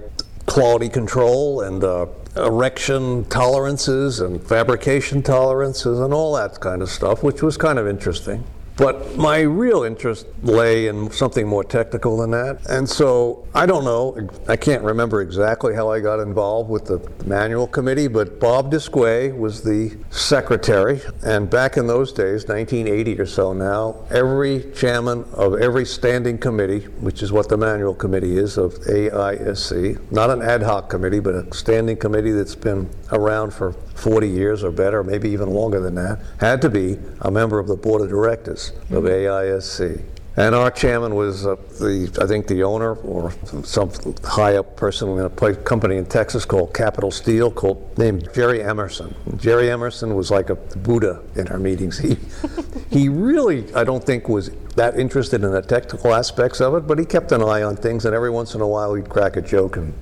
quality 0.46 0.88
control 0.88 1.60
and 1.62 1.82
uh, 1.84 2.06
erection 2.36 3.24
tolerances 3.26 4.20
and 4.20 4.42
fabrication 4.42 5.22
tolerances 5.22 6.00
and 6.00 6.12
all 6.12 6.34
that 6.34 6.60
kind 6.60 6.82
of 6.82 6.90
stuff, 6.90 7.22
which 7.22 7.42
was 7.42 7.56
kind 7.56 7.78
of 7.78 7.86
interesting. 7.86 8.44
But 8.76 9.16
my 9.16 9.40
real 9.40 9.84
interest 9.84 10.26
lay 10.42 10.88
in 10.88 11.10
something 11.12 11.46
more 11.46 11.62
technical 11.62 12.16
than 12.16 12.32
that. 12.32 12.58
And 12.68 12.88
so 12.88 13.46
I 13.54 13.66
don't 13.66 13.84
know, 13.84 14.28
I 14.48 14.56
can't 14.56 14.82
remember 14.82 15.22
exactly 15.22 15.74
how 15.74 15.90
I 15.90 16.00
got 16.00 16.18
involved 16.18 16.68
with 16.68 16.86
the 16.86 17.00
manual 17.24 17.68
committee, 17.68 18.08
but 18.08 18.40
Bob 18.40 18.72
Disque 18.72 18.96
was 18.96 19.62
the 19.62 19.96
secretary. 20.10 21.00
And 21.24 21.48
back 21.48 21.76
in 21.76 21.86
those 21.86 22.12
days, 22.12 22.48
1980 22.48 23.20
or 23.20 23.26
so 23.26 23.52
now, 23.52 24.04
every 24.10 24.72
chairman 24.72 25.24
of 25.34 25.60
every 25.60 25.86
standing 25.86 26.36
committee, 26.36 26.80
which 26.98 27.22
is 27.22 27.30
what 27.30 27.48
the 27.48 27.56
manual 27.56 27.94
committee 27.94 28.36
is 28.36 28.58
of 28.58 28.74
AISC, 28.86 30.10
not 30.10 30.30
an 30.30 30.42
ad 30.42 30.64
hoc 30.64 30.90
committee, 30.90 31.20
but 31.20 31.34
a 31.34 31.54
standing 31.54 31.96
committee 31.96 32.32
that's 32.32 32.56
been 32.56 32.90
around 33.12 33.52
for 33.52 33.76
40 33.94 34.28
years 34.28 34.64
or 34.64 34.70
better, 34.70 35.02
maybe 35.02 35.30
even 35.30 35.50
longer 35.50 35.80
than 35.80 35.94
that, 35.94 36.20
had 36.38 36.60
to 36.62 36.68
be 36.68 36.98
a 37.20 37.30
member 37.30 37.58
of 37.58 37.68
the 37.68 37.76
board 37.76 38.02
of 38.02 38.08
directors 38.08 38.72
of 38.90 39.04
AISC. 39.04 40.02
And 40.36 40.52
our 40.52 40.70
chairman 40.70 41.14
was 41.14 41.46
uh, 41.46 41.54
the, 41.78 42.18
I 42.20 42.26
think, 42.26 42.48
the 42.48 42.64
owner 42.64 42.94
or 42.94 43.32
some 43.62 43.92
high 44.24 44.56
up 44.56 44.76
person 44.76 45.08
in 45.10 45.20
a 45.20 45.30
company 45.30 45.96
in 45.96 46.06
Texas 46.06 46.44
called 46.44 46.74
Capital 46.74 47.12
Steel, 47.12 47.52
called 47.52 47.96
named 47.98 48.28
Jerry 48.34 48.60
Emerson. 48.60 49.14
Jerry 49.36 49.70
Emerson 49.70 50.16
was 50.16 50.32
like 50.32 50.50
a 50.50 50.56
Buddha 50.56 51.22
in 51.36 51.46
our 51.48 51.58
meetings. 51.60 51.98
He, 51.98 52.16
he 52.90 53.08
really, 53.08 53.72
I 53.74 53.84
don't 53.84 54.02
think, 54.02 54.28
was 54.28 54.50
that 54.74 54.98
interested 54.98 55.44
in 55.44 55.52
the 55.52 55.62
technical 55.62 56.12
aspects 56.12 56.60
of 56.60 56.74
it, 56.74 56.88
but 56.88 56.98
he 56.98 57.04
kept 57.04 57.30
an 57.30 57.40
eye 57.40 57.62
on 57.62 57.76
things, 57.76 58.04
and 58.04 58.12
every 58.12 58.30
once 58.30 58.56
in 58.56 58.60
a 58.60 58.66
while 58.66 58.94
he'd 58.94 59.08
crack 59.08 59.36
a 59.36 59.42
joke 59.42 59.76
and 59.76 59.94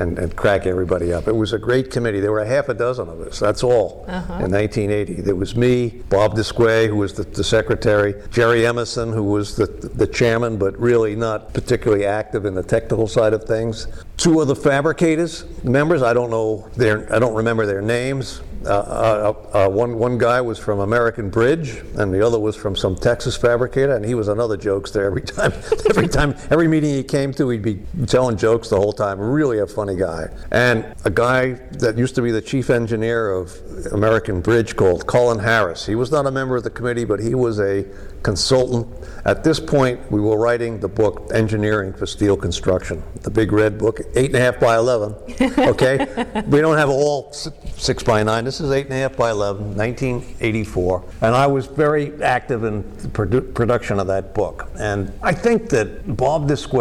and, 0.00 0.18
and, 0.18 0.34
crack 0.34 0.66
everybody 0.66 1.12
up. 1.12 1.28
It 1.28 1.36
was 1.36 1.52
a 1.52 1.58
great 1.58 1.90
committee. 1.90 2.20
There 2.20 2.32
were 2.32 2.40
a 2.40 2.46
half 2.46 2.68
a 2.68 2.74
dozen 2.74 3.08
of 3.08 3.20
us. 3.20 3.38
That's 3.38 3.62
all 3.62 4.04
uh-huh. 4.08 4.44
in 4.44 4.50
1980. 4.50 5.20
There 5.20 5.34
was 5.34 5.54
me, 5.54 5.88
Bob 6.08 6.34
Disque, 6.34 6.56
who 6.56 6.96
was 6.96 7.12
the, 7.12 7.24
the, 7.24 7.44
secretary, 7.44 8.14
Jerry 8.30 8.66
Emerson, 8.66 9.12
who 9.12 9.24
was 9.24 9.56
the, 9.56 9.66
the 9.66 10.06
chairman, 10.06 10.56
but 10.56 10.78
really 10.78 11.14
not 11.14 11.52
particularly 11.52 12.06
active 12.06 12.46
in 12.46 12.54
the 12.54 12.62
technical 12.62 13.06
side 13.06 13.34
of 13.34 13.44
things. 13.44 13.86
Two 14.16 14.40
of 14.40 14.48
the 14.48 14.56
fabricators 14.56 15.44
members. 15.62 16.02
I 16.02 16.14
don't 16.14 16.30
know 16.30 16.68
their. 16.76 17.12
I 17.14 17.18
don't 17.18 17.34
remember 17.34 17.66
their 17.66 17.82
names. 17.82 18.40
Uh, 18.64 18.68
uh, 18.68 19.66
uh, 19.66 19.68
one, 19.68 19.98
one 19.98 20.18
guy 20.18 20.40
was 20.40 20.58
from 20.58 20.80
American 20.80 21.30
Bridge, 21.30 21.82
and 21.96 22.12
the 22.12 22.24
other 22.24 22.38
was 22.38 22.56
from 22.56 22.76
some 22.76 22.94
Texas 22.94 23.36
fabricator, 23.36 23.94
and 23.94 24.04
he 24.04 24.14
was 24.14 24.28
another 24.28 24.56
jokester 24.58 25.04
every 25.04 25.22
time. 25.22 25.52
every 25.88 26.08
time, 26.08 26.34
every 26.50 26.68
meeting 26.68 26.90
he 26.90 27.02
came 27.02 27.32
to, 27.34 27.48
he'd 27.48 27.62
be 27.62 27.80
telling 28.06 28.36
jokes 28.36 28.68
the 28.68 28.76
whole 28.76 28.92
time. 28.92 29.18
Really 29.18 29.60
a 29.60 29.66
funny 29.66 29.96
guy. 29.96 30.28
And 30.50 30.94
a 31.04 31.10
guy 31.10 31.52
that 31.78 31.96
used 31.96 32.14
to 32.16 32.22
be 32.22 32.30
the 32.32 32.42
chief 32.42 32.68
engineer 32.68 33.32
of 33.32 33.56
American 33.92 34.42
Bridge 34.42 34.76
called 34.76 35.06
Colin 35.06 35.38
Harris. 35.38 35.86
He 35.86 35.94
was 35.94 36.10
not 36.10 36.26
a 36.26 36.30
member 36.30 36.56
of 36.56 36.64
the 36.64 36.70
committee, 36.70 37.06
but 37.06 37.20
he 37.20 37.34
was 37.34 37.60
a 37.60 37.86
consultant. 38.22 38.86
At 39.24 39.42
this 39.42 39.58
point, 39.58 40.10
we 40.12 40.20
were 40.20 40.36
writing 40.36 40.80
the 40.80 40.88
book 40.88 41.30
Engineering 41.32 41.94
for 41.94 42.04
Steel 42.04 42.36
Construction, 42.36 43.02
the 43.22 43.30
big 43.30 43.52
red 43.52 43.78
book, 43.78 44.00
eight 44.16 44.26
and 44.26 44.34
a 44.34 44.40
half 44.40 44.60
by 44.60 44.76
11. 44.76 45.14
Okay? 45.58 46.06
we 46.46 46.60
don't 46.60 46.76
have 46.76 46.90
all 46.90 47.32
six 47.32 48.02
by 48.02 48.22
nine. 48.22 48.46
This 48.50 48.60
is 48.60 48.72
eight 48.72 48.86
and 48.86 48.94
a 48.94 48.96
half 48.96 49.16
by 49.16 49.30
11, 49.30 49.76
1984. 49.76 51.04
And 51.20 51.36
I 51.36 51.46
was 51.46 51.66
very 51.66 52.20
active 52.20 52.64
in 52.64 52.82
the 52.96 53.06
produ- 53.06 53.54
production 53.54 54.00
of 54.00 54.08
that 54.08 54.34
book. 54.34 54.68
And 54.76 55.12
I 55.22 55.32
think 55.32 55.68
that 55.68 56.16
Bob 56.16 56.48
Disque 56.48 56.72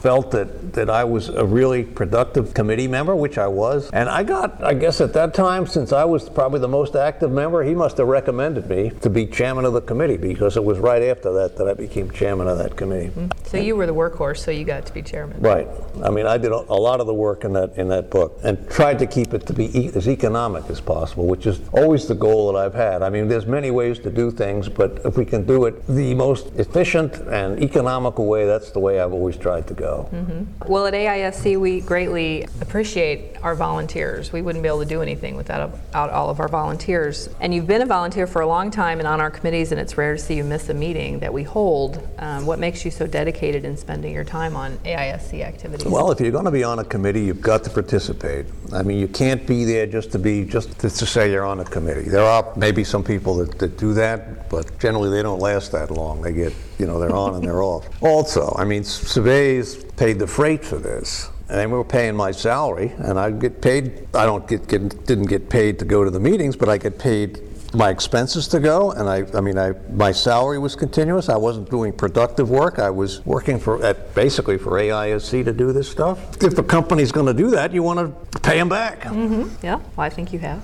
felt 0.00 0.32
that, 0.32 0.74
that 0.74 0.90
I 0.90 1.04
was 1.04 1.30
a 1.30 1.46
really 1.46 1.82
productive 1.82 2.52
committee 2.52 2.88
member, 2.88 3.16
which 3.16 3.38
I 3.38 3.46
was. 3.46 3.88
And 3.92 4.10
I 4.10 4.22
got, 4.22 4.62
I 4.62 4.74
guess 4.74 5.00
at 5.00 5.14
that 5.14 5.32
time, 5.32 5.66
since 5.66 5.94
I 5.94 6.04
was 6.04 6.28
probably 6.28 6.60
the 6.60 6.68
most 6.68 6.94
active 6.94 7.32
member, 7.32 7.62
he 7.62 7.74
must 7.74 7.96
have 7.96 8.08
recommended 8.08 8.68
me 8.68 8.90
to 9.00 9.08
be 9.08 9.24
chairman 9.24 9.64
of 9.64 9.72
the 9.72 9.80
committee 9.80 10.18
because 10.18 10.58
it 10.58 10.64
was 10.64 10.78
right 10.78 11.02
after 11.02 11.32
that 11.32 11.56
that 11.56 11.66
I 11.66 11.72
became 11.72 12.10
chairman 12.10 12.48
of 12.48 12.58
that 12.58 12.76
committee. 12.76 13.08
Mm-hmm. 13.08 13.46
So 13.46 13.56
you 13.56 13.76
were 13.76 13.86
the 13.86 13.94
workhorse, 13.94 14.40
so 14.40 14.50
you 14.50 14.64
got 14.64 14.84
to 14.84 14.92
be 14.92 15.00
chairman. 15.00 15.40
Right. 15.40 15.68
I 16.02 16.10
mean, 16.10 16.26
I 16.26 16.36
did 16.36 16.52
a, 16.52 16.56
a 16.56 16.76
lot 16.76 17.00
of 17.00 17.06
the 17.06 17.14
work 17.14 17.44
in 17.44 17.52
that 17.54 17.78
in 17.78 17.88
that 17.88 18.10
book 18.10 18.40
and 18.42 18.68
tried 18.68 18.98
to 18.98 19.06
keep 19.06 19.32
it 19.32 19.46
to 19.46 19.52
be 19.54 19.66
e- 19.78 19.92
as 19.94 20.08
economic 20.08 20.68
as 20.68 20.80
possible, 20.80 21.13
which 21.16 21.46
is 21.46 21.60
always 21.72 22.06
the 22.06 22.14
goal 22.14 22.52
that 22.52 22.58
I've 22.58 22.74
had. 22.74 23.02
I 23.02 23.10
mean, 23.10 23.28
there's 23.28 23.46
many 23.46 23.70
ways 23.70 23.98
to 24.00 24.10
do 24.10 24.30
things, 24.30 24.68
but 24.68 25.00
if 25.04 25.16
we 25.16 25.24
can 25.24 25.44
do 25.44 25.64
it 25.66 25.86
the 25.86 26.14
most 26.14 26.46
efficient 26.56 27.14
and 27.28 27.62
economical 27.62 28.26
way, 28.26 28.46
that's 28.46 28.70
the 28.70 28.80
way 28.80 29.00
I've 29.00 29.12
always 29.12 29.36
tried 29.36 29.66
to 29.68 29.74
go. 29.74 30.08
Mm-hmm. 30.12 30.70
Well, 30.70 30.86
at 30.86 30.94
AISC, 30.94 31.58
we 31.58 31.80
greatly 31.80 32.46
appreciate 32.60 33.36
our 33.42 33.54
volunteers. 33.54 34.32
We 34.32 34.42
wouldn't 34.42 34.62
be 34.62 34.68
able 34.68 34.80
to 34.80 34.86
do 34.86 35.02
anything 35.02 35.36
without, 35.36 35.70
without 35.70 36.10
all 36.10 36.30
of 36.30 36.40
our 36.40 36.48
volunteers. 36.48 37.28
And 37.40 37.54
you've 37.54 37.66
been 37.66 37.82
a 37.82 37.86
volunteer 37.86 38.26
for 38.26 38.42
a 38.42 38.46
long 38.46 38.70
time 38.70 38.98
and 38.98 39.06
on 39.06 39.20
our 39.20 39.30
committees, 39.30 39.72
and 39.72 39.80
it's 39.80 39.96
rare 39.96 40.14
to 40.14 40.18
see 40.18 40.36
you 40.36 40.44
miss 40.44 40.68
a 40.68 40.74
meeting 40.74 41.18
that 41.20 41.32
we 41.32 41.42
hold. 41.42 42.06
Um, 42.18 42.46
what 42.46 42.58
makes 42.58 42.84
you 42.84 42.90
so 42.90 43.06
dedicated 43.06 43.64
in 43.64 43.76
spending 43.76 44.12
your 44.12 44.24
time 44.24 44.56
on 44.56 44.78
AISC 44.78 45.40
activities? 45.42 45.86
Well, 45.86 46.10
if 46.10 46.20
you're 46.20 46.32
going 46.32 46.44
to 46.46 46.50
be 46.50 46.64
on 46.64 46.78
a 46.78 46.84
committee, 46.84 47.22
you've 47.22 47.40
got 47.40 47.64
to 47.64 47.70
participate. 47.70 48.46
I 48.72 48.82
mean, 48.82 48.98
you 48.98 49.08
can't 49.08 49.46
be 49.46 49.64
there 49.64 49.86
just 49.86 50.12
to 50.12 50.18
be 50.18 50.44
just 50.44 50.78
to, 50.80 50.90
to 51.04 51.10
say 51.10 51.30
you're 51.30 51.44
on 51.44 51.60
a 51.60 51.64
committee. 51.64 52.08
There 52.08 52.24
are 52.24 52.52
maybe 52.56 52.84
some 52.84 53.04
people 53.04 53.36
that, 53.36 53.58
that 53.58 53.76
do 53.76 53.94
that, 53.94 54.48
but 54.48 54.78
generally 54.78 55.10
they 55.10 55.22
don't 55.22 55.40
last 55.40 55.72
that 55.72 55.90
long. 55.90 56.22
They 56.22 56.32
get, 56.32 56.52
you 56.78 56.86
know, 56.86 56.98
they're 56.98 57.14
on 57.14 57.34
and 57.34 57.44
they're 57.44 57.62
off. 57.62 57.88
Also, 58.04 58.54
I 58.58 58.64
mean, 58.64 58.82
Cives 58.82 59.96
paid 59.96 60.18
the 60.18 60.26
freight 60.26 60.64
for 60.64 60.76
this 60.76 61.30
and 61.48 61.58
they 61.58 61.66
were 61.66 61.84
paying 61.84 62.16
my 62.16 62.30
salary, 62.30 62.92
and 62.98 63.18
I 63.18 63.30
get 63.30 63.60
paid. 63.60 64.08
I 64.14 64.24
don't 64.24 64.48
get, 64.48 64.66
get, 64.66 65.06
didn't 65.06 65.26
get 65.26 65.50
paid 65.50 65.78
to 65.80 65.84
go 65.84 66.02
to 66.02 66.10
the 66.10 66.20
meetings, 66.20 66.56
but 66.56 66.68
I 66.68 66.78
get 66.78 66.98
paid 66.98 67.40
my 67.74 67.90
expenses 67.90 68.48
to 68.48 68.60
go, 68.60 68.92
and 68.92 69.08
I, 69.08 69.24
I 69.36 69.40
mean, 69.40 69.58
I 69.58 69.72
my 69.92 70.12
salary 70.12 70.58
was 70.58 70.74
continuous. 70.74 71.28
I 71.28 71.36
wasn't 71.36 71.70
doing 71.70 71.92
productive 71.92 72.48
work. 72.48 72.78
I 72.78 72.90
was 72.90 73.24
working 73.26 73.58
for 73.58 73.84
at 73.84 74.14
basically 74.14 74.58
for 74.58 74.72
AISC 74.72 75.44
to 75.44 75.52
do 75.52 75.72
this 75.72 75.90
stuff. 75.90 76.42
If 76.42 76.56
a 76.56 76.62
company's 76.62 77.12
going 77.12 77.26
to 77.26 77.34
do 77.34 77.50
that, 77.50 77.72
you 77.72 77.82
want 77.82 77.98
to 78.00 78.40
pay 78.40 78.58
them 78.58 78.68
back. 78.68 79.02
Mm-hmm. 79.02 79.64
Yeah, 79.64 79.76
well, 79.96 80.06
I 80.06 80.10
think 80.10 80.32
you 80.32 80.38
have. 80.38 80.62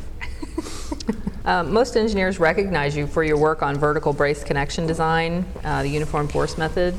Um, 1.44 1.72
most 1.72 1.96
engineers 1.96 2.38
recognize 2.38 2.94
you 2.96 3.06
for 3.06 3.24
your 3.24 3.38
work 3.38 3.62
on 3.62 3.76
vertical 3.78 4.12
brace 4.12 4.44
connection 4.44 4.86
design, 4.86 5.46
uh, 5.64 5.82
the 5.82 5.88
uniform 5.88 6.28
force 6.28 6.58
method, 6.58 6.94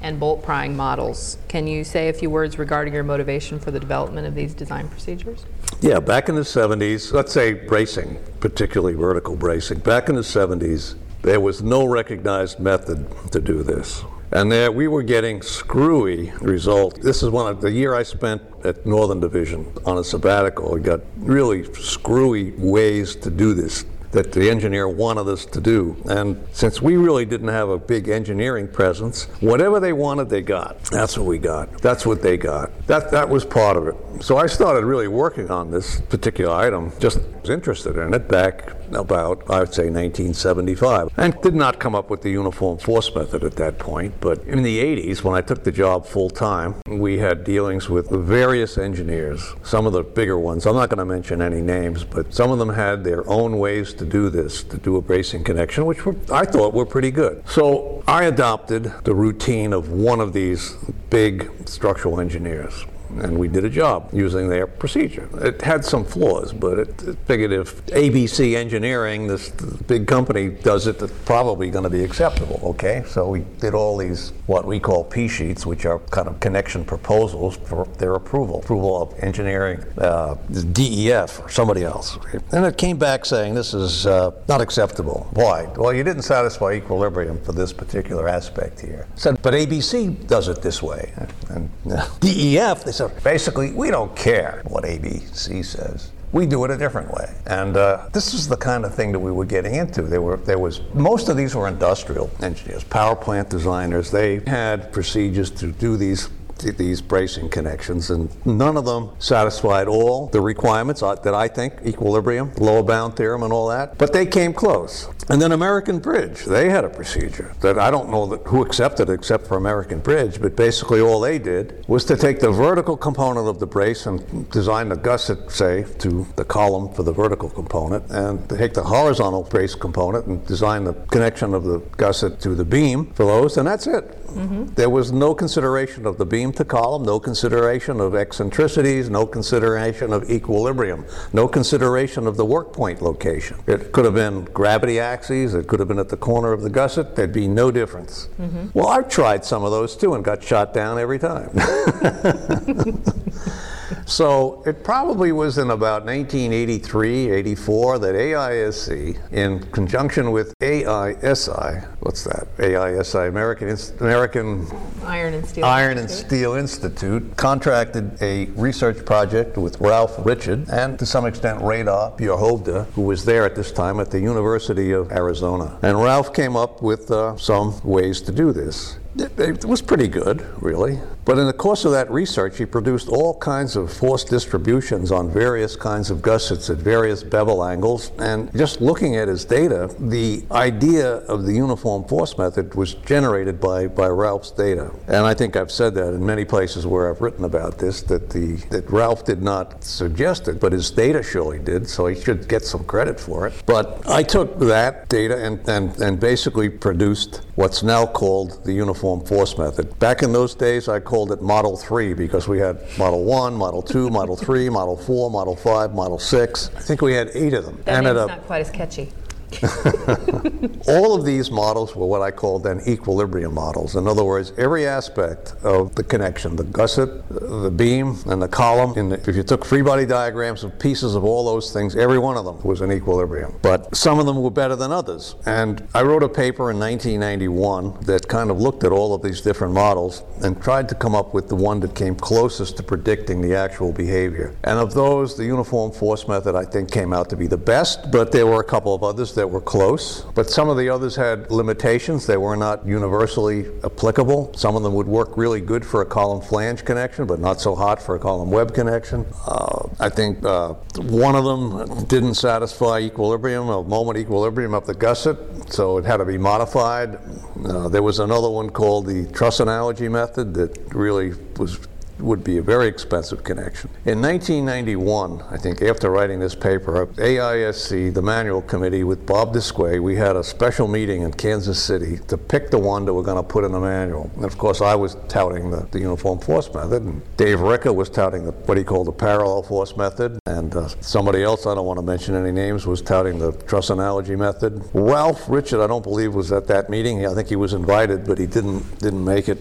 and 0.00 0.20
bolt 0.20 0.42
prying 0.42 0.76
models. 0.76 1.38
Can 1.48 1.66
you 1.66 1.84
say 1.84 2.08
a 2.08 2.12
few 2.12 2.30
words 2.30 2.58
regarding 2.58 2.94
your 2.94 3.02
motivation 3.02 3.58
for 3.58 3.70
the 3.70 3.80
development 3.80 4.26
of 4.26 4.34
these 4.34 4.54
design 4.54 4.88
procedures? 4.88 5.46
Yeah, 5.80 6.00
back 6.00 6.28
in 6.28 6.34
the 6.34 6.42
70s, 6.42 7.12
let's 7.12 7.32
say 7.32 7.52
bracing, 7.52 8.18
particularly 8.40 8.94
vertical 8.94 9.36
bracing, 9.36 9.80
back 9.80 10.08
in 10.08 10.14
the 10.14 10.20
70s, 10.20 10.96
there 11.22 11.40
was 11.40 11.62
no 11.62 11.84
recognized 11.84 12.60
method 12.60 13.06
to 13.32 13.40
do 13.40 13.62
this. 13.62 14.04
And 14.30 14.52
there 14.52 14.70
we 14.70 14.88
were 14.88 15.02
getting 15.02 15.40
screwy 15.40 16.32
results. 16.40 16.98
This 17.00 17.22
is 17.22 17.30
one 17.30 17.50
of 17.50 17.60
the 17.60 17.70
year 17.70 17.94
I 17.94 18.02
spent 18.02 18.42
at 18.64 18.84
Northern 18.84 19.20
Division 19.20 19.72
on 19.86 19.98
a 19.98 20.04
sabbatical. 20.04 20.74
We 20.74 20.80
got 20.80 21.00
really 21.16 21.72
screwy 21.74 22.52
ways 22.52 23.16
to 23.16 23.30
do 23.30 23.54
this 23.54 23.84
that 24.10 24.32
the 24.32 24.50
engineer 24.50 24.88
wanted 24.88 25.28
us 25.28 25.44
to 25.44 25.60
do. 25.60 25.96
And 26.06 26.42
since 26.52 26.80
we 26.80 26.96
really 26.96 27.24
didn't 27.24 27.48
have 27.48 27.68
a 27.68 27.78
big 27.78 28.08
engineering 28.08 28.68
presence, 28.68 29.24
whatever 29.40 29.80
they 29.80 29.92
wanted, 29.92 30.30
they 30.30 30.40
got. 30.40 30.82
That's 30.84 31.18
what 31.18 31.26
we 31.26 31.38
got. 31.38 31.82
That's 31.82 32.06
what 32.06 32.22
they 32.22 32.36
got. 32.36 32.86
That 32.86 33.10
that 33.10 33.28
was 33.28 33.44
part 33.44 33.76
of 33.76 33.88
it. 33.88 33.96
So 34.22 34.36
I 34.38 34.46
started 34.46 34.84
really 34.84 35.08
working 35.08 35.50
on 35.50 35.70
this 35.70 36.00
particular 36.00 36.54
item. 36.54 36.92
Just 36.98 37.20
was 37.42 37.50
interested 37.50 37.96
in 37.96 38.14
it 38.14 38.28
back 38.28 38.72
about 38.94 39.42
I 39.50 39.60
would 39.60 39.74
say 39.74 39.90
1975, 39.90 41.10
and 41.16 41.40
did 41.42 41.54
not 41.54 41.78
come 41.78 41.94
up 41.94 42.10
with 42.10 42.22
the 42.22 42.30
uniform 42.30 42.78
force 42.78 43.14
method 43.14 43.44
at 43.44 43.56
that 43.56 43.78
point. 43.78 44.14
But 44.20 44.42
in 44.44 44.62
the 44.62 44.78
80s, 44.78 45.22
when 45.22 45.34
I 45.34 45.40
took 45.40 45.64
the 45.64 45.72
job 45.72 46.06
full 46.06 46.30
time, 46.30 46.76
we 46.86 47.18
had 47.18 47.44
dealings 47.44 47.88
with 47.88 48.10
various 48.10 48.78
engineers. 48.78 49.54
Some 49.62 49.86
of 49.86 49.92
the 49.92 50.02
bigger 50.02 50.38
ones. 50.38 50.66
I'm 50.66 50.74
not 50.74 50.88
going 50.88 50.98
to 50.98 51.04
mention 51.04 51.42
any 51.42 51.60
names, 51.60 52.04
but 52.04 52.34
some 52.34 52.50
of 52.50 52.58
them 52.58 52.70
had 52.70 53.04
their 53.04 53.28
own 53.28 53.58
ways 53.58 53.94
to 53.94 54.04
do 54.04 54.30
this, 54.30 54.62
to 54.64 54.78
do 54.78 54.96
a 54.96 55.02
bracing 55.02 55.44
connection, 55.44 55.86
which 55.86 56.04
were, 56.04 56.16
I 56.32 56.44
thought 56.44 56.74
were 56.74 56.86
pretty 56.86 57.10
good. 57.10 57.42
So 57.48 58.02
I 58.06 58.24
adopted 58.24 58.92
the 59.04 59.14
routine 59.14 59.72
of 59.72 59.90
one 59.90 60.20
of 60.20 60.32
these 60.32 60.74
big 61.10 61.50
structural 61.66 62.20
engineers 62.20 62.84
and 63.10 63.38
we 63.38 63.48
did 63.48 63.64
a 63.64 63.70
job 63.70 64.10
using 64.12 64.48
their 64.48 64.66
procedure. 64.66 65.28
It 65.44 65.62
had 65.62 65.84
some 65.84 66.04
flaws, 66.04 66.52
but 66.52 66.78
it, 66.78 67.02
it 67.02 67.18
figured 67.26 67.52
if 67.52 67.84
ABC 67.86 68.56
Engineering, 68.56 69.26
this, 69.26 69.50
big 69.50 70.06
company, 70.06 70.48
does 70.48 70.86
it, 70.86 71.00
it's 71.02 71.12
probably 71.24 71.70
going 71.70 71.84
to 71.84 71.90
be 71.90 72.04
acceptable. 72.04 72.60
Okay, 72.62 73.02
so 73.06 73.28
we 73.28 73.40
did 73.60 73.74
all 73.74 73.96
these 73.96 74.32
what 74.46 74.64
we 74.64 74.80
call 74.80 75.04
P 75.04 75.28
sheets, 75.28 75.66
which 75.66 75.84
are 75.84 75.98
kind 76.10 76.26
of 76.26 76.40
connection 76.40 76.84
proposals 76.84 77.56
for 77.56 77.84
their 77.98 78.14
approval, 78.14 78.60
approval 78.60 79.02
of 79.02 79.14
engineering, 79.22 79.84
uh, 79.98 80.34
DEF 80.72 81.40
or 81.40 81.48
somebody 81.50 81.84
else, 81.84 82.18
and 82.52 82.64
it 82.64 82.78
came 82.78 82.96
back 82.96 83.24
saying 83.24 83.54
this 83.54 83.74
is 83.74 84.06
uh, 84.06 84.30
not 84.48 84.60
acceptable. 84.60 85.28
Why? 85.34 85.66
Well, 85.76 85.92
you 85.92 86.02
didn't 86.02 86.22
satisfy 86.22 86.72
equilibrium 86.72 87.40
for 87.42 87.52
this 87.52 87.72
particular 87.72 88.28
aspect 88.28 88.80
here. 88.80 89.06
Said, 89.16 89.40
but 89.42 89.54
ABC 89.54 90.26
does 90.26 90.48
it 90.48 90.62
this 90.62 90.82
way, 90.82 91.12
and 91.50 91.70
uh, 91.90 92.08
DEF 92.20 92.84
they 92.84 92.92
basically 93.22 93.72
we 93.72 93.90
don't 93.92 94.14
care 94.16 94.62
what 94.66 94.82
ABC 94.82 95.64
says 95.64 96.10
we 96.32 96.46
do 96.46 96.64
it 96.64 96.70
a 96.70 96.76
different 96.76 97.10
way. 97.12 97.34
And 97.46 97.76
uh, 97.76 98.08
this 98.12 98.34
is 98.34 98.48
the 98.48 98.56
kind 98.56 98.84
of 98.84 98.94
thing 98.94 99.12
that 99.12 99.18
we 99.18 99.32
were 99.32 99.44
getting 99.44 99.74
into. 99.74 100.02
There 100.02 100.20
were 100.20 100.36
there 100.36 100.58
was 100.58 100.82
most 100.94 101.28
of 101.28 101.36
these 101.36 101.54
were 101.54 101.68
industrial 101.68 102.30
engineers, 102.42 102.84
power 102.84 103.16
plant 103.16 103.48
designers. 103.48 104.10
They 104.10 104.40
had 104.46 104.92
procedures 104.92 105.50
to 105.52 105.72
do 105.72 105.96
these 105.96 106.28
these 106.58 107.00
bracing 107.00 107.48
connections, 107.48 108.10
and 108.10 108.30
none 108.46 108.76
of 108.76 108.84
them 108.84 109.10
satisfied 109.18 109.88
all 109.88 110.26
the 110.26 110.40
requirements 110.40 111.02
uh, 111.02 111.14
that 111.16 111.34
I 111.34 111.48
think 111.48 111.74
equilibrium, 111.84 112.52
lower 112.58 112.82
bound 112.82 113.16
theorem, 113.16 113.42
and 113.42 113.52
all 113.52 113.68
that. 113.68 113.98
But 113.98 114.12
they 114.12 114.26
came 114.26 114.52
close. 114.52 115.08
And 115.30 115.42
then 115.42 115.52
American 115.52 115.98
Bridge, 115.98 116.46
they 116.46 116.70
had 116.70 116.84
a 116.84 116.88
procedure 116.88 117.54
that 117.60 117.78
I 117.78 117.90
don't 117.90 118.08
know 118.08 118.26
that 118.26 118.42
who 118.46 118.62
accepted 118.62 119.10
except 119.10 119.46
for 119.46 119.56
American 119.56 120.00
Bridge, 120.00 120.40
but 120.40 120.56
basically 120.56 121.00
all 121.00 121.20
they 121.20 121.38
did 121.38 121.84
was 121.86 122.04
to 122.06 122.16
take 122.16 122.40
the 122.40 122.50
vertical 122.50 122.96
component 122.96 123.46
of 123.46 123.60
the 123.60 123.66
brace 123.66 124.06
and 124.06 124.50
design 124.50 124.88
the 124.88 124.96
gusset, 124.96 125.50
say, 125.50 125.84
to 125.98 126.26
the 126.36 126.44
column 126.44 126.92
for 126.94 127.02
the 127.02 127.12
vertical 127.12 127.50
component, 127.50 128.10
and 128.10 128.48
take 128.48 128.72
the 128.74 128.82
horizontal 128.82 129.42
brace 129.42 129.74
component 129.74 130.26
and 130.26 130.46
design 130.46 130.84
the 130.84 130.94
connection 131.10 131.52
of 131.52 131.64
the 131.64 131.78
gusset 131.96 132.40
to 132.40 132.54
the 132.54 132.64
beam 132.64 133.06
for 133.12 133.26
those, 133.26 133.58
and 133.58 133.68
that's 133.68 133.86
it. 133.86 134.17
Mm-hmm. 134.28 134.74
There 134.74 134.90
was 134.90 135.12
no 135.12 135.34
consideration 135.34 136.06
of 136.06 136.18
the 136.18 136.26
beam 136.26 136.52
to 136.52 136.64
column, 136.64 137.02
no 137.02 137.18
consideration 137.18 138.00
of 138.00 138.14
eccentricities, 138.14 139.08
no 139.08 139.26
consideration 139.26 140.12
of 140.12 140.30
equilibrium, 140.30 141.04
no 141.32 141.48
consideration 141.48 142.26
of 142.26 142.36
the 142.36 142.44
work 142.44 142.72
point 142.72 143.02
location. 143.02 143.58
It 143.66 143.92
could 143.92 144.04
have 144.04 144.14
been 144.14 144.44
gravity 144.44 145.00
axes, 145.00 145.54
it 145.54 145.66
could 145.66 145.80
have 145.80 145.88
been 145.88 145.98
at 145.98 146.08
the 146.08 146.16
corner 146.16 146.52
of 146.52 146.62
the 146.62 146.70
gusset, 146.70 147.16
there'd 147.16 147.32
be 147.32 147.48
no 147.48 147.70
difference. 147.70 148.28
Mm-hmm. 148.38 148.68
Well, 148.74 148.88
I've 148.88 149.08
tried 149.08 149.44
some 149.44 149.64
of 149.64 149.70
those 149.70 149.96
too 149.96 150.14
and 150.14 150.24
got 150.24 150.42
shot 150.42 150.74
down 150.74 150.98
every 150.98 151.18
time. 151.18 151.50
So 154.08 154.62
it 154.64 154.82
probably 154.82 155.32
was 155.32 155.58
in 155.58 155.70
about 155.70 156.06
1983, 156.06 157.30
84 157.30 157.98
that 157.98 158.14
AISC, 158.14 159.32
in 159.32 159.60
conjunction 159.70 160.32
with 160.32 160.54
AISI, 160.60 161.86
what's 162.00 162.24
that? 162.24 162.48
AISI, 162.56 163.28
American 163.28 163.76
American 164.00 164.66
Iron 165.04 165.34
and 165.34 165.46
Steel 165.46 165.64
Iron 165.66 165.98
Institute. 165.98 166.22
and 166.22 166.26
Steel 166.26 166.54
Institute, 166.54 167.36
contracted 167.36 168.16
a 168.22 168.46
research 168.56 169.04
project 169.04 169.58
with 169.58 169.78
Ralph 169.78 170.24
Richard 170.24 170.70
and 170.70 170.98
to 170.98 171.04
some 171.04 171.26
extent 171.26 171.60
Reidar 171.60 172.16
Bjorhovde, 172.18 172.86
who 172.92 173.02
was 173.02 173.26
there 173.26 173.44
at 173.44 173.54
this 173.54 173.70
time 173.72 174.00
at 174.00 174.10
the 174.10 174.20
University 174.20 174.92
of 174.92 175.12
Arizona. 175.12 175.78
And 175.82 176.02
Ralph 176.02 176.32
came 176.32 176.56
up 176.56 176.80
with 176.80 177.10
uh, 177.10 177.36
some 177.36 177.78
ways 177.84 178.22
to 178.22 178.32
do 178.32 178.52
this. 178.52 178.96
It, 179.16 179.38
it 179.38 179.64
was 179.64 179.82
pretty 179.82 180.08
good, 180.08 180.46
really. 180.62 180.98
But 181.28 181.36
in 181.36 181.46
the 181.46 181.52
course 181.52 181.84
of 181.84 181.92
that 181.92 182.10
research, 182.10 182.56
he 182.56 182.64
produced 182.64 183.10
all 183.10 183.36
kinds 183.38 183.76
of 183.76 183.92
force 183.92 184.24
distributions 184.24 185.12
on 185.12 185.30
various 185.30 185.76
kinds 185.76 186.10
of 186.10 186.22
gussets 186.22 186.70
at 186.70 186.78
various 186.78 187.22
bevel 187.22 187.62
angles. 187.62 188.12
And 188.18 188.50
just 188.56 188.80
looking 188.80 189.16
at 189.16 189.28
his 189.28 189.44
data, 189.44 189.94
the 189.98 190.42
idea 190.50 191.16
of 191.28 191.44
the 191.44 191.52
uniform 191.52 192.04
force 192.04 192.38
method 192.38 192.74
was 192.76 192.94
generated 192.94 193.60
by, 193.60 193.88
by 193.88 194.06
Ralph's 194.06 194.52
data. 194.52 194.90
And 195.06 195.26
I 195.26 195.34
think 195.34 195.54
I've 195.54 195.70
said 195.70 195.94
that 195.96 196.14
in 196.14 196.24
many 196.24 196.46
places 196.46 196.86
where 196.86 197.10
I've 197.10 197.20
written 197.20 197.44
about 197.44 197.76
this, 197.76 198.00
that, 198.04 198.30
the, 198.30 198.54
that 198.70 198.88
Ralph 198.88 199.26
did 199.26 199.42
not 199.42 199.84
suggest 199.84 200.48
it, 200.48 200.58
but 200.58 200.72
his 200.72 200.90
data 200.90 201.22
surely 201.22 201.58
did, 201.58 201.90
so 201.90 202.06
he 202.06 202.18
should 202.18 202.48
get 202.48 202.64
some 202.64 202.84
credit 202.84 203.20
for 203.20 203.46
it. 203.46 203.52
But 203.66 204.02
I 204.08 204.22
took 204.22 204.58
that 204.60 205.10
data 205.10 205.36
and, 205.44 205.60
and, 205.68 205.94
and 206.00 206.18
basically 206.18 206.70
produced 206.70 207.42
what's 207.56 207.82
now 207.82 208.06
called 208.06 208.64
the 208.64 208.72
uniform 208.72 209.26
force 209.26 209.58
method. 209.58 209.98
Back 209.98 210.22
in 210.22 210.32
those 210.32 210.54
days, 210.54 210.88
I 210.88 211.00
called 211.00 211.17
it 211.26 211.42
Model 211.42 211.76
3 211.76 212.14
because 212.14 212.46
we 212.48 212.58
had 212.58 212.80
Model 212.98 213.24
1, 213.24 213.54
Model 213.54 213.82
2, 213.82 214.10
Model 214.10 214.36
3, 214.36 214.68
Model 214.68 214.96
4, 214.96 215.30
Model 215.30 215.56
5, 215.56 215.94
Model 215.94 216.18
6. 216.18 216.70
I 216.76 216.80
think 216.80 217.02
we 217.02 217.12
had 217.14 217.30
eight 217.34 217.54
of 217.54 217.64
them. 217.64 217.80
That 217.84 217.96
Ended 217.98 218.14
name's 218.16 218.22
up- 218.22 218.28
not 218.38 218.46
quite 218.46 218.60
as 218.60 218.70
catchy. 218.70 219.12
all 220.88 221.14
of 221.14 221.24
these 221.24 221.50
models 221.50 221.94
were 221.96 222.06
what 222.06 222.22
I 222.22 222.30
called 222.30 222.64
then 222.64 222.80
equilibrium 222.86 223.54
models. 223.54 223.96
In 223.96 224.06
other 224.06 224.24
words, 224.24 224.52
every 224.56 224.86
aspect 224.86 225.54
of 225.62 225.94
the 225.94 226.04
connection, 226.04 226.56
the 226.56 226.64
gusset, 226.64 227.28
the 227.28 227.70
beam, 227.70 228.18
and 228.26 228.42
the 228.42 228.48
column, 228.48 229.10
the, 229.10 229.16
if 229.28 229.36
you 229.36 229.42
took 229.42 229.64
free 229.64 229.82
body 229.82 230.06
diagrams 230.06 230.64
of 230.64 230.78
pieces 230.78 231.14
of 231.14 231.24
all 231.24 231.44
those 231.44 231.72
things, 231.72 231.96
every 231.96 232.18
one 232.18 232.36
of 232.36 232.44
them 232.44 232.62
was 232.62 232.80
in 232.80 232.92
equilibrium. 232.92 233.54
But 233.62 233.94
some 233.96 234.18
of 234.18 234.26
them 234.26 234.42
were 234.42 234.50
better 234.50 234.76
than 234.76 234.92
others. 234.92 235.34
And 235.46 235.86
I 235.94 236.02
wrote 236.02 236.22
a 236.22 236.28
paper 236.28 236.70
in 236.70 236.78
1991 236.78 238.04
that 238.04 238.28
kind 238.28 238.50
of 238.50 238.60
looked 238.60 238.84
at 238.84 238.92
all 238.92 239.14
of 239.14 239.22
these 239.22 239.40
different 239.40 239.74
models 239.74 240.22
and 240.42 240.60
tried 240.62 240.88
to 240.90 240.94
come 240.94 241.14
up 241.14 241.34
with 241.34 241.48
the 241.48 241.56
one 241.56 241.80
that 241.80 241.94
came 241.94 242.14
closest 242.14 242.76
to 242.76 242.82
predicting 242.82 243.40
the 243.40 243.54
actual 243.54 243.92
behavior. 243.92 244.54
And 244.64 244.78
of 244.78 244.94
those, 244.94 245.36
the 245.36 245.44
uniform 245.44 245.92
force 245.92 246.28
method 246.28 246.54
I 246.54 246.64
think 246.64 246.90
came 246.90 247.12
out 247.12 247.30
to 247.30 247.36
be 247.36 247.46
the 247.46 247.56
best, 247.56 248.10
but 248.10 248.32
there 248.32 248.46
were 248.46 248.60
a 248.60 248.64
couple 248.64 248.94
of 248.94 249.02
others 249.02 249.34
that 249.38 249.48
were 249.48 249.60
close. 249.60 250.22
But 250.34 250.50
some 250.50 250.68
of 250.68 250.76
the 250.76 250.88
others 250.90 251.16
had 251.16 251.50
limitations. 251.50 252.26
They 252.26 252.36
were 252.36 252.56
not 252.56 252.84
universally 252.84 253.66
applicable. 253.84 254.52
Some 254.54 254.76
of 254.76 254.82
them 254.82 254.94
would 254.94 255.06
work 255.06 255.36
really 255.36 255.60
good 255.60 255.86
for 255.86 256.02
a 256.02 256.06
column 256.06 256.42
flange 256.42 256.84
connection, 256.84 257.26
but 257.26 257.38
not 257.38 257.60
so 257.60 257.74
hot 257.74 258.02
for 258.02 258.16
a 258.16 258.18
column 258.18 258.50
web 258.50 258.74
connection. 258.74 259.26
Uh, 259.46 259.88
I 260.00 260.08
think 260.08 260.44
uh, 260.44 260.74
one 260.96 261.36
of 261.36 261.44
them 261.44 262.04
didn't 262.06 262.34
satisfy 262.34 262.98
equilibrium, 262.98 263.68
a 263.68 263.82
moment 263.82 264.18
equilibrium 264.18 264.74
of 264.74 264.86
the 264.86 264.94
gusset, 264.94 265.38
so 265.72 265.98
it 265.98 266.04
had 266.04 266.18
to 266.18 266.24
be 266.24 266.36
modified. 266.38 267.18
Uh, 267.64 267.88
there 267.88 268.02
was 268.02 268.18
another 268.18 268.50
one 268.50 268.70
called 268.70 269.06
the 269.06 269.26
truss 269.32 269.60
analogy 269.60 270.08
method 270.08 270.54
that 270.54 270.76
really 270.92 271.32
was 271.56 271.78
would 272.18 272.44
be 272.44 272.58
a 272.58 272.62
very 272.62 272.86
expensive 272.86 273.44
connection. 273.44 273.90
In 274.04 274.20
1991, 274.20 275.42
I 275.50 275.56
think 275.56 275.82
after 275.82 276.10
writing 276.10 276.40
this 276.40 276.54
paper, 276.54 277.06
AISC, 277.06 278.12
the 278.12 278.22
manual 278.22 278.62
committee 278.62 279.04
with 279.04 279.26
Bob 279.26 279.52
Disque, 279.52 279.78
we 279.78 280.16
had 280.16 280.36
a 280.36 280.44
special 280.44 280.88
meeting 280.88 281.22
in 281.22 281.32
Kansas 281.32 281.82
City 281.82 282.18
to 282.28 282.36
pick 282.36 282.70
the 282.70 282.78
one 282.78 283.04
that 283.04 283.14
we're 283.14 283.22
going 283.22 283.36
to 283.36 283.48
put 283.48 283.64
in 283.64 283.72
the 283.72 283.80
manual. 283.80 284.30
And 284.36 284.44
of 284.44 284.58
course, 284.58 284.80
I 284.80 284.94
was 284.94 285.16
touting 285.28 285.70
the, 285.70 285.86
the 285.90 286.00
uniform 286.00 286.38
force 286.38 286.72
method, 286.72 287.02
and 287.02 287.22
Dave 287.36 287.60
Ricker 287.60 287.92
was 287.92 288.10
touting 288.10 288.44
the, 288.44 288.52
what 288.52 288.78
he 288.78 288.84
called 288.84 289.06
the 289.06 289.12
parallel 289.12 289.62
force 289.62 289.96
method, 289.96 290.38
and 290.46 290.74
uh, 290.74 290.88
somebody 291.00 291.42
else, 291.42 291.66
I 291.66 291.74
don't 291.74 291.86
want 291.86 291.98
to 291.98 292.04
mention 292.04 292.34
any 292.34 292.52
names, 292.52 292.86
was 292.86 293.02
touting 293.02 293.38
the 293.38 293.52
truss 293.52 293.90
analogy 293.90 294.36
method. 294.36 294.82
Ralph 294.92 295.48
Richard, 295.48 295.82
I 295.82 295.86
don't 295.86 296.02
believe, 296.02 296.34
was 296.34 296.52
at 296.52 296.66
that 296.68 296.90
meeting. 296.90 297.26
I 297.26 297.34
think 297.34 297.48
he 297.48 297.56
was 297.56 297.72
invited, 297.72 298.26
but 298.26 298.38
he 298.38 298.46
didn't 298.46 298.98
didn't 298.98 299.24
make 299.24 299.48
it. 299.48 299.58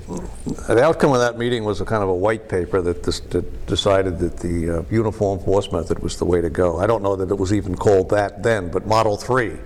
The 0.68 0.84
outcome 0.84 1.12
of 1.12 1.20
that 1.20 1.38
meeting 1.38 1.64
was 1.64 1.82
a 1.82 1.86
kind 1.86 2.04
of 2.04 2.10
a 2.10 2.14
white 2.14 2.47
paper 2.50 2.82
that, 2.82 3.04
dis- 3.04 3.20
that 3.20 3.66
decided 3.68 4.20
that 4.20 4.38
the 4.38 4.80
uh, 4.80 4.84
uniform 4.90 5.40
force 5.40 5.72
method 5.72 6.00
was 6.00 6.18
the 6.18 6.26
way 6.26 6.42
to 6.42 6.50
go. 6.50 6.80
I 6.80 6.88
don't 6.88 7.04
know 7.04 7.16
that 7.16 7.30
it 7.30 7.38
was 7.38 7.54
even 7.54 7.76
called 7.76 8.10
that 8.10 8.44
then, 8.44 8.70
but 8.70 8.86
Model 8.86 9.18
3 9.18 9.58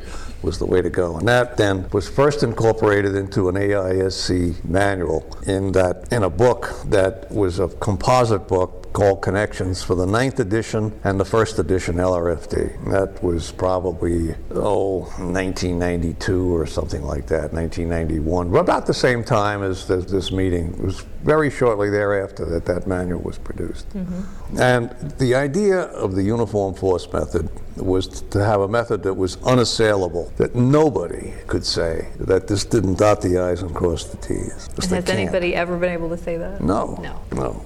was 0.42 0.58
the 0.58 0.66
way 0.66 0.82
to 0.82 0.90
go. 0.90 1.18
And 1.18 1.28
that 1.28 1.58
then 1.58 1.88
was 1.92 2.10
first 2.10 2.44
incorporated 2.44 3.16
into 3.16 3.50
an 3.50 3.56
AISC 3.56 4.64
manual 4.66 5.26
in 5.46 5.72
that 5.74 6.12
in 6.12 6.24
a 6.24 6.30
book 6.30 6.74
that 6.86 7.32
was 7.32 7.60
a 7.60 7.68
composite 7.68 8.48
book 8.48 8.81
called 8.94 9.22
Connections 9.22 9.84
for 9.84 9.96
the 9.96 10.06
ninth 10.06 10.40
edition 10.40 11.00
and 11.04 11.20
the 11.20 11.26
first 11.26 11.60
edition 11.60 11.96
LRFD. 11.96 12.92
That 12.92 13.24
was 13.24 13.52
probably, 13.52 14.36
oh, 14.52 15.00
1992 15.18 16.56
or 16.56 16.66
something 16.66 17.04
like 17.04 17.28
that, 17.28 17.54
1991. 17.54 18.56
About 18.56 18.88
the 18.88 18.94
same 18.94 19.24
time 19.24 19.64
as 19.64 19.88
this, 19.88 20.06
this 20.06 20.32
meeting. 20.32 20.74
It 20.74 20.84
was 20.84 21.06
very 21.24 21.50
shortly 21.50 21.90
thereafter 21.90 22.46
that 22.46 22.66
that 22.66 22.88
manual 22.88 23.22
was 23.22 23.38
produced. 23.38 23.90
Mm-hmm. 23.90 24.60
And 24.60 24.90
the 25.18 25.36
idea 25.36 25.82
of 25.82 26.16
the 26.16 26.24
uniform 26.24 26.74
force 26.74 27.12
method 27.14 27.50
was 27.78 28.08
to 28.08 28.44
have 28.44 28.62
a 28.62 28.68
method 28.68 29.04
that 29.04 29.14
was 29.14 29.38
unassailable, 29.44 30.32
that 30.38 30.56
nobody 30.56 31.34
could 31.48 31.66
say 31.66 32.10
that 32.20 32.48
this 32.48 32.66
didn't 32.66 32.98
dot 32.98 33.22
the 33.22 33.40
I's 33.40 33.62
and 33.62 33.74
cross 33.74 34.06
the 34.06 34.18
T's. 34.18 34.68
Has 34.76 35.10
anybody 35.10 35.56
ever 35.56 35.78
been 35.78 35.92
able 35.92 36.10
to 36.10 36.18
say 36.18 36.38
that? 36.38 36.62
No. 36.62 36.96
No. 37.02 37.22
No. 37.32 37.66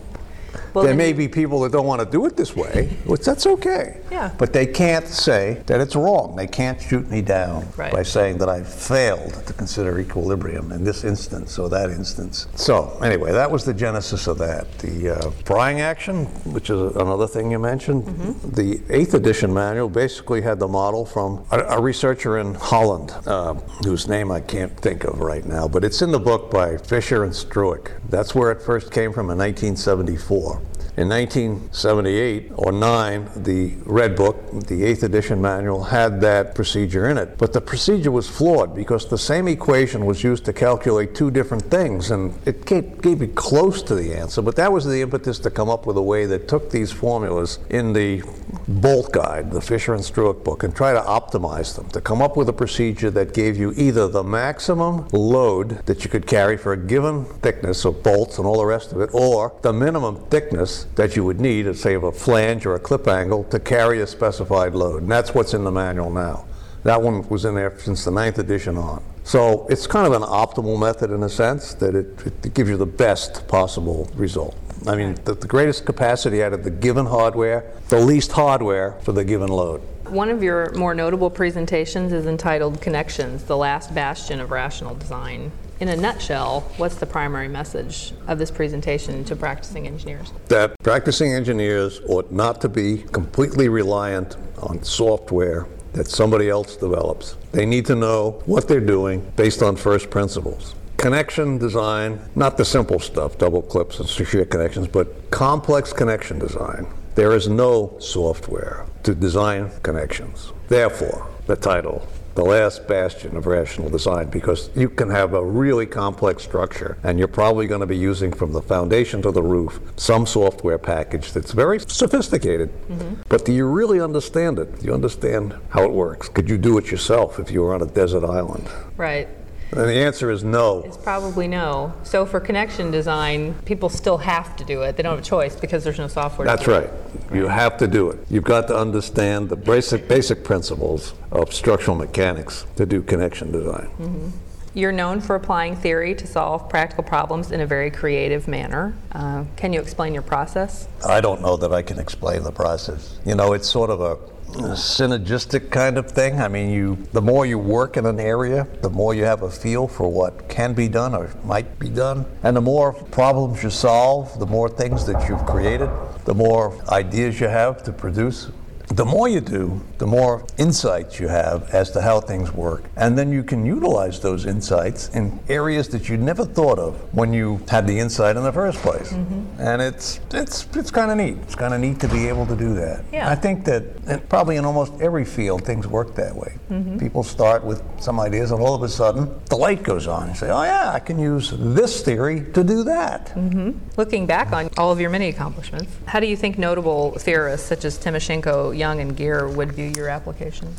Well, 0.76 0.86
there 0.86 0.93
may 0.95 1.13
be 1.13 1.28
people 1.28 1.61
that 1.61 1.71
don't 1.71 1.86
want 1.88 2.01
to 2.01 2.05
do 2.05 2.26
it 2.26 2.36
this 2.38 2.55
way, 2.55 2.89
which 3.05 3.21
that's 3.21 3.45
okay. 3.47 4.01
Yeah. 4.11 4.32
But 4.38 4.53
they 4.53 4.65
can't 4.65 5.07
say 5.07 5.61
that 5.67 5.80
it's 5.82 5.95
wrong. 5.95 6.36
They 6.36 6.47
can't 6.47 6.80
shoot 6.82 7.09
me 7.09 7.21
down 7.21 7.67
Right. 7.78 7.91
by 7.91 8.03
saying 8.03 8.38
that 8.39 8.49
I 8.49 8.61
failed 8.63 9.34
to 9.47 9.53
consider 9.53 9.99
equilibrium 9.99 10.71
in 10.71 10.84
this 10.84 11.03
instance 11.03 11.57
or 11.57 11.69
that 11.69 11.89
instance. 11.89 12.47
So 12.55 12.97
anyway, 13.01 13.32
that 13.32 13.49
was 13.49 13.63
the 13.65 13.73
genesis 13.73 14.28
of 14.28 14.38
that. 14.39 14.65
The 14.80 15.09
uh, 15.17 15.32
prying 15.45 15.82
action, 15.82 16.26
which 16.51 16.69
is 16.69 16.95
another 16.95 17.28
thing 17.28 17.51
you 17.51 17.59
mentioned, 17.59 18.03
Mm-hmm. 18.05 18.49
the 18.51 18.82
eighth 18.89 19.13
edition 19.13 19.53
manual 19.53 19.89
basically 19.89 20.41
had 20.41 20.59
the 20.59 20.67
model 20.67 21.05
from 21.05 21.45
a, 21.51 21.59
a 21.59 21.82
researcher 21.82 22.38
in 22.39 22.53
Holland, 22.55 23.13
uh, 23.26 23.53
whose 23.84 24.07
name 24.07 24.32
I 24.32 24.41
can't 24.41 24.76
think 24.80 25.03
of 25.05 25.19
right 25.19 25.45
now, 25.45 25.67
but 25.67 25.84
it's 25.84 26.01
in 26.01 26.11
the 26.11 26.19
book 26.19 26.51
by 26.51 26.78
Fisher 26.78 27.23
and 27.23 27.32
Struik. 27.34 27.91
That's 28.09 28.36
where 28.36 28.51
it 28.51 28.61
first 28.61 28.91
came 28.91 29.13
from 29.13 29.30
in 29.30 29.38
1974. 29.38 30.61
In 30.97 31.09
1978 31.09 32.53
or 32.55 32.71
9, 32.71 33.29
the 33.35 33.73
Red 33.83 34.15
Book, 34.15 34.49
the 34.51 34.83
8th 34.83 35.03
edition 35.03 35.41
manual, 35.41 35.83
had 35.83 36.21
that 36.21 36.55
procedure 36.55 37.09
in 37.09 37.17
it. 37.17 37.37
But 37.37 37.51
the 37.51 37.59
procedure 37.59 38.11
was 38.11 38.29
flawed 38.29 38.73
because 38.73 39.09
the 39.09 39.17
same 39.17 39.49
equation 39.49 40.05
was 40.05 40.23
used 40.23 40.45
to 40.45 40.53
calculate 40.53 41.13
two 41.13 41.31
different 41.31 41.63
things, 41.69 42.11
and 42.11 42.33
it 42.47 42.65
gave, 42.65 43.01
gave 43.01 43.19
you 43.19 43.27
close 43.27 43.83
to 43.83 43.95
the 43.95 44.13
answer. 44.13 44.41
But 44.41 44.55
that 44.55 44.71
was 44.71 44.85
the 44.85 45.01
impetus 45.01 45.37
to 45.39 45.49
come 45.49 45.69
up 45.69 45.85
with 45.85 45.97
a 45.97 46.01
way 46.01 46.25
that 46.27 46.47
took 46.47 46.71
these 46.71 46.93
formulas 46.93 47.59
in 47.69 47.91
the 47.91 48.23
Bolt 48.67 49.11
Guide, 49.11 49.51
the 49.51 49.61
Fisher 49.61 49.93
and 49.93 50.01
Struik 50.01 50.45
book, 50.45 50.63
and 50.63 50.73
try 50.73 50.93
to 50.93 51.01
optimize 51.01 51.75
them 51.75 51.89
to 51.89 51.99
come 51.99 52.21
up 52.21 52.37
with 52.37 52.47
a 52.47 52.53
procedure 52.53 53.11
that 53.11 53.33
gave 53.33 53.57
you 53.57 53.73
either 53.75 54.07
the 54.07 54.23
maximum 54.23 55.07
load 55.11 55.85
that 55.87 56.05
you 56.05 56.09
could 56.09 56.25
carry 56.25 56.55
for 56.55 56.71
a 56.71 56.77
given 56.77 57.25
thickness 57.25 57.83
of 57.83 58.01
bolts 58.01 58.37
and 58.37 58.47
all 58.47 58.59
the 58.59 58.65
rest 58.65 58.93
of 58.93 59.01
it, 59.01 59.09
or 59.11 59.53
the 59.61 59.73
minimum 59.73 60.25
thickness 60.29 60.84
that 60.95 61.15
you 61.15 61.23
would 61.23 61.41
need, 61.41 61.75
say, 61.75 61.93
of 61.93 62.03
a 62.03 62.11
flange 62.11 62.65
or 62.65 62.75
a 62.75 62.79
clip 62.79 63.07
angle 63.07 63.43
to 63.45 63.59
carry 63.59 64.01
a 64.01 64.07
specified 64.07 64.73
load. 64.73 65.01
And 65.01 65.11
that's 65.11 65.33
what's 65.33 65.53
in 65.53 65.63
the 65.63 65.71
manual 65.71 66.09
now. 66.09 66.45
That 66.83 67.01
one 67.01 67.27
was 67.29 67.45
in 67.45 67.55
there 67.55 67.77
since 67.79 68.05
the 68.05 68.11
ninth 68.11 68.38
edition 68.38 68.77
on. 68.77 69.03
So 69.23 69.65
it's 69.69 69.88
kind 69.88 70.05
of 70.05 70.13
an 70.13 70.21
optimal 70.21 70.79
method 70.79 71.09
in 71.09 71.23
a 71.23 71.29
sense 71.29 71.73
that 71.75 71.95
it, 71.95 72.45
it 72.45 72.53
gives 72.53 72.69
you 72.69 72.77
the 72.77 72.86
best 72.86 73.47
possible 73.47 74.09
result. 74.13 74.55
I 74.88 74.95
mean, 74.95 75.15
the, 75.25 75.33
the 75.33 75.47
greatest 75.47 75.86
capacity 75.86 76.43
out 76.43 76.53
of 76.53 76.63
the 76.63 76.69
given 76.69 77.07
hardware, 77.07 77.71
the 77.89 77.99
least 77.99 78.31
hardware 78.33 78.91
for 79.01 79.13
the 79.13 79.25
given 79.25 79.49
load. 79.49 79.81
One 80.07 80.29
of 80.29 80.43
your 80.43 80.71
more 80.73 80.93
notable 80.93 81.31
presentations 81.31 82.13
is 82.13 82.27
entitled 82.27 82.81
Connections, 82.81 83.45
the 83.45 83.57
Last 83.57 83.95
Bastion 83.95 84.39
of 84.39 84.51
Rational 84.51 84.93
Design. 84.93 85.51
In 85.78 85.89
a 85.89 85.95
nutshell, 85.97 86.61
what's 86.78 86.95
the 86.95 87.05
primary 87.05 87.49
message 87.49 88.13
of 88.28 88.39
this 88.39 88.49
presentation 88.49 89.26
to 89.26 89.36
practicing 89.36 89.88
engineers? 89.88 90.32
that 90.47 90.73
practicing 90.82 91.34
engineers 91.34 91.99
ought 92.07 92.32
not 92.32 92.61
to 92.61 92.69
be 92.69 92.99
completely 93.11 93.67
reliant 93.67 94.38
on 94.59 94.82
software 94.84 95.67
that 95.91 96.07
somebody 96.07 96.49
else 96.49 96.78
develops. 96.78 97.36
They 97.51 97.65
need 97.65 97.86
to 97.88 97.95
know 97.95 98.41
what 98.45 98.69
they're 98.69 98.80
doing 98.80 99.30
based 99.36 99.61
on 99.61 99.76
first 99.76 100.09
principles. 100.09 100.76
Connection 100.95 101.57
design, 101.57 102.21
not 102.36 102.55
the 102.55 102.63
simple 102.63 102.99
stuff, 102.99 103.38
double 103.38 103.61
clips 103.61 103.99
and 103.99 104.07
secure 104.07 104.45
connections, 104.45 104.88
but 104.88 105.30
complex 105.30 105.91
connection 105.91 106.39
design. 106.39 106.88
There 107.15 107.34
is 107.34 107.49
no 107.49 107.97
software 107.99 108.86
to 109.03 109.13
design 109.13 109.71
connections. 109.84 110.53
Therefore, 110.69 111.28
the 111.47 111.57
title, 111.57 112.07
the 112.36 112.43
last 112.43 112.88
bastion 112.88 113.36
of 113.38 113.47
rational 113.47 113.89
design 113.89 114.29
because 114.29 114.69
you 114.75 114.89
can 114.89 115.09
have 115.09 115.33
a 115.33 115.43
really 115.43 115.86
complex 115.86 116.43
structure 116.43 116.97
and 117.03 117.17
you're 117.17 117.27
probably 117.29 117.65
going 117.65 117.79
to 117.79 117.88
be 117.88 117.97
using 117.97 118.31
from 118.31 118.51
the 118.51 118.61
foundation 118.61 119.21
to 119.21 119.31
the 119.31 119.41
roof 119.41 119.79
some 119.95 120.25
software 120.25 120.77
package 120.77 121.31
that's 121.31 121.53
very 121.53 121.79
sophisticated. 121.79 122.69
Mm-hmm. 122.89 123.21
But 123.29 123.45
do 123.45 123.53
you 123.53 123.65
really 123.65 124.01
understand 124.01 124.59
it? 124.59 124.79
Do 124.79 124.86
you 124.86 124.93
understand 124.93 125.55
how 125.69 125.83
it 125.83 125.91
works? 125.91 126.27
Could 126.27 126.49
you 126.49 126.57
do 126.57 126.77
it 126.77 126.91
yourself 126.91 127.39
if 127.39 127.49
you 127.51 127.61
were 127.61 127.73
on 127.73 127.81
a 127.81 127.88
desert 127.88 128.25
island? 128.25 128.69
Right. 128.97 129.29
And 129.72 129.82
the 129.89 129.93
answer 129.93 130.32
is 130.32 130.43
no. 130.43 130.84
It's 130.84 130.97
probably 130.97 131.47
no. 131.47 131.93
So 132.03 132.26
for 132.26 132.39
connection 132.39 132.91
design, 132.91 133.55
people 133.66 133.89
still 133.89 134.18
have 134.20 134.55
to 134.57 134.63
do 134.63 134.84
it. 134.84 134.95
They 134.95 135.03
don't 135.03 135.16
have 135.16 135.20
a 135.26 135.28
choice 135.28 135.55
because 135.55 135.84
there's 135.84 135.97
no 135.97 136.07
software. 136.07 136.45
to 136.45 136.51
That's 136.51 136.66
do 136.66 136.72
it. 136.74 136.91
right. 136.91 137.36
You 137.36 137.47
have 137.47 137.78
to 137.78 137.88
do 137.88 138.09
it. 138.11 138.20
You've 138.30 138.43
got 138.43 138.68
to 138.68 138.78
understand 138.78 139.49
the 139.49 139.55
basic 139.55 140.07
basic 140.07 140.43
principles 140.43 141.13
of 141.32 141.53
structural 141.53 141.97
mechanics 141.97 142.66
to 142.76 142.86
do 142.86 143.01
connection 143.01 143.51
design. 143.51 144.32
You're 144.74 144.91
known 144.91 145.22
for 145.22 145.36
applying 145.36 145.76
theory 145.78 146.13
to 146.16 146.28
solve 146.28 146.70
practical 146.70 147.03
problems 147.03 147.51
in 147.51 147.61
a 147.61 147.66
very 147.66 147.89
creative 147.89 148.47
manner. 148.47 148.93
Uh, 149.13 149.45
can 149.55 149.72
you 149.72 149.80
explain 149.80 150.13
your 150.13 150.22
process? 150.22 150.89
I 151.07 151.22
don't 151.22 151.41
know 151.41 151.55
that 151.57 151.72
I 151.74 151.82
can 151.82 151.97
explain 151.97 152.43
the 152.43 152.51
process. 152.51 153.18
You 153.26 153.36
know, 153.36 153.53
it's 153.53 153.70
sort 153.70 153.89
of 153.89 154.01
a 154.01 154.18
synergistic 154.53 155.69
kind 155.69 155.97
of 155.97 156.09
thing. 156.09 156.39
I 156.39 156.47
mean, 156.47 156.69
you 156.69 156.97
the 157.11 157.21
more 157.21 157.45
you 157.45 157.57
work 157.57 157.97
in 157.97 158.05
an 158.05 158.19
area, 158.19 158.67
the 158.81 158.89
more 158.89 159.13
you 159.13 159.23
have 159.23 159.41
a 159.41 159.49
feel 159.49 159.87
for 159.87 160.09
what 160.11 160.47
can 160.49 160.73
be 160.73 160.87
done 160.87 161.13
or 161.13 161.29
might 161.43 161.79
be 161.79 161.89
done, 161.89 162.25
and 162.43 162.55
the 162.55 162.61
more 162.61 162.93
problems 162.93 163.63
you 163.63 163.69
solve, 163.69 164.39
the 164.39 164.45
more 164.45 164.69
things 164.69 165.05
that 165.07 165.27
you've 165.27 165.45
created, 165.45 165.89
the 166.25 166.33
more 166.33 166.81
ideas 166.89 167.39
you 167.39 167.47
have 167.47 167.83
to 167.83 167.91
produce. 167.91 168.49
The 168.88 169.05
more 169.05 169.27
you 169.27 169.41
do, 169.41 169.81
the 169.97 170.05
more 170.05 170.45
insights 170.57 171.19
you 171.19 171.27
have 171.27 171.69
as 171.73 171.91
to 171.91 172.01
how 172.01 172.19
things 172.21 172.51
work. 172.51 172.83
And 172.95 173.17
then 173.17 173.31
you 173.31 173.43
can 173.43 173.65
utilize 173.65 174.19
those 174.19 174.45
insights 174.45 175.09
in 175.09 175.39
areas 175.49 175.89
that 175.89 176.07
you 176.07 176.17
never 176.17 176.45
thought 176.45 176.77
of 176.77 176.95
when 177.13 177.33
you 177.33 177.61
had 177.67 177.88
the 177.88 177.97
insight 177.97 178.38
in 178.38 178.43
the 178.43 178.51
first 178.51 178.77
place. 178.79 179.11
Mm-hmm. 179.11 179.61
And 179.61 179.81
it's 179.81 180.19
it's 180.31 180.67
it's 180.75 180.91
kind 180.91 181.11
of 181.11 181.17
neat. 181.17 181.38
It's 181.43 181.55
kind 181.55 181.73
of 181.73 181.79
neat 181.79 181.99
to 182.01 182.07
be 182.07 182.27
able 182.27 182.45
to 182.45 182.55
do 182.55 182.73
that. 182.75 183.03
Yeah. 183.11 183.29
I 183.29 183.36
think 183.36 183.65
that 183.65 184.29
probably 184.29 184.57
in 184.57 184.65
almost 184.65 184.93
every 185.01 185.25
field 185.25 185.65
things 185.65 185.88
work 185.88 186.15
that 186.15 186.36
way. 186.36 186.57
Mm-hmm. 186.69 186.99
People 186.99 187.23
start 187.23 187.63
with 187.63 187.81
some 187.99 188.19
ideas 188.19 188.51
and 188.51 188.61
all 188.61 188.75
of 188.75 188.83
a 188.83 188.89
sudden 188.89 189.33
the 189.49 189.55
light 189.55 189.83
goes 189.83 190.07
on. 190.07 190.29
You 190.29 190.36
say, 190.36 190.51
"Oh 190.51 190.63
yeah, 190.63 190.91
I 190.91 190.99
can 190.99 191.17
use 191.17 191.53
this 191.57 192.01
theory 192.01 192.45
to 192.53 192.63
do 192.63 192.83
that." 192.83 193.27
Mm-hmm. 193.36 193.71
Looking 193.97 194.25
back 194.25 194.51
on 194.51 194.69
all 194.77 194.91
of 194.91 194.99
your 194.99 195.09
many 195.09 195.29
accomplishments, 195.29 195.91
how 196.05 196.19
do 196.19 196.27
you 196.27 196.38
think 196.38 196.57
notable 196.57 197.11
theorists 197.13 197.67
such 197.67 197.86
as 197.86 197.97
Timoshenko, 197.97 198.74
Young, 198.76 198.99
and 198.99 199.15
Gere 199.15 199.49
would 199.49 199.71
view 199.71 199.91
your 199.95 200.09
application? 200.09 200.73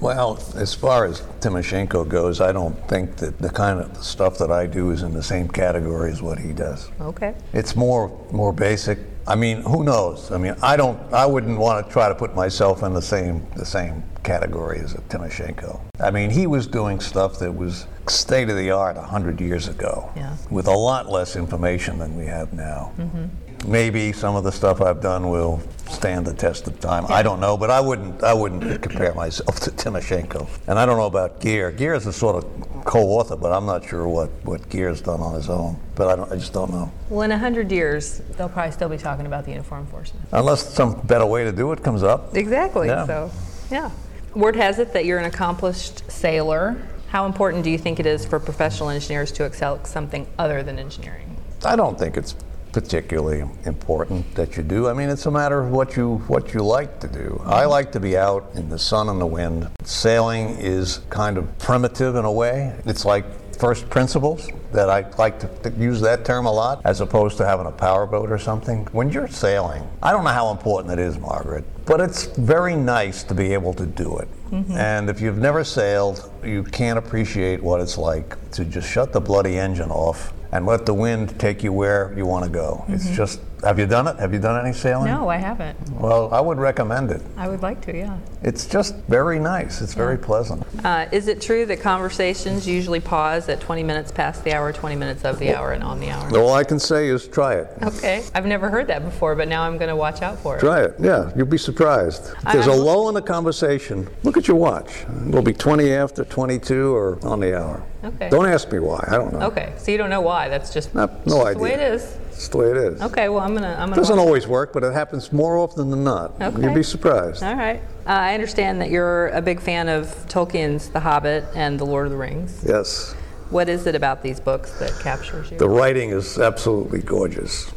Well, 0.00 0.42
as 0.56 0.74
far 0.74 1.04
as 1.06 1.20
Timoshenko 1.40 2.08
goes, 2.08 2.40
I 2.40 2.50
don't 2.50 2.74
think 2.88 3.16
that 3.18 3.38
the 3.38 3.48
kind 3.50 3.78
of 3.78 3.96
stuff 4.02 4.36
that 4.38 4.50
I 4.50 4.66
do 4.66 4.90
is 4.90 5.02
in 5.02 5.12
the 5.14 5.22
same 5.22 5.46
category 5.48 6.10
as 6.10 6.20
what 6.20 6.40
he 6.40 6.52
does. 6.52 6.90
Okay. 7.00 7.34
It's 7.52 7.76
more 7.76 8.10
more 8.32 8.52
basic. 8.52 8.98
I 9.28 9.36
mean, 9.36 9.62
who 9.62 9.84
knows? 9.84 10.32
I 10.32 10.38
mean, 10.38 10.56
I 10.60 10.76
don't. 10.76 10.98
I 11.12 11.24
wouldn't 11.26 11.56
want 11.56 11.86
to 11.86 11.92
try 11.92 12.08
to 12.08 12.14
put 12.16 12.34
myself 12.34 12.82
in 12.82 12.92
the 12.94 13.02
same 13.02 13.46
the 13.54 13.64
same 13.64 14.02
category 14.24 14.80
as 14.80 14.94
Timoshenko. 15.08 15.80
I 16.00 16.10
mean, 16.10 16.30
he 16.30 16.48
was 16.48 16.66
doing 16.66 16.98
stuff 16.98 17.38
that 17.38 17.52
was 17.52 17.86
state 18.08 18.50
of 18.50 18.56
the 18.56 18.72
art 18.72 18.96
hundred 18.96 19.40
years 19.40 19.68
ago, 19.68 20.10
Yeah. 20.16 20.36
with 20.50 20.66
a 20.66 20.74
lot 20.76 21.08
less 21.08 21.36
information 21.36 22.00
than 22.00 22.16
we 22.16 22.26
have 22.26 22.52
now. 22.52 22.90
Mm-hmm. 22.98 23.26
Maybe 23.66 24.12
some 24.12 24.36
of 24.36 24.44
the 24.44 24.52
stuff 24.52 24.80
I've 24.80 25.00
done 25.00 25.30
will 25.30 25.62
stand 25.88 26.26
the 26.26 26.34
test 26.34 26.66
of 26.66 26.80
time. 26.80 27.04
I 27.08 27.22
don't 27.22 27.40
know, 27.40 27.56
but 27.56 27.70
I 27.70 27.80
wouldn't 27.80 28.22
I 28.22 28.34
wouldn't 28.34 28.82
compare 28.82 29.14
myself 29.14 29.60
to 29.60 29.70
Timoshenko. 29.70 30.48
And 30.66 30.78
I 30.78 30.86
don't 30.86 30.96
know 30.96 31.06
about 31.06 31.40
Gere. 31.40 31.72
Gere 31.72 31.96
is 31.96 32.06
a 32.06 32.12
sort 32.12 32.36
of 32.36 32.84
co-author, 32.84 33.36
but 33.36 33.52
I'm 33.52 33.66
not 33.66 33.86
sure 33.86 34.08
what 34.08 34.30
what 34.44 34.68
Gere's 34.68 35.00
done 35.00 35.20
on 35.20 35.34
his 35.34 35.48
own. 35.48 35.76
But 35.94 36.08
I 36.08 36.16
don't 36.16 36.32
I 36.32 36.36
just 36.36 36.52
don't 36.52 36.70
know. 36.70 36.90
Well, 37.08 37.22
in 37.22 37.30
a 37.30 37.38
hundred 37.38 37.70
years, 37.70 38.20
they'll 38.36 38.48
probably 38.48 38.72
still 38.72 38.88
be 38.88 38.98
talking 38.98 39.26
about 39.26 39.44
the 39.44 39.52
uniformed 39.52 39.88
forces. 39.90 40.16
Unless 40.32 40.74
some 40.74 41.00
better 41.02 41.26
way 41.26 41.44
to 41.44 41.52
do 41.52 41.72
it 41.72 41.82
comes 41.82 42.02
up. 42.02 42.36
Exactly. 42.36 42.88
Yeah. 42.88 43.06
So, 43.06 43.30
yeah. 43.70 43.90
Word 44.34 44.56
has 44.56 44.78
it 44.78 44.92
that 44.94 45.04
you're 45.04 45.18
an 45.18 45.26
accomplished 45.26 46.10
sailor. 46.10 46.76
How 47.08 47.26
important 47.26 47.62
do 47.62 47.70
you 47.70 47.76
think 47.76 48.00
it 48.00 48.06
is 48.06 48.24
for 48.24 48.40
professional 48.40 48.88
engineers 48.88 49.30
to 49.32 49.44
excel 49.44 49.74
at 49.74 49.86
something 49.86 50.26
other 50.38 50.62
than 50.62 50.78
engineering? 50.78 51.36
I 51.62 51.76
don't 51.76 51.98
think 51.98 52.16
it's 52.16 52.34
particularly 52.72 53.44
important 53.64 54.34
that 54.34 54.56
you 54.56 54.62
do. 54.62 54.88
I 54.88 54.94
mean, 54.94 55.08
it's 55.08 55.26
a 55.26 55.30
matter 55.30 55.60
of 55.60 55.70
what 55.70 55.96
you 55.96 56.18
what 56.28 56.54
you 56.54 56.60
like 56.60 57.00
to 57.00 57.08
do. 57.08 57.40
I 57.44 57.62
mm-hmm. 57.62 57.70
like 57.70 57.92
to 57.92 58.00
be 58.00 58.16
out 58.16 58.50
in 58.54 58.68
the 58.68 58.78
sun 58.78 59.08
and 59.08 59.20
the 59.20 59.26
wind. 59.26 59.68
Sailing 59.84 60.56
is 60.58 61.00
kind 61.10 61.36
of 61.38 61.58
primitive 61.58 62.16
in 62.16 62.24
a 62.24 62.32
way. 62.32 62.74
It's 62.86 63.04
like 63.04 63.24
first 63.62 63.88
principles 63.90 64.48
that 64.72 64.90
I 64.90 65.08
like 65.18 65.38
to, 65.40 65.70
to 65.70 65.70
use 65.78 66.00
that 66.00 66.24
term 66.24 66.46
a 66.46 66.52
lot 66.52 66.80
as 66.84 67.00
opposed 67.00 67.36
to 67.36 67.46
having 67.46 67.66
a 67.66 67.70
powerboat 67.70 68.30
or 68.30 68.38
something. 68.38 68.86
When 68.92 69.10
you're 69.10 69.28
sailing, 69.28 69.88
I 70.02 70.10
don't 70.10 70.24
know 70.24 70.30
how 70.30 70.50
important 70.50 70.92
it 70.92 70.98
is, 70.98 71.18
Margaret, 71.18 71.64
but 71.84 72.00
it's 72.00 72.26
very 72.26 72.74
nice 72.74 73.22
to 73.24 73.34
be 73.34 73.52
able 73.52 73.74
to 73.74 73.86
do 73.86 74.18
it. 74.18 74.28
Mm-hmm. 74.50 74.72
And 74.72 75.08
if 75.08 75.20
you've 75.20 75.38
never 75.38 75.62
sailed, 75.62 76.30
you 76.42 76.64
can't 76.64 76.98
appreciate 76.98 77.62
what 77.62 77.80
it's 77.80 77.96
like 77.96 78.50
to 78.52 78.64
just 78.64 78.90
shut 78.90 79.12
the 79.12 79.20
bloody 79.20 79.58
engine 79.58 79.90
off 79.90 80.32
and 80.52 80.66
let 80.66 80.86
the 80.86 80.94
wind 80.94 81.38
take 81.40 81.62
you 81.62 81.72
where 81.72 82.12
you 82.16 82.26
want 82.26 82.44
to 82.44 82.50
go. 82.50 82.84
It's 82.88 83.04
mm-hmm. 83.04 83.14
just, 83.14 83.40
have 83.62 83.78
you 83.78 83.86
done 83.86 84.08
it? 84.08 84.16
Have 84.18 84.32
you 84.32 84.38
done 84.38 84.64
any 84.64 84.74
sailing? 84.74 85.06
No, 85.06 85.28
I 85.28 85.36
haven't. 85.36 85.78
Well, 85.92 86.32
I 86.32 86.40
would 86.40 86.58
recommend 86.58 87.10
it. 87.10 87.22
I 87.36 87.48
would 87.48 87.62
like 87.62 87.80
to, 87.82 87.96
yeah. 87.96 88.18
It's 88.42 88.66
just 88.66 88.96
very 89.08 89.38
nice. 89.38 89.80
It's 89.80 89.94
very 89.94 90.18
pleasant. 90.18 90.64
Uh, 90.84 91.06
is 91.12 91.28
it 91.28 91.40
true 91.40 91.64
that 91.66 91.80
conversations 91.80 92.66
usually 92.66 92.98
pause 93.00 93.48
at 93.48 93.60
20 93.60 93.82
minutes 93.84 94.10
past 94.10 94.42
the 94.44 94.52
hour, 94.52 94.72
20 94.72 94.96
minutes 94.96 95.24
of 95.24 95.38
the 95.38 95.54
hour, 95.54 95.72
and 95.72 95.82
on 95.82 96.00
the 96.00 96.10
hour? 96.10 96.36
All 96.38 96.52
I 96.54 96.64
can 96.64 96.78
say 96.80 97.08
is 97.08 97.28
try 97.28 97.54
it. 97.54 97.68
Okay. 97.82 98.24
I've 98.34 98.46
never 98.46 98.68
heard 98.68 98.88
that 98.88 99.04
before, 99.04 99.34
but 99.36 99.46
now 99.48 99.62
I'm 99.62 99.78
going 99.78 99.88
to 99.90 99.96
watch 99.96 100.22
out 100.22 100.38
for 100.38 100.56
it. 100.56 100.60
Try 100.60 100.82
it. 100.82 100.94
Yeah, 100.98 101.30
you'll 101.36 101.46
be 101.46 101.58
surprised. 101.58 102.32
If 102.46 102.52
there's 102.52 102.66
a 102.66 102.72
I'm- 102.72 102.80
lull 102.80 103.08
in 103.08 103.14
the 103.14 103.22
conversation, 103.22 104.08
look 104.24 104.36
at 104.36 104.48
your 104.48 104.56
watch. 104.56 105.04
It'll 105.28 105.42
be 105.42 105.52
20 105.52 105.92
after 105.92 106.24
22 106.24 106.94
or 106.94 107.18
on 107.24 107.40
the 107.40 107.56
hour. 107.58 107.82
Okay. 108.04 108.28
Don't 108.30 108.46
ask 108.46 108.70
me 108.72 108.80
why. 108.80 109.04
I 109.06 109.12
don't 109.16 109.32
know. 109.32 109.42
Okay, 109.46 109.72
so 109.76 109.92
you 109.92 109.98
don't 109.98 110.10
know 110.10 110.20
why. 110.20 110.48
That's 110.48 110.74
just, 110.74 110.92
No, 110.94 111.04
it's 111.04 111.26
no 111.26 111.36
just 111.36 111.46
idea. 111.46 111.54
the 111.54 111.60
way 111.62 111.72
it 111.74 111.80
is. 111.80 112.16
It's 112.42 112.48
the 112.48 112.58
way 112.58 112.70
it 112.72 112.76
is. 112.76 113.00
Okay, 113.00 113.28
well, 113.28 113.38
I'm 113.38 113.50
going 113.52 113.62
to. 113.62 113.68
I'm 113.68 113.90
gonna 113.90 113.94
Doesn't 113.94 114.16
watch- 114.16 114.26
always 114.26 114.48
work, 114.48 114.72
but 114.72 114.82
it 114.82 114.92
happens 114.92 115.32
more 115.32 115.56
often 115.56 115.90
than 115.90 116.02
not. 116.02 116.32
Okay. 116.42 116.60
You'd 116.60 116.74
be 116.74 116.82
surprised. 116.82 117.40
All 117.40 117.54
right. 117.54 117.80
Uh, 118.04 118.10
I 118.10 118.34
understand 118.34 118.80
that 118.80 118.90
you're 118.90 119.28
a 119.28 119.40
big 119.40 119.60
fan 119.60 119.88
of 119.88 120.06
Tolkien's 120.26 120.88
The 120.88 120.98
Hobbit 120.98 121.44
and 121.54 121.78
The 121.78 121.84
Lord 121.86 122.06
of 122.06 122.10
the 122.10 122.18
Rings. 122.18 122.64
Yes. 122.66 123.14
What 123.50 123.68
is 123.68 123.86
it 123.86 123.94
about 123.94 124.24
these 124.24 124.40
books 124.40 124.76
that 124.80 124.90
captures 124.98 125.52
you? 125.52 125.58
The 125.58 125.68
writing 125.68 126.10
is 126.10 126.36
absolutely 126.40 127.00
gorgeous. 127.00 127.70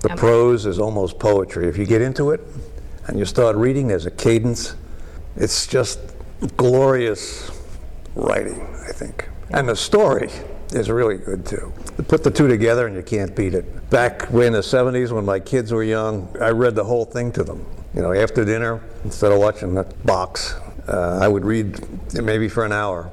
The 0.00 0.12
Am- 0.12 0.16
prose 0.16 0.64
is 0.64 0.78
almost 0.78 1.18
poetry. 1.18 1.68
If 1.68 1.76
you 1.76 1.84
get 1.84 2.00
into 2.00 2.30
it 2.30 2.40
and 3.08 3.18
you 3.18 3.26
start 3.26 3.54
reading, 3.56 3.86
there's 3.88 4.06
a 4.06 4.10
cadence. 4.10 4.76
It's 5.36 5.66
just 5.66 5.98
glorious 6.56 7.50
writing, 8.14 8.66
I 8.88 8.92
think. 8.92 9.28
And 9.50 9.68
the 9.68 9.76
story 9.76 10.30
is 10.72 10.90
really 10.90 11.16
good 11.18 11.46
too. 11.46 11.72
Put 12.08 12.22
the 12.24 12.30
two 12.30 12.48
together 12.48 12.86
and 12.86 12.96
you 12.96 13.02
can't 13.02 13.34
beat 13.34 13.54
it. 13.54 13.90
Back 13.90 14.22
in 14.30 14.52
the 14.52 14.60
70s 14.60 15.12
when 15.12 15.24
my 15.24 15.38
kids 15.40 15.72
were 15.72 15.82
young, 15.84 16.28
I 16.40 16.50
read 16.50 16.74
the 16.74 16.84
whole 16.84 17.04
thing 17.04 17.32
to 17.32 17.44
them. 17.44 17.64
You 17.94 18.02
know, 18.02 18.12
after 18.12 18.44
dinner, 18.44 18.80
instead 19.04 19.32
of 19.32 19.38
watching 19.38 19.74
the 19.74 19.84
box, 20.04 20.54
uh, 20.88 21.18
I 21.20 21.28
would 21.28 21.44
read 21.44 21.78
maybe 22.14 22.48
for 22.48 22.64
an 22.64 22.72
hour, 22.72 23.10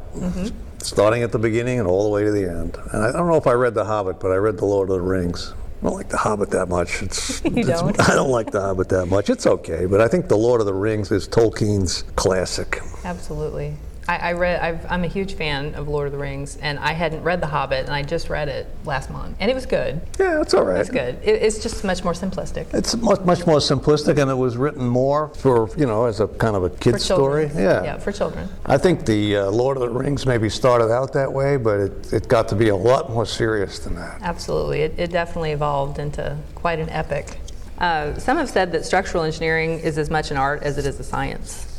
starting 0.79 1.23
at 1.23 1.31
the 1.31 1.39
beginning 1.39 1.79
and 1.79 1.87
all 1.87 2.03
the 2.03 2.09
way 2.09 2.23
to 2.23 2.31
the 2.31 2.49
end. 2.49 2.77
And 2.91 3.03
I 3.03 3.11
don't 3.11 3.27
know 3.27 3.37
if 3.37 3.47
I 3.47 3.53
read 3.53 3.73
The 3.75 3.85
Hobbit, 3.85 4.19
but 4.19 4.31
I 4.31 4.35
read 4.35 4.57
The 4.57 4.65
Lord 4.65 4.89
of 4.89 4.95
the 4.95 5.01
Rings. 5.01 5.53
I 5.81 5.85
don't 5.85 5.95
like 5.95 6.09
The 6.09 6.17
Hobbit 6.17 6.49
that 6.51 6.67
much. 6.69 7.01
It's, 7.01 7.41
You 7.45 7.51
it's- 7.59 7.79
don't? 7.81 7.99
I 8.09 8.15
don't 8.15 8.29
like 8.29 8.51
The 8.51 8.61
Hobbit 8.61 8.89
that 8.89 9.05
much. 9.07 9.29
It's 9.29 9.47
okay, 9.47 9.85
but 9.85 10.01
I 10.01 10.07
think 10.07 10.27
The 10.27 10.37
Lord 10.37 10.59
of 10.59 10.65
the 10.67 10.73
Rings 10.73 11.11
is 11.11 11.27
Tolkien's 11.27 12.03
classic. 12.15 12.79
Absolutely. 13.05 13.75
I, 14.07 14.17
I 14.17 14.33
read. 14.33 14.59
I've, 14.59 14.91
I'm 14.91 15.03
a 15.03 15.07
huge 15.07 15.35
fan 15.35 15.75
of 15.75 15.87
Lord 15.87 16.07
of 16.07 16.11
the 16.11 16.17
Rings, 16.17 16.57
and 16.57 16.77
I 16.79 16.93
hadn't 16.93 17.23
read 17.23 17.41
The 17.41 17.47
Hobbit, 17.47 17.85
and 17.85 17.93
I 17.93 18.03
just 18.03 18.29
read 18.29 18.49
it 18.49 18.67
last 18.85 19.09
month, 19.09 19.37
and 19.39 19.49
it 19.49 19.53
was 19.53 19.65
good. 19.65 20.01
Yeah, 20.19 20.41
it's 20.41 20.53
all 20.53 20.65
right. 20.65 20.81
It's 20.81 20.89
good. 20.89 21.19
It, 21.23 21.41
it's 21.41 21.63
just 21.63 21.83
much 21.83 22.03
more 22.03 22.13
simplistic. 22.13 22.73
It's 22.73 22.95
much, 22.97 23.21
much 23.21 23.45
more 23.45 23.59
simplistic, 23.59 24.21
and 24.21 24.29
it 24.29 24.35
was 24.35 24.57
written 24.57 24.87
more 24.87 25.29
for, 25.29 25.69
you 25.77 25.85
know, 25.85 26.05
as 26.05 26.19
a 26.19 26.27
kind 26.27 26.55
of 26.55 26.63
a 26.63 26.69
kid's 26.69 27.05
story. 27.05 27.49
Yeah. 27.55 27.83
Yeah, 27.83 27.97
for 27.97 28.11
children. 28.11 28.49
I 28.65 28.77
think 28.77 29.05
the 29.05 29.37
uh, 29.37 29.51
Lord 29.51 29.77
of 29.77 29.81
the 29.81 29.89
Rings 29.89 30.25
maybe 30.25 30.49
started 30.49 30.91
out 30.91 31.13
that 31.13 31.31
way, 31.31 31.57
but 31.57 31.79
it, 31.79 32.13
it 32.13 32.27
got 32.27 32.47
to 32.49 32.55
be 32.55 32.69
a 32.69 32.75
lot 32.75 33.09
more 33.09 33.25
serious 33.25 33.79
than 33.79 33.95
that. 33.95 34.21
Absolutely. 34.21 34.81
It, 34.81 34.95
it 34.97 35.11
definitely 35.11 35.51
evolved 35.51 35.99
into 35.99 36.37
quite 36.55 36.79
an 36.79 36.89
epic. 36.89 37.39
Uh, 37.77 38.17
some 38.19 38.37
have 38.37 38.49
said 38.49 38.71
that 38.71 38.85
structural 38.85 39.23
engineering 39.23 39.79
is 39.79 39.97
as 39.97 40.09
much 40.09 40.31
an 40.31 40.37
art 40.37 40.61
as 40.63 40.77
it 40.77 40.85
is 40.85 40.99
a 40.99 41.03
science. 41.03 41.72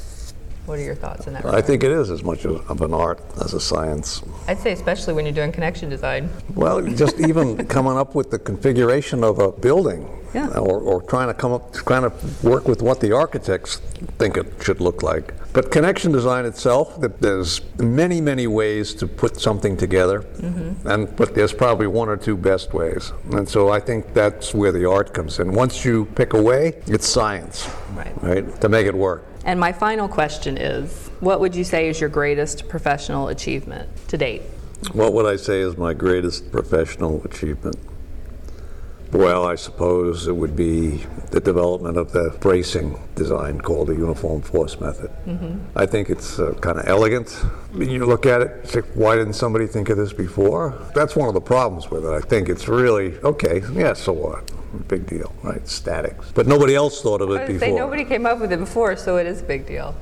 What 0.66 0.78
are 0.78 0.82
your 0.82 0.94
thoughts 0.94 1.26
on 1.26 1.34
that? 1.34 1.44
I 1.44 1.48
regard? 1.48 1.66
think 1.66 1.84
it 1.84 1.92
is 1.92 2.10
as 2.10 2.22
much 2.22 2.44
of 2.46 2.68
of 2.70 2.80
an 2.80 2.94
art 2.94 3.20
as 3.44 3.52
a 3.54 3.60
science. 3.60 4.22
I'd 4.48 4.58
say 4.58 4.72
especially 4.72 5.12
when 5.14 5.24
you're 5.26 5.34
doing 5.34 5.52
connection 5.52 5.88
design. 5.90 6.30
Well, 6.54 6.80
just 6.82 7.20
even 7.20 7.66
coming 7.76 7.96
up 7.98 8.14
with 8.14 8.30
the 8.30 8.38
configuration 8.38 9.22
of 9.24 9.38
a 9.38 9.52
building, 9.52 10.08
Yeah. 10.34 10.48
or, 10.58 10.80
or 10.80 11.02
trying 11.02 11.28
to 11.28 11.34
come 11.34 11.52
up, 11.52 11.74
trying 11.74 12.02
to 12.10 12.12
work 12.42 12.66
with 12.66 12.80
what 12.82 13.00
the 13.00 13.12
architects 13.12 13.76
think 14.18 14.36
it 14.38 14.46
should 14.62 14.80
look 14.80 15.02
like. 15.02 15.34
But 15.52 15.70
connection 15.70 16.10
design 16.12 16.44
itself, 16.46 16.98
there's 17.20 17.60
many, 17.78 18.20
many 18.20 18.46
ways 18.46 18.94
to 18.94 19.06
put 19.06 19.40
something 19.40 19.76
together, 19.76 20.20
Mm-hmm. 20.22 20.88
and 20.88 21.14
but 21.16 21.34
there's 21.34 21.52
probably 21.52 21.86
one 21.86 22.08
or 22.08 22.16
two 22.16 22.36
best 22.36 22.72
ways. 22.74 23.12
And 23.32 23.46
so 23.48 23.68
I 23.68 23.80
think 23.80 24.14
that's 24.14 24.54
where 24.54 24.72
the 24.72 24.86
art 24.88 25.12
comes 25.12 25.38
in. 25.40 25.52
Once 25.52 25.84
you 25.84 26.06
pick 26.16 26.32
a 26.32 26.42
way, 26.42 26.72
it's 26.86 27.06
science, 27.06 27.68
Right. 27.94 28.14
right, 28.22 28.60
to 28.62 28.68
make 28.68 28.86
it 28.86 28.94
work. 28.94 29.22
And 29.44 29.60
my 29.60 29.72
final 29.72 30.08
question 30.08 30.56
is 30.56 31.10
what 31.20 31.40
would 31.40 31.54
you 31.54 31.64
say 31.64 31.88
is 31.88 32.00
your 32.00 32.08
greatest 32.08 32.68
professional 32.68 33.28
achievement 33.28 33.88
to 34.08 34.16
date? 34.16 34.42
What 34.92 35.12
would 35.12 35.26
I 35.26 35.36
say 35.36 35.60
is 35.60 35.76
my 35.76 35.94
greatest 35.94 36.50
professional 36.50 37.22
achievement? 37.24 37.76
Well, 39.14 39.46
I 39.46 39.54
suppose 39.54 40.26
it 40.26 40.34
would 40.34 40.56
be 40.56 41.06
the 41.30 41.38
development 41.38 41.96
of 41.96 42.10
the 42.10 42.36
bracing 42.40 42.98
design 43.14 43.60
called 43.60 43.86
the 43.86 43.94
uniform 43.94 44.42
force 44.42 44.80
method. 44.80 45.08
I 45.76 45.86
think 45.86 46.10
it's 46.10 46.40
uh, 46.40 46.54
kind 46.54 46.80
of 46.80 46.88
elegant. 46.88 47.30
When 47.70 47.90
you 47.90 48.06
look 48.06 48.26
at 48.26 48.42
it, 48.42 48.74
like, 48.74 48.86
why 48.94 49.14
didn't 49.14 49.34
somebody 49.34 49.68
think 49.68 49.88
of 49.88 49.98
this 49.98 50.12
before? 50.12 50.76
That's 50.96 51.14
one 51.14 51.28
of 51.28 51.34
the 51.34 51.40
problems 51.40 51.92
with 51.92 52.04
it. 52.04 52.10
I 52.10 52.20
think 52.22 52.48
it's 52.48 52.66
really, 52.66 53.16
okay, 53.20 53.62
yeah, 53.72 53.92
so 53.92 54.12
what? 54.12 54.50
Big 54.88 55.06
deal, 55.06 55.32
right? 55.44 55.66
Statics. 55.68 56.32
But 56.32 56.48
nobody 56.48 56.74
else 56.74 57.00
thought 57.00 57.20
of 57.20 57.30
it 57.30 57.46
before. 57.46 57.60
say 57.60 57.72
nobody 57.72 58.04
came 58.04 58.26
up 58.26 58.40
with 58.40 58.52
it 58.52 58.58
before, 58.58 58.96
so 58.96 59.16
it 59.18 59.28
is 59.28 59.42
a 59.42 59.44
big 59.44 59.64
deal. 59.64 59.94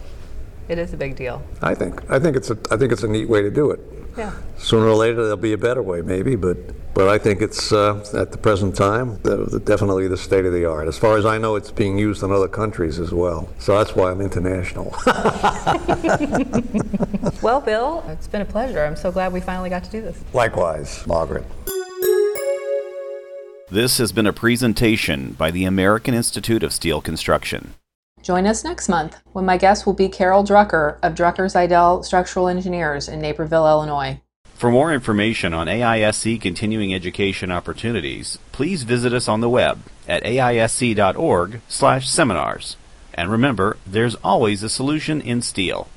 It 0.70 0.78
is 0.78 0.94
a 0.94 0.96
big 0.96 1.16
deal. 1.16 1.42
I 1.60 1.74
think. 1.74 2.10
I 2.10 2.18
think 2.18 2.34
it's 2.34 2.48
a. 2.48 2.56
I 2.70 2.78
think 2.78 2.92
it's 2.92 3.02
a 3.02 3.08
neat 3.08 3.28
way 3.28 3.42
to 3.42 3.50
do 3.50 3.72
it. 3.72 3.80
Yeah. 4.16 4.32
Sooner 4.58 4.86
or 4.86 4.94
later, 4.94 5.22
there'll 5.22 5.36
be 5.36 5.52
a 5.52 5.58
better 5.58 5.82
way, 5.82 6.02
maybe, 6.02 6.36
but 6.36 6.56
but 6.94 7.08
I 7.08 7.16
think 7.16 7.40
it's 7.40 7.72
uh, 7.72 8.04
at 8.14 8.32
the 8.32 8.38
present 8.38 8.76
time 8.76 9.18
the, 9.22 9.46
the, 9.46 9.58
definitely 9.58 10.08
the 10.08 10.18
state 10.18 10.44
of 10.44 10.52
the 10.52 10.66
art. 10.66 10.88
As 10.88 10.98
far 10.98 11.16
as 11.16 11.24
I 11.24 11.38
know, 11.38 11.56
it's 11.56 11.70
being 11.70 11.96
used 11.96 12.22
in 12.22 12.30
other 12.30 12.48
countries 12.48 12.98
as 12.98 13.12
well. 13.12 13.48
So 13.58 13.78
that's 13.78 13.96
why 13.96 14.10
I'm 14.10 14.20
international. 14.20 14.94
Well, 17.42 17.60
Bill, 17.60 18.04
it's 18.06 18.28
been 18.28 18.40
a 18.40 18.44
pleasure. 18.44 18.84
I'm 18.84 18.94
so 18.94 19.10
glad 19.10 19.32
we 19.32 19.40
finally 19.40 19.68
got 19.68 19.82
to 19.82 19.90
do 19.90 20.00
this. 20.00 20.22
Likewise, 20.32 21.04
Margaret. 21.08 21.44
This 23.68 23.98
has 23.98 24.12
been 24.12 24.28
a 24.28 24.32
presentation 24.32 25.32
by 25.32 25.50
the 25.50 25.64
American 25.64 26.14
Institute 26.14 26.62
of 26.62 26.72
Steel 26.72 27.00
Construction. 27.00 27.74
Join 28.22 28.46
us 28.46 28.62
next 28.62 28.88
month 28.88 29.20
when 29.32 29.44
my 29.44 29.56
guest 29.56 29.84
will 29.84 29.94
be 29.94 30.08
Carol 30.08 30.44
Drucker 30.44 30.96
of 31.02 31.14
Drucker 31.14 31.50
Zajdel 31.50 32.04
Structural 32.04 32.46
Engineers 32.46 33.08
in 33.08 33.20
Naperville, 33.20 33.66
Illinois. 33.66 34.20
For 34.54 34.70
more 34.70 34.92
information 34.92 35.52
on 35.52 35.66
AISC 35.66 36.40
continuing 36.40 36.94
education 36.94 37.50
opportunities, 37.50 38.38
please 38.52 38.84
visit 38.84 39.12
us 39.12 39.26
on 39.26 39.40
the 39.40 39.48
web 39.48 39.80
at 40.06 40.22
aisc.org/seminars. 40.22 42.76
And 43.14 43.30
remember, 43.30 43.76
there's 43.84 44.14
always 44.22 44.62
a 44.62 44.68
solution 44.68 45.20
in 45.20 45.42
steel. 45.42 45.88